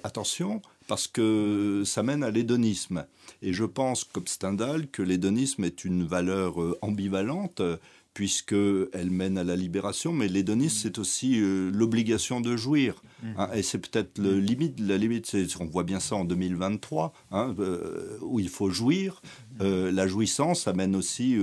attention, 0.02 0.60
parce 0.86 1.06
que 1.06 1.82
ça 1.84 2.02
mène 2.02 2.22
à 2.22 2.30
l'hédonisme. 2.30 3.06
Et 3.42 3.52
je 3.52 3.64
pense, 3.64 4.04
comme 4.04 4.26
Stendhal, 4.26 4.88
que 4.88 5.02
l'hédonisme 5.02 5.64
est 5.64 5.84
une 5.84 6.04
valeur 6.04 6.60
euh, 6.62 6.78
ambivalente, 6.82 7.62
puisqu'elle 8.14 9.10
mène 9.10 9.36
à 9.38 9.44
la 9.44 9.56
libération, 9.56 10.12
mais 10.12 10.28
l'hédonisme, 10.28 10.78
c'est 10.82 10.98
aussi 10.98 11.40
euh, 11.40 11.70
l'obligation 11.72 12.40
de 12.40 12.56
jouir. 12.56 13.02
Mmh. 13.22 13.26
Hein, 13.36 13.50
et 13.54 13.62
c'est 13.62 13.78
peut-être 13.78 14.18
le 14.18 14.38
limite, 14.38 14.80
la 14.80 14.96
limite, 14.96 15.36
on 15.60 15.66
voit 15.66 15.82
bien 15.82 16.00
ça 16.00 16.16
en 16.16 16.24
2023, 16.24 17.12
hein, 17.32 17.54
euh, 17.58 18.16
où 18.22 18.40
il 18.40 18.48
faut 18.48 18.70
jouir. 18.70 19.20
la 19.60 20.06
jouissance 20.06 20.66
amène 20.66 20.96
aussi, 20.96 21.36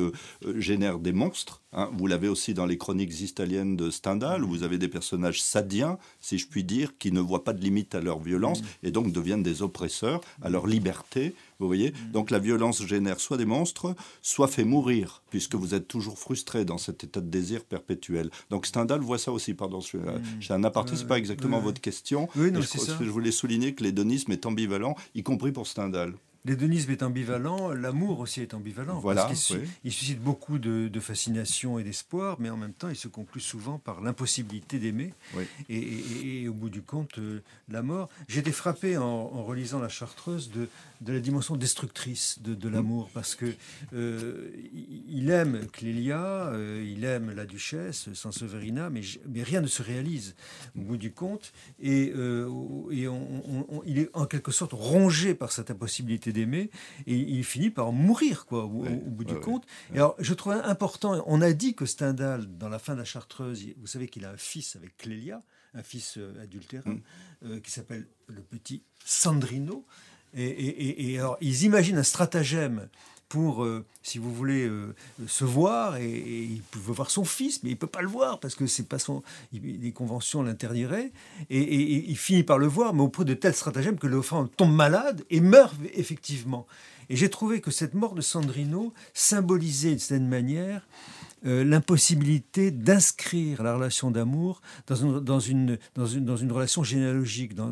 génère 0.58 1.00
des 1.00 1.14
monstres. 1.14 1.62
Hein. 1.74 1.90
Vous 1.98 2.08
l'avez 2.08 2.28
aussi 2.28 2.54
dans 2.54 2.66
les 2.66 2.78
chroniques 2.78 3.22
italiennes 3.22 3.78
de 3.78 3.90
Stendhal, 3.90 4.44
où 4.44 4.50
vous 4.50 4.64
avez 4.64 4.78
des 4.78 4.88
personnages 4.88 5.42
sadiens, 5.42 5.98
si 6.20 6.38
je 6.38 6.48
puis 6.48 6.64
dire, 6.64 6.98
qui 6.98 7.12
ne 7.12 7.22
voient 7.22 7.44
pas 7.44 7.54
de 7.54 7.62
limite 7.62 7.96
à 7.96 8.02
leur 8.02 8.20
violence, 8.20 8.62
et 8.84 8.92
donc 8.92 9.12
deviennent 9.12 9.44
des 9.44 9.62
oppresseurs, 9.62 10.22
à 10.42 10.50
leur 10.50 10.68
liberté, 10.68 11.34
Vous 11.62 11.68
voyez 11.68 11.92
Mm. 11.92 12.12
Donc 12.12 12.32
la 12.32 12.40
violence 12.40 12.86
génère 12.86 13.20
soit 13.20 13.38
des 13.38 13.46
monstres, 13.46 13.96
soit 14.22 14.48
fait 14.48 14.64
mourir, 14.64 15.22
puisque 15.30 15.56
vous 15.56 15.74
êtes 15.74 15.88
toujours 15.88 16.18
frustré 16.20 16.66
dans 16.66 16.78
cet 16.78 17.04
état 17.04 17.22
de 17.22 17.30
désir 17.30 17.64
perpétuel. 17.64 18.30
Donc 18.50 18.66
Stendhal 18.66 19.00
voit 19.02 19.18
ça 19.20 19.32
aussi, 19.32 19.54
pardon, 19.54 19.80
je, 19.82 19.98
je 20.40 20.48
fais 20.48 20.54
un 20.54 20.64
aparté, 20.64 20.96
c'est 20.96 21.08
pas 21.08 21.18
exactement 21.18 21.58
ouais. 21.58 21.64
votre 21.64 21.82
question. 21.82 22.28
Oui, 22.36 22.52
non, 22.52 22.62
je, 22.62 22.68
c'est 22.68 22.80
ça. 22.80 22.98
je 23.00 23.10
voulais 23.10 23.32
souligner 23.32 23.74
que 23.74 23.84
l'hédonisme 23.84 24.32
est 24.32 24.46
ambivalent, 24.46 24.96
y 25.16 25.24
compris 25.24 25.52
pour 25.52 25.68
Stendhal. 25.68 26.14
L'hédonisme 26.44 26.90
est 26.90 27.04
ambivalent, 27.04 27.70
l'amour 27.72 28.20
aussi 28.20 28.42
est 28.42 28.56
ambivalent. 28.56 29.00
Voilà, 29.00 29.26
parce 29.26 29.46
qu'il 29.46 29.58
su- 29.58 29.62
oui. 29.64 29.70
il 29.84 29.92
suscite 29.92 30.20
beaucoup 30.20 30.58
de, 30.58 30.88
de 30.88 31.00
fascination 31.00 31.78
et 31.78 31.84
d'espoir, 31.84 32.38
mais 32.40 32.50
en 32.50 32.58
même 32.58 32.74
temps, 32.74 32.90
il 32.90 32.96
se 32.96 33.08
conclut 33.08 33.42
souvent 33.42 33.78
par 33.78 34.02
l'impossibilité 34.02 34.80
d'aimer. 34.80 35.14
Oui. 35.38 35.44
Et, 35.70 35.78
et- 35.78 36.42
et 36.42 36.48
au 36.48 36.54
bout 36.56 36.72
du 36.72 36.82
compte, 36.82 37.20
euh, 37.20 37.44
la 37.70 37.84
mort. 37.84 38.10
J'ai 38.28 38.40
été 38.40 38.52
frappé 38.52 38.98
en, 38.98 39.04
en 39.04 39.44
relisant 39.44 39.78
La 39.80 39.88
Chartreuse 39.90 40.50
de, 40.50 40.68
de 41.02 41.14
la 41.14 41.20
dimension 41.20 41.56
destructrice 41.56 42.40
de, 42.42 42.54
de 42.54 42.70
l'amour, 42.70 43.10
parce 43.14 43.34
que 43.36 43.54
euh, 43.94 44.52
il- 45.08 45.30
aime 45.32 45.68
Clélia, 45.72 46.48
euh, 46.48 46.84
il 46.86 47.04
aime 47.06 47.32
la 47.32 47.46
duchesse, 47.46 48.14
Sanseverina, 48.14 48.90
mais, 48.90 49.02
mais 49.28 49.44
rien 49.44 49.62
ne 49.62 49.68
se 49.68 49.82
réalise 49.82 50.36
au 50.78 50.82
bout 50.82 50.98
du 50.98 51.12
compte. 51.12 51.54
Et, 51.80 52.12
euh, 52.16 52.48
et 52.92 53.08
on- 53.08 53.44
on- 53.50 53.66
on- 53.70 53.84
il 53.86 53.98
est 54.00 54.10
en 54.14 54.26
quelque 54.26 54.52
sorte 54.52 54.74
rongé 54.74 55.34
par 55.34 55.52
cette 55.52 55.72
impossibilité 55.72 56.32
d'aimer, 56.34 56.70
et 57.08 57.16
il 57.18 57.44
finit 57.44 57.70
par 57.72 57.92
mourir, 57.92 58.46
quoi, 58.46 58.66
au, 58.66 58.70
au- 58.70 58.84
Ouais, 58.84 59.02
au 59.06 59.10
bout 59.10 59.24
du 59.24 59.34
ouais, 59.34 59.40
compte. 59.40 59.66
Et 59.94 59.98
alors, 59.98 60.16
je 60.20 60.34
trouve 60.34 60.54
important, 60.54 61.24
on 61.28 61.42
a 61.42 61.54
dit 61.54 61.74
que 61.76 61.86
Stendhal, 61.86 62.46
dans 62.58 62.70
la 62.70 62.80
fin 62.80 62.94
de 62.94 63.00
la 63.00 63.06
Chartreuse, 63.06 63.66
vous 63.80 63.88
savez 63.88 64.08
qu'il 64.08 64.24
a 64.26 64.32
un 64.32 64.38
fils 64.38 64.76
avec 64.76 64.98
Clélia, 64.98 65.42
un 65.74 65.84
fils 65.84 66.20
adultérin, 66.42 67.00
Mm. 67.42 67.60
qui 67.62 67.72
s'appelle 67.72 68.06
le 68.28 68.42
petit 68.42 68.84
Sandrino. 69.04 69.86
Et, 70.36 71.18
alors, 71.18 71.38
ils 71.42 71.64
imaginent 71.64 71.98
un 71.98 72.04
stratagème 72.04 72.88
pour, 73.28 73.64
euh, 73.64 73.86
si 74.04 74.18
vous 74.18 74.34
voulez, 74.34 74.68
euh, 74.68 74.94
se 75.26 75.46
voir, 75.46 75.96
et, 75.98 76.10
il 76.10 76.62
veut 76.74 76.94
voir 76.94 77.10
son 77.10 77.24
fils, 77.24 77.64
mais 77.64 77.70
il 77.70 77.78
peut 77.78 77.88
pas 77.88 78.02
le 78.02 78.10
voir 78.10 78.40
parce 78.40 78.56
que 78.56 78.68
c'est 78.68 78.88
pas 78.88 79.00
son, 79.00 79.24
les 79.54 79.92
conventions 79.92 80.44
l'interdiraient. 80.44 81.12
Et, 81.50 82.10
il 82.10 82.18
finit 82.18 82.44
par 82.44 82.58
le 82.58 82.68
voir, 82.68 82.94
mais 82.94 83.02
auprès 83.02 83.24
de 83.24 83.34
tels 83.34 83.56
stratagèmes 83.56 83.98
que 83.98 84.08
l'enfant 84.08 84.48
tombe 84.48 84.74
malade 84.74 85.24
et 85.30 85.40
meurt 85.40 85.76
effectivement. 85.94 86.68
Et 87.10 87.16
j'ai 87.16 87.30
trouvé 87.30 87.62
que 87.62 87.72
cette 87.72 87.94
mort 87.94 88.16
de 88.16 88.22
Sandrino 88.22 88.94
symbolisait 89.14 89.90
d'une 89.90 90.00
certaine 90.00 90.28
manière 90.28 90.88
euh, 91.46 91.64
l'impossibilité 91.64 92.72
d'inscrire 92.72 93.64
la 93.64 93.76
relation 93.76 94.12
d'amour 94.12 94.62
dans 94.88 95.40
une, 95.40 95.78
relation 96.52 96.84
généalogique, 96.84 97.56
dans, 97.56 97.72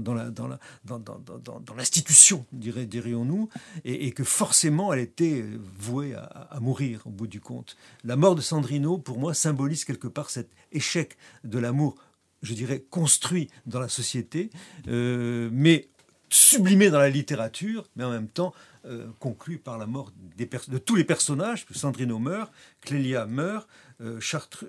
l'institution, 1.75 2.45
dirions-nous, 2.51 3.49
et, 3.85 4.11
que 4.11 4.23
forcément 4.23 4.91
elle 4.93 4.99
était 4.99 5.41
euh, 5.41 5.59
vouée 5.79 6.15
à, 6.15 6.23
à 6.23 6.59
mourir 6.59 7.01
au 7.05 7.11
bout 7.11 7.27
du 7.27 7.41
compte. 7.41 7.77
La 8.03 8.15
mort 8.15 8.35
de 8.35 8.41
Sandrino, 8.41 8.97
pour 8.97 9.19
moi, 9.19 9.33
symbolise 9.33 9.85
quelque 9.85 10.07
part 10.07 10.29
cet 10.29 10.49
échec 10.71 11.17
de 11.43 11.59
l'amour, 11.59 11.95
je 12.41 12.53
dirais, 12.53 12.83
construit 12.89 13.49
dans 13.65 13.79
la 13.79 13.89
société, 13.89 14.49
euh, 14.87 15.49
mais 15.51 15.89
sublimé 16.29 16.89
dans 16.89 16.99
la 16.99 17.09
littérature, 17.09 17.85
mais 17.95 18.03
en 18.03 18.11
même 18.11 18.27
temps 18.27 18.53
euh, 18.85 19.07
conclu 19.19 19.57
par 19.57 19.77
la 19.77 19.85
mort 19.85 20.11
de 20.37 20.77
tous 20.77 20.95
les 20.95 21.03
personnages. 21.03 21.65
Sandrino 21.71 22.19
meurt, 22.19 22.51
Clélia 22.81 23.25
meurt, 23.25 23.67
euh, 24.01 24.19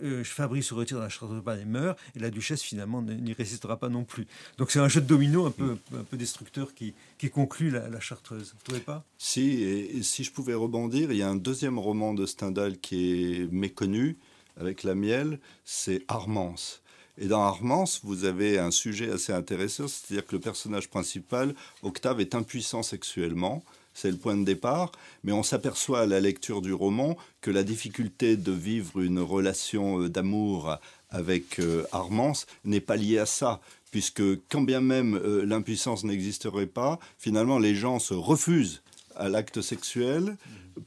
euh, 0.02 0.24
Fabrice 0.24 0.66
se 0.66 0.74
retire 0.74 0.96
dans 0.96 1.04
la 1.04 1.08
Chartreuse 1.08 1.42
et 1.60 1.64
meurt, 1.64 1.98
et 2.16 2.18
la 2.18 2.30
duchesse 2.30 2.62
finalement 2.62 3.02
n'y 3.02 3.32
résistera 3.32 3.78
pas 3.78 3.88
non 3.88 4.04
plus. 4.04 4.26
Donc 4.58 4.70
c'est 4.70 4.80
un 4.80 4.88
jeu 4.88 5.00
de 5.00 5.06
domino 5.06 5.46
un 5.46 5.52
peu, 5.52 5.76
destructeur 6.16 6.74
qui, 6.74 6.94
conclut 7.30 7.70
la, 7.70 7.88
la 7.88 8.00
Chartreuse. 8.00 8.52
Vous 8.56 8.64
trouvez 8.64 8.80
pas? 8.80 9.04
Si, 9.18 9.62
et, 9.62 9.98
et 9.98 10.02
si 10.02 10.24
je 10.24 10.32
pouvais 10.32 10.54
rebondir, 10.54 11.12
il 11.12 11.18
y 11.18 11.22
a 11.22 11.28
un 11.28 11.36
deuxième 11.36 11.78
roman 11.78 12.14
de 12.14 12.26
Stendhal 12.26 12.78
qui 12.78 13.34
est 13.34 13.52
méconnu, 13.52 14.16
avec 14.56 14.82
la 14.82 14.94
miel, 14.94 15.38
c'est 15.64 16.04
Armance. 16.08 16.82
Et 17.18 17.28
dans 17.28 17.42
Armance, 17.42 18.00
vous 18.02 18.24
avez 18.24 18.58
un 18.58 18.70
sujet 18.70 19.10
assez 19.10 19.32
intéressant, 19.32 19.88
c'est-à-dire 19.88 20.26
que 20.26 20.34
le 20.34 20.40
personnage 20.40 20.88
principal, 20.88 21.54
Octave, 21.82 22.20
est 22.20 22.34
impuissant 22.34 22.82
sexuellement. 22.82 23.62
C'est 23.94 24.10
le 24.10 24.16
point 24.16 24.36
de 24.36 24.44
départ, 24.44 24.92
mais 25.24 25.32
on 25.32 25.42
s'aperçoit 25.42 26.00
à 26.00 26.06
la 26.06 26.20
lecture 26.20 26.62
du 26.62 26.72
roman 26.72 27.16
que 27.40 27.50
la 27.50 27.62
difficulté 27.62 28.36
de 28.36 28.52
vivre 28.52 29.00
une 29.00 29.20
relation 29.20 30.02
euh, 30.02 30.08
d'amour 30.08 30.76
avec 31.10 31.58
euh, 31.58 31.84
Armance 31.92 32.46
n'est 32.64 32.80
pas 32.80 32.96
liée 32.96 33.18
à 33.18 33.26
ça, 33.26 33.60
puisque 33.90 34.22
quand 34.48 34.62
bien 34.62 34.80
même 34.80 35.16
euh, 35.16 35.44
l'impuissance 35.44 36.04
n'existerait 36.04 36.66
pas, 36.66 36.98
finalement 37.18 37.58
les 37.58 37.74
gens 37.74 37.98
se 37.98 38.14
refusent 38.14 38.82
à 39.16 39.28
l'acte 39.28 39.60
sexuel 39.60 40.36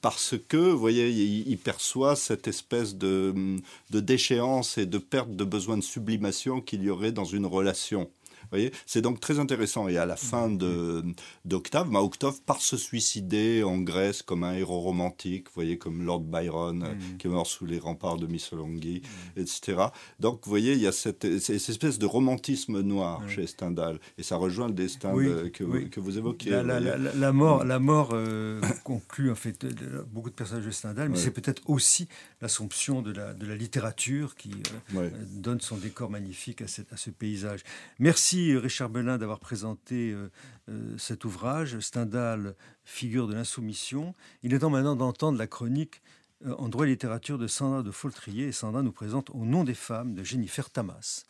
parce 0.01 0.35
que, 0.47 0.57
vous 0.57 0.79
voyez, 0.79 1.09
il, 1.09 1.47
il 1.47 1.57
perçoit 1.57 2.15
cette 2.15 2.47
espèce 2.47 2.95
de, 2.95 3.57
de 3.91 3.99
déchéance 3.99 4.77
et 4.77 4.85
de 4.85 4.97
perte 4.97 5.35
de 5.35 5.43
besoin 5.43 5.77
de 5.77 5.83
sublimation 5.83 6.61
qu'il 6.61 6.83
y 6.83 6.89
aurait 6.89 7.11
dans 7.11 7.25
une 7.25 7.45
relation. 7.45 8.09
Voyez, 8.51 8.71
c'est 8.85 9.01
donc 9.01 9.19
très 9.19 9.39
intéressant. 9.39 9.87
Et 9.87 9.97
à 9.97 10.05
la 10.05 10.15
fin 10.15 10.49
de- 10.49 11.03
d'Octave, 11.45 11.89
bah, 11.89 12.01
Octave 12.01 12.41
part 12.45 12.61
se 12.61 12.77
suicider 12.77 13.63
en 13.63 13.79
Grèce 13.79 14.21
comme 14.21 14.43
un 14.43 14.53
héros 14.53 14.79
romantique, 14.79 15.47
vous 15.47 15.53
voyez, 15.55 15.77
comme 15.77 16.03
Lord 16.03 16.21
Byron, 16.21 16.83
euh, 16.83 16.93
qui 17.17 17.27
est 17.27 17.29
mort 17.29 17.47
sous 17.47 17.65
les 17.65 17.79
remparts 17.79 18.17
de 18.17 18.27
Missolonghi, 18.27 19.01
etc. 19.37 19.87
Donc, 20.19 20.41
vous 20.43 20.49
voyez, 20.49 20.73
il 20.73 20.79
y 20.79 20.87
a 20.87 20.91
cette, 20.91 21.39
cette 21.39 21.69
espèce 21.69 21.99
de 21.99 22.05
romantisme 22.05 22.81
noir 22.81 23.27
chez 23.29 23.47
Stendhal. 23.47 23.99
Et 24.17 24.23
ça 24.23 24.35
rejoint 24.35 24.67
le 24.67 24.73
destin 24.73 25.13
Oui, 25.13 25.25
de- 25.25 25.47
que, 25.49 25.63
oui. 25.63 25.89
que 25.89 25.99
vous 25.99 26.17
évoquez. 26.17 26.49
la, 26.49 26.63
la- 26.63 26.79
voyez. 26.97 27.09
la- 27.19 27.31
mort, 27.31 27.63
la 27.63 27.79
mort 27.79 28.09
euh, 28.13 28.61
conclut 28.83 29.31
en 29.31 29.35
fait 29.35 29.65
beaucoup 30.11 30.29
de 30.29 30.35
personnages 30.35 30.65
de 30.65 30.71
Stendhal, 30.71 31.09
mais 31.09 31.15
Ouais. 31.17 31.21
c'est 31.23 31.31
peut-être 31.31 31.61
aussi 31.69 32.07
l'assomption 32.41 33.01
de 33.01 33.11
la, 33.11 33.33
de 33.33 33.45
la 33.45 33.55
littérature 33.55 34.35
qui 34.35 34.51
euh, 34.51 34.97
Ouais. 34.99 35.05
euh, 35.13 35.25
donne 35.35 35.61
son 35.61 35.77
décor 35.77 36.09
magnifique 36.09 36.61
à, 36.61 36.67
cette- 36.67 36.91
à 36.93 36.97
ce 36.97 37.09
paysage. 37.09 37.61
Merci 37.99 38.32
euh, 38.35 38.59
Richard 38.59 38.89
Belin 38.89 39.17
d'avoir 39.17 39.39
présenté 39.39 40.11
euh, 40.11 40.29
euh, 40.69 40.97
cet 40.97 41.25
ouvrage, 41.25 41.79
Stendhal, 41.79 42.55
figure 42.83 43.27
de 43.27 43.33
l'insoumission. 43.33 44.13
Il 44.43 44.53
est 44.53 44.59
temps 44.59 44.69
maintenant 44.69 44.95
d'entendre 44.95 45.37
la 45.37 45.47
chronique 45.47 46.01
en 46.45 46.67
droit 46.67 46.85
et 46.85 46.89
littérature 46.89 47.37
de 47.37 47.47
Sandra 47.47 47.83
de 47.83 47.91
Foltrier. 47.91 48.47
Et 48.47 48.51
Sandra 48.51 48.81
nous 48.81 48.91
présente 48.91 49.29
Au 49.29 49.45
nom 49.45 49.63
des 49.63 49.73
femmes 49.73 50.13
de 50.13 50.23
Jennifer 50.23 50.69
Tamas. 50.69 51.25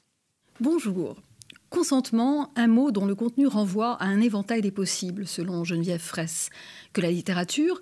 Bonjour. 0.60 1.22
Consentement, 1.70 2.52
un 2.56 2.68
mot 2.68 2.92
dont 2.92 3.06
le 3.06 3.16
contenu 3.16 3.48
renvoie 3.48 3.94
à 3.96 4.06
un 4.06 4.22
éventail 4.22 4.62
des 4.62 4.72
possibles, 4.72 5.28
selon 5.28 5.64
Geneviève 5.64 6.02
Fraisse, 6.02 6.50
que 6.94 7.02
la 7.02 7.12
littérature, 7.12 7.82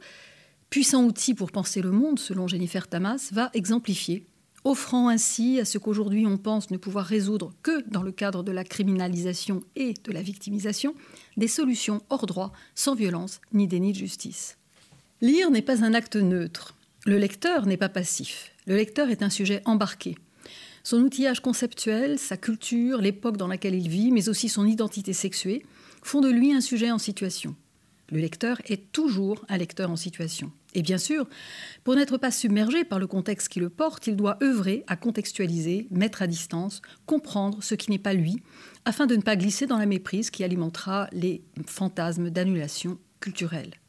puissant 0.70 1.04
outil 1.06 1.34
pour 1.34 1.52
penser 1.52 1.82
le 1.82 1.92
monde, 1.92 2.20
selon 2.20 2.48
Jennifer 2.48 2.88
Tamas, 2.88 3.30
va 3.32 3.50
exemplifier, 3.54 4.26
offrant 4.64 5.10
ainsi 5.10 5.60
à 5.60 5.66
ce 5.66 5.78
qu'aujourd'hui 5.78 6.26
on 6.26 6.38
pense 6.38 6.72
ne 6.72 6.78
pouvoir 6.78 7.06
résoudre 7.06 7.54
que 7.64 7.84
dans 7.90 8.04
le 8.04 8.12
cadre 8.12 8.44
de 8.44 8.52
la 8.52 8.64
criminalisation 8.64 9.64
et 9.76 9.94
de 10.04 10.12
la 10.12 10.22
victimisation, 10.22 10.96
des 11.38 11.48
solutions 11.48 12.02
hors 12.10 12.26
droit, 12.26 12.52
sans 12.76 12.96
violence 12.96 13.42
ni 13.54 13.68
déni 13.68 13.94
de 13.94 13.98
justice. 13.98 14.58
Lire 15.22 15.52
n'est 15.52 15.62
pas 15.62 15.84
un 15.84 15.94
acte 15.94 16.16
neutre. 16.16 16.76
Le 17.06 17.18
lecteur 17.18 17.66
n'est 17.66 17.78
pas 17.78 17.90
passif. 17.90 18.52
Le 18.68 18.76
lecteur 18.76 19.10
est 19.10 19.24
un 19.24 19.30
sujet 19.30 19.62
embarqué. 19.66 20.16
Son 20.84 20.98
outillage 20.98 21.42
conceptuel, 21.42 22.18
sa 22.18 22.38
culture, 22.38 23.02
l'époque 23.02 23.38
dans 23.38 23.48
laquelle 23.48 23.76
il 23.76 23.88
vit, 23.88 24.12
mais 24.12 24.30
aussi 24.30 24.50
son 24.50 24.66
identité 24.66 25.14
sexuée, 25.14 25.64
font 26.02 26.22
de 26.22 26.30
lui 26.30 26.54
un 26.54 26.62
sujet 26.62 26.92
en 26.92 26.98
situation. 26.98 27.56
Le 28.10 28.20
lecteur 28.20 28.62
est 28.66 28.92
toujours 28.92 29.46
un 29.48 29.58
lecteur 29.58 29.92
en 29.92 29.96
situation. 29.96 30.52
Et 30.74 30.82
bien 30.82 30.98
sûr, 30.98 31.28
pour 31.84 31.96
n'être 31.96 32.18
pas 32.18 32.32
submergé 32.32 32.84
par 32.84 33.00
le 33.00 33.08
contexte 33.08 33.50
qui 33.50 33.60
le 33.60 33.70
porte, 33.70 34.08
il 34.08 34.16
doit 34.16 34.38
œuvrer 34.42 34.84
à 34.88 34.96
contextualiser, 34.96 35.88
mettre 35.92 36.22
à 36.22 36.28
distance, 36.28 36.82
comprendre 37.06 37.62
ce 37.62 37.76
qui 37.76 37.92
n'est 37.92 38.00
pas 38.00 38.14
lui, 38.14 38.42
afin 38.86 39.06
de 39.06 39.16
ne 39.16 39.22
pas 39.22 39.36
glisser 39.36 39.68
dans 39.68 39.78
la 39.78 39.86
méprise 39.86 40.30
qui 40.30 40.44
alimentera 40.44 41.08
les 41.12 41.44
fantasmes 41.66 42.30
d'annulation 42.30 42.98
culturelle. 43.20 43.81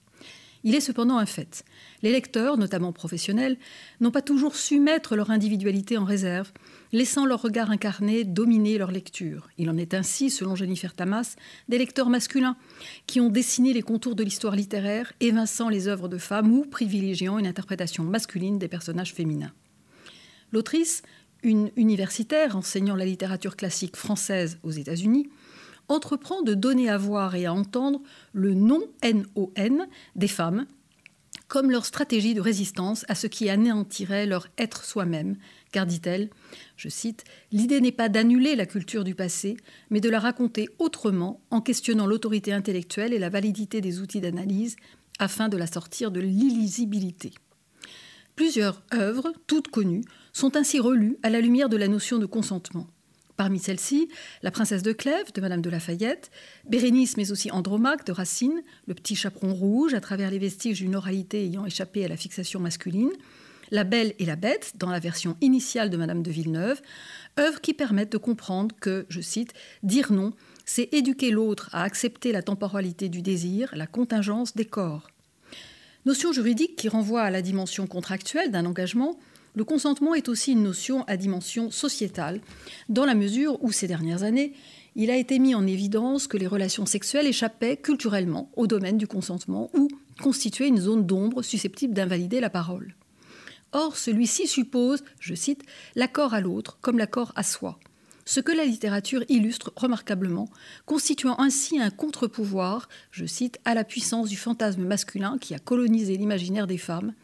Il 0.65 0.75
est 0.75 0.81
cependant 0.81 1.19
un 1.19 1.27
fait. 1.27 1.65
Les 2.03 2.13
lecteurs, 2.13 2.57
notamment 2.57 2.93
professionnels, 2.93 3.57
n'ont 4.01 4.11
pas 4.11 4.23
toujours 4.23 4.55
su 4.55 4.79
mettre 4.79 5.17
leur 5.17 5.31
individualité 5.31 5.97
en 5.97 6.05
réserve, 6.05 6.53
laissant 6.93 7.27
leur 7.27 7.43
regard 7.43 7.71
incarné 7.71 8.25
dominer 8.25 8.79
leur 8.79 8.93
lecture. 8.93 9.49
Il 9.59 9.69
en 9.71 9.77
est 9.77 9.95
ainsi, 9.95 10.31
selon 10.31 10.55
Jennifer 10.55 10.95
Tamas, 10.95 11.37
des 11.69 11.79
lecteurs 11.79 12.11
masculins 12.11 12.57
qui 13.07 13.21
ont 13.21 13.29
dessiné 13.29 13.73
les 13.73 13.83
contours 13.83 14.15
de 14.15 14.23
l'histoire 14.23 14.55
littéraire, 14.55 15.13
évinçant 15.21 15.69
les 15.69 15.89
œuvres 15.89 16.09
de 16.09 16.19
femmes 16.19 16.53
ou 16.53 16.65
privilégiant 16.65 17.39
une 17.39 17.47
interprétation 17.47 18.05
masculine 18.05 18.59
des 18.59 18.69
personnages 18.69 19.15
féminins. 19.15 19.53
L'autrice, 20.53 21.03
une 21.43 21.71
universitaire 21.77 22.57
enseignant 22.57 22.95
la 22.95 23.05
littérature 23.05 23.57
classique 23.57 23.97
française 23.97 24.59
aux 24.63 24.71
États-Unis, 24.71 25.29
entreprend 25.93 26.43
de 26.43 26.55
donner 26.55 26.89
à 26.89 26.99
voir 26.99 27.35
et 27.35 27.47
à 27.47 27.55
entendre 27.55 28.01
le 28.33 28.55
non-NON 28.55 29.87
des 30.17 30.29
femmes 30.29 30.67
comme 31.53 31.71
leur 31.71 31.85
stratégie 31.85 32.33
de 32.33 32.41
résistance 32.41 33.05
à 33.09 33.15
ce 33.15 33.27
qui 33.27 33.51
anéantirait 33.51 34.25
leur 34.25 34.49
être 34.57 34.87
soi-même, 34.87 35.37
car 35.71 35.85
dit-elle, 35.85 36.31
je 36.79 36.89
cite, 36.89 37.25
L'idée 37.51 37.83
n'est 37.83 37.93
pas 37.93 38.09
d'annuler 38.09 38.57
la 38.57 38.65
culture 38.65 39.05
du 39.05 39.15
passé, 39.15 39.59
mais 39.91 40.01
de 40.01 40.09
la 40.09 40.19
raconter 40.19 40.71
autrement 40.79 41.43
en 41.51 41.61
questionnant 41.61 42.07
l'autorité 42.07 42.55
intellectuelle 42.55 43.13
et 43.13 43.19
la 43.19 43.29
validité 43.29 43.83
des 43.83 44.01
outils 44.01 44.23
d'analyse, 44.23 44.77
afin 45.19 45.51
de 45.51 45.59
la 45.59 45.67
sortir 45.67 46.11
de 46.11 46.21
l'illisibilité. 46.21 47.35
Plusieurs 48.35 48.83
œuvres, 48.95 49.31
toutes 49.47 49.69
connues, 49.69 50.07
sont 50.33 50.57
ainsi 50.57 50.81
relues 50.81 51.19
à 51.23 51.29
la 51.29 51.43
lumière 51.43 51.69
de 51.69 51.77
la 51.77 51.89
notion 51.89 52.17
de 52.17 52.25
consentement. 52.25 52.87
Parmi 53.43 53.59
celles-ci, 53.59 54.09
La 54.45 54.53
princesse 54.53 54.85
de 54.85 54.93
Clèves 54.93 55.33
de 55.35 55.41
Madame 55.41 55.63
de 55.63 55.69
Lafayette, 55.69 56.31
Bérénice 56.69 57.17
mais 57.17 57.33
aussi 57.33 57.51
Andromaque 57.51 58.07
de 58.07 58.13
Racine, 58.13 58.63
Le 58.87 58.95
petit 58.95 59.17
chaperon 59.17 59.53
rouge 59.53 59.95
à 59.95 60.01
travers 60.01 60.31
les 60.31 60.39
vestiges 60.39 60.79
d'une 60.79 60.95
oralité 60.95 61.43
ayant 61.43 61.67
échappé 61.67 62.05
à 62.05 62.09
la 62.09 62.17
fixation 62.17 62.61
masculine, 62.61 63.11
La 63.73 63.83
belle 63.83 64.15
et 64.21 64.27
la 64.27 64.37
bête 64.37 64.75
dans 64.77 64.91
la 64.91 65.01
version 65.01 65.37
initiale 65.41 65.91
de 65.91 65.97
Madame 65.97 66.23
de 66.23 66.31
Villeneuve, 66.31 66.81
œuvres 67.37 67.61
qui 67.61 67.75
permettent 67.75 68.13
de 68.13 68.19
comprendre 68.19 68.77
que, 68.81 69.07
je 69.09 69.21
cite, 69.21 69.55
dire 69.83 70.13
non, 70.13 70.35
c'est 70.65 70.91
éduquer 70.93 71.33
l'autre 71.33 71.69
à 71.73 71.83
accepter 71.83 72.31
la 72.31 72.43
temporalité 72.43 73.09
du 73.09 73.23
désir, 73.23 73.73
la 73.75 73.89
contingence 73.89 74.55
des 74.55 74.67
corps. 74.67 75.12
Notion 76.05 76.33
juridique 76.33 76.75
qui 76.75 76.89
renvoie 76.89 77.23
à 77.23 77.31
la 77.31 77.43
dimension 77.43 77.87
contractuelle 77.87 78.51
d'un 78.51 78.67
engagement, 78.67 79.21
le 79.55 79.63
consentement 79.63 80.15
est 80.15 80.29
aussi 80.29 80.51
une 80.51 80.65
notion 80.65 81.05
à 81.05 81.17
dimension 81.17 81.71
sociétale, 81.71 82.41
dans 82.89 83.05
la 83.05 83.15
mesure 83.15 83.63
où 83.63 83.71
ces 83.71 83.87
dernières 83.87 84.25
années, 84.25 84.53
il 84.97 85.13
a 85.13 85.17
été 85.17 85.39
mis 85.39 85.55
en 85.55 85.65
évidence 85.65 86.27
que 86.27 86.37
les 86.37 86.49
relations 86.49 86.87
sexuelles 86.87 87.29
échappaient 87.29 87.77
culturellement 87.77 88.51
au 88.57 88.67
domaine 88.67 88.99
du 88.99 89.07
consentement 89.07 89.71
ou 89.75 89.87
constituaient 90.21 90.67
une 90.67 90.81
zone 90.81 91.07
d'ombre 91.07 91.43
susceptible 91.43 91.95
d'invalider 91.95 92.41
la 92.41 92.51
parole. 92.51 92.97
Or, 93.71 93.97
celui-ci 93.97 94.49
suppose, 94.49 95.05
je 95.21 95.35
cite, 95.37 95.63
l'accord 95.95 96.35
à 96.35 96.41
l'autre 96.41 96.79
comme 96.81 96.99
l'accord 96.99 97.33
à 97.37 97.45
soi 97.45 97.79
ce 98.25 98.41
que 98.41 98.53
la 98.53 98.65
littérature 98.65 99.25
illustre 99.29 99.73
remarquablement, 99.77 100.49
constituant 100.87 101.39
ainsi 101.41 101.81
un 101.81 101.91
contre-pouvoir, 101.91 102.89
je 103.11 103.27
cite, 103.27 103.59
à 103.65 103.75
la 103.75 103.85
puissance 103.85 104.29
du 104.29 104.37
fantasme 104.37 104.85
masculin 104.85 105.39
qui 105.41 105.55
a 105.55 105.59
colonisé 105.59 106.17
l'imaginaire 106.17 106.67
des 106.67 106.79
femmes, 106.79 107.15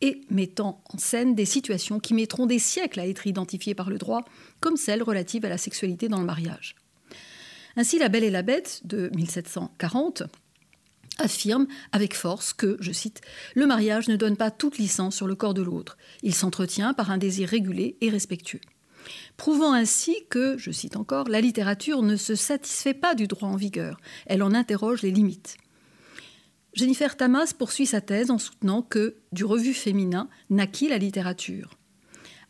et 0.00 0.22
mettant 0.30 0.82
en 0.92 0.98
scène 0.98 1.34
des 1.34 1.44
situations 1.44 2.00
qui 2.00 2.14
mettront 2.14 2.46
des 2.46 2.58
siècles 2.58 3.00
à 3.00 3.06
être 3.06 3.26
identifiées 3.26 3.74
par 3.74 3.90
le 3.90 3.98
droit, 3.98 4.24
comme 4.60 4.76
celles 4.76 5.02
relatives 5.02 5.44
à 5.44 5.50
la 5.50 5.58
sexualité 5.58 6.08
dans 6.08 6.20
le 6.20 6.24
mariage. 6.24 6.74
Ainsi, 7.76 7.98
La 7.98 8.08
Belle 8.08 8.24
et 8.24 8.30
la 8.30 8.42
Bête 8.42 8.80
de 8.84 9.10
1740 9.14 10.22
affirme 11.18 11.66
avec 11.92 12.14
force 12.14 12.54
que, 12.54 12.78
je 12.80 12.92
cite, 12.92 13.20
le 13.54 13.66
mariage 13.66 14.08
ne 14.08 14.16
donne 14.16 14.38
pas 14.38 14.50
toute 14.50 14.78
licence 14.78 15.14
sur 15.14 15.26
le 15.26 15.34
corps 15.34 15.54
de 15.54 15.62
l'autre, 15.62 15.98
il 16.22 16.34
s'entretient 16.34 16.94
par 16.94 17.10
un 17.10 17.18
désir 17.18 17.48
régulé 17.48 17.98
et 18.00 18.08
respectueux 18.08 18.60
prouvant 19.36 19.72
ainsi 19.72 20.16
que, 20.28 20.56
je 20.58 20.70
cite 20.70 20.96
encore, 20.96 21.28
la 21.28 21.40
littérature 21.40 22.02
ne 22.02 22.16
se 22.16 22.34
satisfait 22.34 22.94
pas 22.94 23.14
du 23.14 23.26
droit 23.26 23.48
en 23.48 23.56
vigueur, 23.56 24.00
elle 24.26 24.42
en 24.42 24.54
interroge 24.54 25.02
les 25.02 25.10
limites. 25.10 25.56
Jennifer 26.74 27.16
Tamas 27.16 27.52
poursuit 27.56 27.86
sa 27.86 28.00
thèse 28.00 28.30
en 28.30 28.38
soutenant 28.38 28.82
que, 28.82 29.16
du 29.32 29.44
revue 29.44 29.74
féminin, 29.74 30.28
naquit 30.50 30.88
la 30.88 30.98
littérature. 30.98 31.76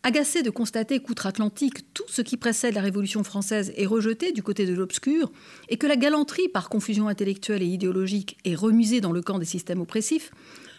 Agacé 0.02 0.42
de 0.42 0.48
constater 0.50 1.00
qu'outre-Atlantique, 1.00 1.92
tout 1.92 2.04
ce 2.06 2.22
qui 2.22 2.38
précède 2.38 2.74
la 2.74 2.80
Révolution 2.80 3.22
française 3.22 3.72
est 3.76 3.86
rejeté 3.86 4.32
du 4.32 4.42
côté 4.42 4.64
de 4.64 4.72
l'obscur, 4.72 5.30
et 5.68 5.76
que 5.76 5.86
la 5.86 5.96
galanterie, 5.96 6.48
par 6.48 6.70
confusion 6.70 7.08
intellectuelle 7.08 7.62
et 7.62 7.66
idéologique, 7.66 8.38
est 8.44 8.54
remusée 8.54 9.02
dans 9.02 9.12
le 9.12 9.20
camp 9.20 9.38
des 9.38 9.44
systèmes 9.44 9.80
oppressifs, 9.80 10.32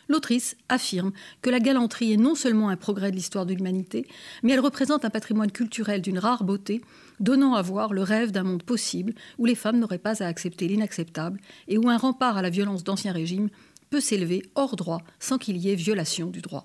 l'autrice 0.07 0.55
affirme 0.69 1.11
que 1.41 1.49
la 1.49 1.59
galanterie 1.59 2.13
est 2.13 2.17
non 2.17 2.35
seulement 2.35 2.69
un 2.69 2.75
progrès 2.75 3.11
de 3.11 3.15
l'histoire 3.15 3.45
de 3.45 3.53
l'humanité, 3.53 4.07
mais 4.43 4.53
elle 4.53 4.59
représente 4.59 5.05
un 5.05 5.09
patrimoine 5.09 5.51
culturel 5.51 6.01
d'une 6.01 6.19
rare 6.19 6.43
beauté, 6.43 6.81
donnant 7.19 7.55
à 7.55 7.61
voir 7.61 7.93
le 7.93 8.03
rêve 8.03 8.31
d'un 8.31 8.43
monde 8.43 8.63
possible 8.63 9.13
où 9.37 9.45
les 9.45 9.55
femmes 9.55 9.79
n'auraient 9.79 9.97
pas 9.97 10.23
à 10.23 10.27
accepter 10.27 10.67
l'inacceptable 10.67 11.39
et 11.67 11.77
où 11.77 11.89
un 11.89 11.97
rempart 11.97 12.37
à 12.37 12.41
la 12.41 12.49
violence 12.49 12.83
d'ancien 12.83 13.13
régime 13.13 13.49
peut 13.89 13.99
s'élever 13.99 14.43
hors 14.55 14.75
droit 14.75 15.01
sans 15.19 15.37
qu'il 15.37 15.57
y 15.57 15.69
ait 15.69 15.75
violation 15.75 16.27
du 16.27 16.41
droit. 16.41 16.63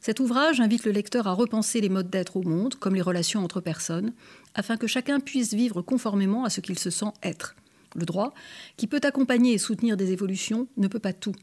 Cet 0.00 0.20
ouvrage 0.20 0.60
invite 0.60 0.84
le 0.84 0.92
lecteur 0.92 1.26
à 1.26 1.32
repenser 1.32 1.80
les 1.80 1.88
modes 1.88 2.10
d'être 2.10 2.36
au 2.36 2.42
monde, 2.42 2.76
comme 2.76 2.94
les 2.94 3.02
relations 3.02 3.42
entre 3.42 3.60
personnes, 3.60 4.12
afin 4.54 4.76
que 4.76 4.86
chacun 4.86 5.18
puisse 5.20 5.52
vivre 5.54 5.82
conformément 5.82 6.44
à 6.44 6.50
ce 6.50 6.60
qu'il 6.60 6.78
se 6.78 6.90
sent 6.90 7.12
être. 7.22 7.56
Le 7.96 8.04
droit, 8.04 8.32
qui 8.76 8.86
peut 8.86 9.00
accompagner 9.02 9.54
et 9.54 9.58
soutenir 9.58 9.96
des 9.96 10.12
évolutions, 10.12 10.68
ne 10.76 10.88
peut 10.88 10.98
pas 10.98 11.12
tout. 11.12 11.34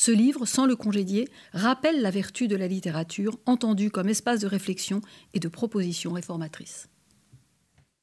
Ce 0.00 0.10
livre, 0.10 0.46
sans 0.46 0.64
le 0.64 0.76
congédier, 0.76 1.28
rappelle 1.52 2.00
la 2.00 2.10
vertu 2.10 2.48
de 2.48 2.56
la 2.56 2.66
littérature, 2.66 3.38
entendue 3.44 3.90
comme 3.90 4.08
espace 4.08 4.40
de 4.40 4.46
réflexion 4.46 5.02
et 5.34 5.40
de 5.40 5.48
proposition 5.48 6.14
réformatrice. 6.14 6.88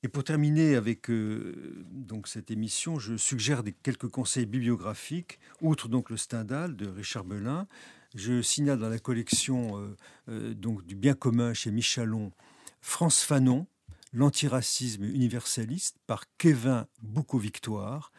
Et 0.03 0.07
pour 0.07 0.23
terminer 0.23 0.75
avec 0.75 1.09
euh, 1.09 1.83
donc 1.89 2.27
cette 2.27 2.51
émission, 2.51 2.99
je 2.99 3.17
suggère 3.17 3.63
quelques 3.81 4.09
conseils 4.09 4.45
bibliographiques, 4.45 5.39
outre 5.59 5.87
donc 5.87 6.11
le 6.11 6.17
Stendhal 6.17 6.75
de 6.75 6.87
Richard 6.87 7.23
Belin. 7.23 7.67
Je 8.13 8.43
signale 8.43 8.77
dans 8.77 8.89
la 8.89 8.99
collection 8.99 9.79
euh, 9.79 9.97
euh, 10.29 10.53
donc 10.53 10.85
du 10.85 10.93
bien 10.93 11.15
commun 11.15 11.55
chez 11.55 11.71
Michalon 11.71 12.31
France 12.79 13.23
Fanon, 13.23 13.65
L'antiracisme 14.13 15.03
universaliste 15.03 15.97
par 16.07 16.23
Kevin 16.37 16.85
Boucault-Victoire. 17.01 18.13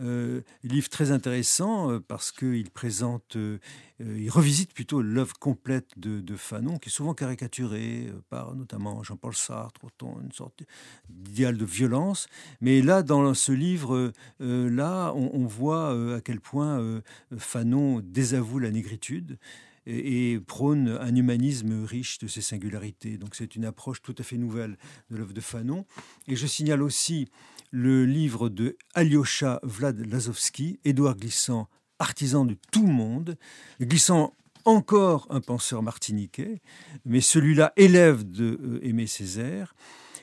Euh, 0.00 0.40
livre 0.64 0.88
très 0.88 1.12
intéressant 1.12 1.92
euh, 1.92 2.00
parce 2.00 2.32
qu'il 2.32 2.68
présente, 2.72 3.36
euh, 3.36 3.60
il 4.00 4.28
revisite 4.28 4.74
plutôt 4.74 5.02
l'œuvre 5.02 5.38
complète 5.38 5.88
de, 5.96 6.36
Fanon, 6.36 6.78
qui 6.78 6.88
est 6.88 6.92
souvent 6.92 7.14
caricaturée 7.14 8.12
par 8.28 8.56
notamment 8.56 9.04
Jean-Paul 9.04 9.36
Sartre, 9.36 9.84
autant 9.84 10.18
une 10.20 10.32
sorte 10.32 10.64
d'idéal 11.08 11.56
de 11.56 11.64
violence. 11.64 12.26
Mais 12.60 12.82
là, 12.82 13.04
dans 13.04 13.34
ce 13.34 13.52
livre, 13.52 14.12
là, 14.40 15.12
on, 15.14 15.46
voit 15.46 16.16
à 16.16 16.20
quel 16.20 16.40
point 16.40 17.00
Fanon 17.38 18.00
désavoue 18.00 18.58
la 18.58 18.70
négritude 18.70 19.38
et, 19.86 20.38
prône 20.46 20.88
un 21.00 21.14
humanisme 21.14 21.84
riche 21.84 22.18
de 22.18 22.26
ses 22.26 22.40
singularités. 22.40 23.18
Donc 23.18 23.34
c'est 23.34 23.56
une 23.56 23.64
approche 23.64 24.02
tout 24.02 24.14
à 24.18 24.22
fait 24.22 24.36
nouvelle 24.36 24.76
de 25.10 25.16
l'œuvre 25.16 25.32
de 25.32 25.40
Fanon. 25.40 25.84
Et 26.28 26.36
je 26.36 26.46
signale 26.46 26.82
aussi 26.82 27.28
le 27.70 28.04
livre 28.04 28.48
de 28.48 28.76
Alyosha 28.94 29.60
Vlad 29.62 30.00
Lazovski, 30.06 30.78
Édouard 30.84 31.16
Glissant, 31.16 31.68
artisan 31.98 32.44
de 32.44 32.56
tout 32.70 32.86
monde. 32.86 33.36
Glissant 33.80 34.34
encore 34.64 35.26
un 35.30 35.40
penseur 35.40 35.82
martiniquais, 35.82 36.60
mais 37.04 37.20
celui-là 37.20 37.72
élève 37.76 38.28
de 38.28 38.58
euh, 38.62 38.80
Aimé 38.82 39.06
Césaire, 39.06 39.74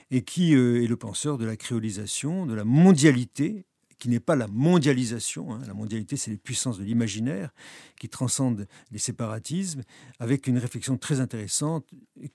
et 0.09 0.24
qui 0.24 0.55
euh, 0.55 0.84
est 0.84 0.88
le 0.88 0.97
penseur 0.97 1.38
de 1.38 1.45
la 1.45 1.55
créolisation, 1.55 2.45
de 2.45 2.53
la 2.53 2.64
mondialité, 2.64 3.66
qui 4.02 4.10
n'est 4.10 4.20
pas 4.20 4.36
la 4.36 4.47
mondialisation. 4.47 5.54
Hein. 5.54 5.62
La 5.68 5.76
mondialité, 5.76 6.18
c'est 6.18 6.32
les 6.32 6.38
puissances 6.38 6.80
de 6.80 6.84
l'imaginaire 6.84 7.52
qui 7.99 8.10
transcendent 8.10 8.68
les 8.89 8.97
séparatismes, 8.97 9.84
avec 10.20 10.47
une 10.47 10.58
réflexion 10.58 10.97
très 10.97 11.20
intéressante 11.20 11.88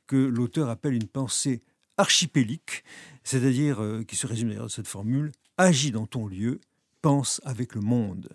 que 0.06 0.14
l'auteur 0.14 0.68
appelle 0.68 0.94
une 0.94 1.08
pensée 1.08 1.64
archipélique, 1.96 2.84
c'est-à-dire 3.24 3.82
euh, 3.82 4.04
qui 4.04 4.14
se 4.14 4.28
résume 4.28 4.50
d'ailleurs 4.50 4.66
de 4.66 4.70
cette 4.70 4.86
formule 4.86 5.32
agis 5.58 5.90
dans 5.90 6.06
ton 6.06 6.28
lieu, 6.28 6.60
pense 7.02 7.40
avec 7.44 7.74
le 7.74 7.80
monde. 7.80 8.28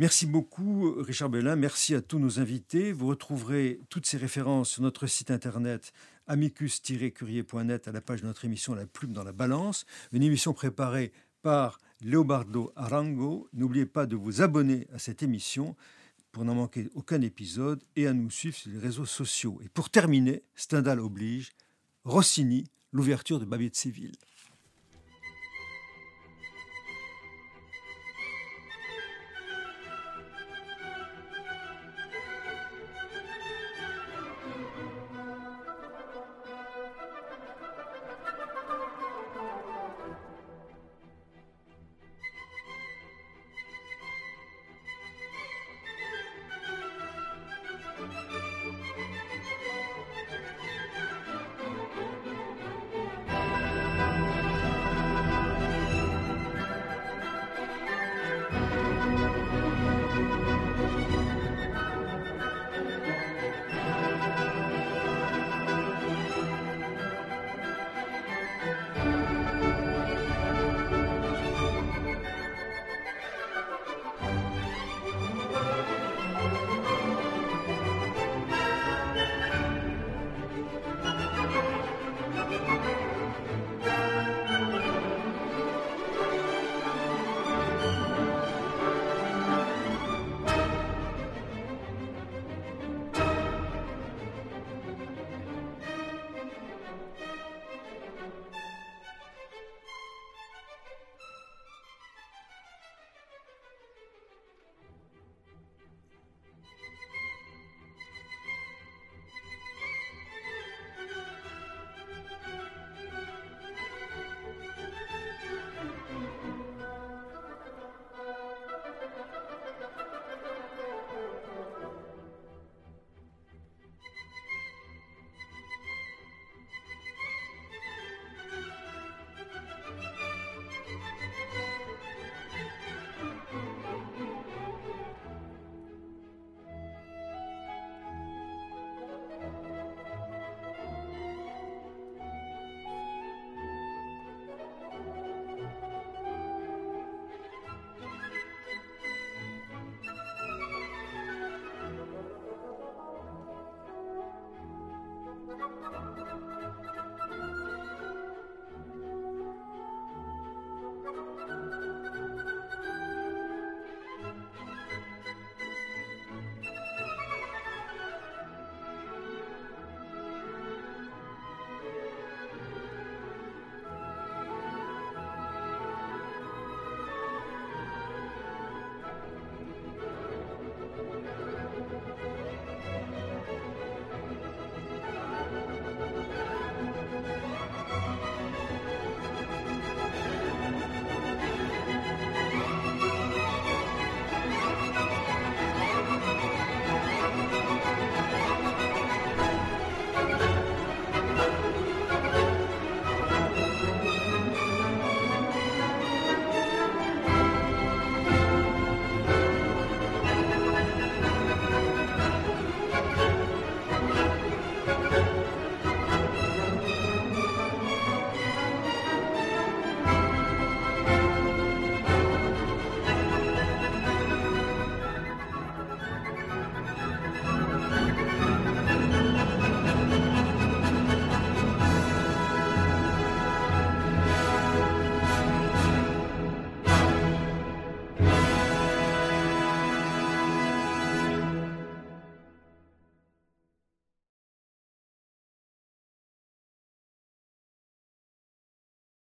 Merci 0.00 0.26
beaucoup, 0.26 0.94
Richard 0.98 1.28
Bellin. 1.28 1.54
Merci 1.54 1.94
à 1.94 2.00
tous 2.00 2.18
nos 2.18 2.40
invités. 2.40 2.90
Vous 2.90 3.06
retrouverez 3.06 3.78
toutes 3.88 4.06
ces 4.06 4.16
références 4.16 4.70
sur 4.70 4.82
notre 4.82 5.06
site 5.06 5.30
internet 5.30 5.92
amicus-curier.net 6.26 7.88
à 7.88 7.92
la 7.92 8.00
page 8.00 8.22
de 8.22 8.26
notre 8.26 8.44
émission 8.44 8.74
La 8.74 8.86
plume 8.86 9.12
dans 9.12 9.24
la 9.24 9.32
balance, 9.32 9.86
une 10.12 10.22
émission 10.22 10.52
préparée 10.52 11.12
par 11.42 11.78
Leobardo 12.02 12.72
Arango. 12.76 13.48
N'oubliez 13.52 13.86
pas 13.86 14.06
de 14.06 14.16
vous 14.16 14.42
abonner 14.42 14.86
à 14.92 14.98
cette 14.98 15.22
émission 15.22 15.76
pour 16.32 16.44
n'en 16.44 16.54
manquer 16.54 16.88
aucun 16.94 17.20
épisode 17.20 17.82
et 17.96 18.06
à 18.06 18.12
nous 18.12 18.30
suivre 18.30 18.56
sur 18.56 18.70
les 18.70 18.78
réseaux 18.78 19.06
sociaux. 19.06 19.60
Et 19.64 19.68
pour 19.68 19.90
terminer, 19.90 20.42
Stendhal 20.54 21.00
oblige, 21.00 21.52
Rossini, 22.04 22.64
l'ouverture 22.92 23.38
de 23.38 23.44
Babier 23.44 23.70
de 23.70 23.76
Séville. 23.76 24.16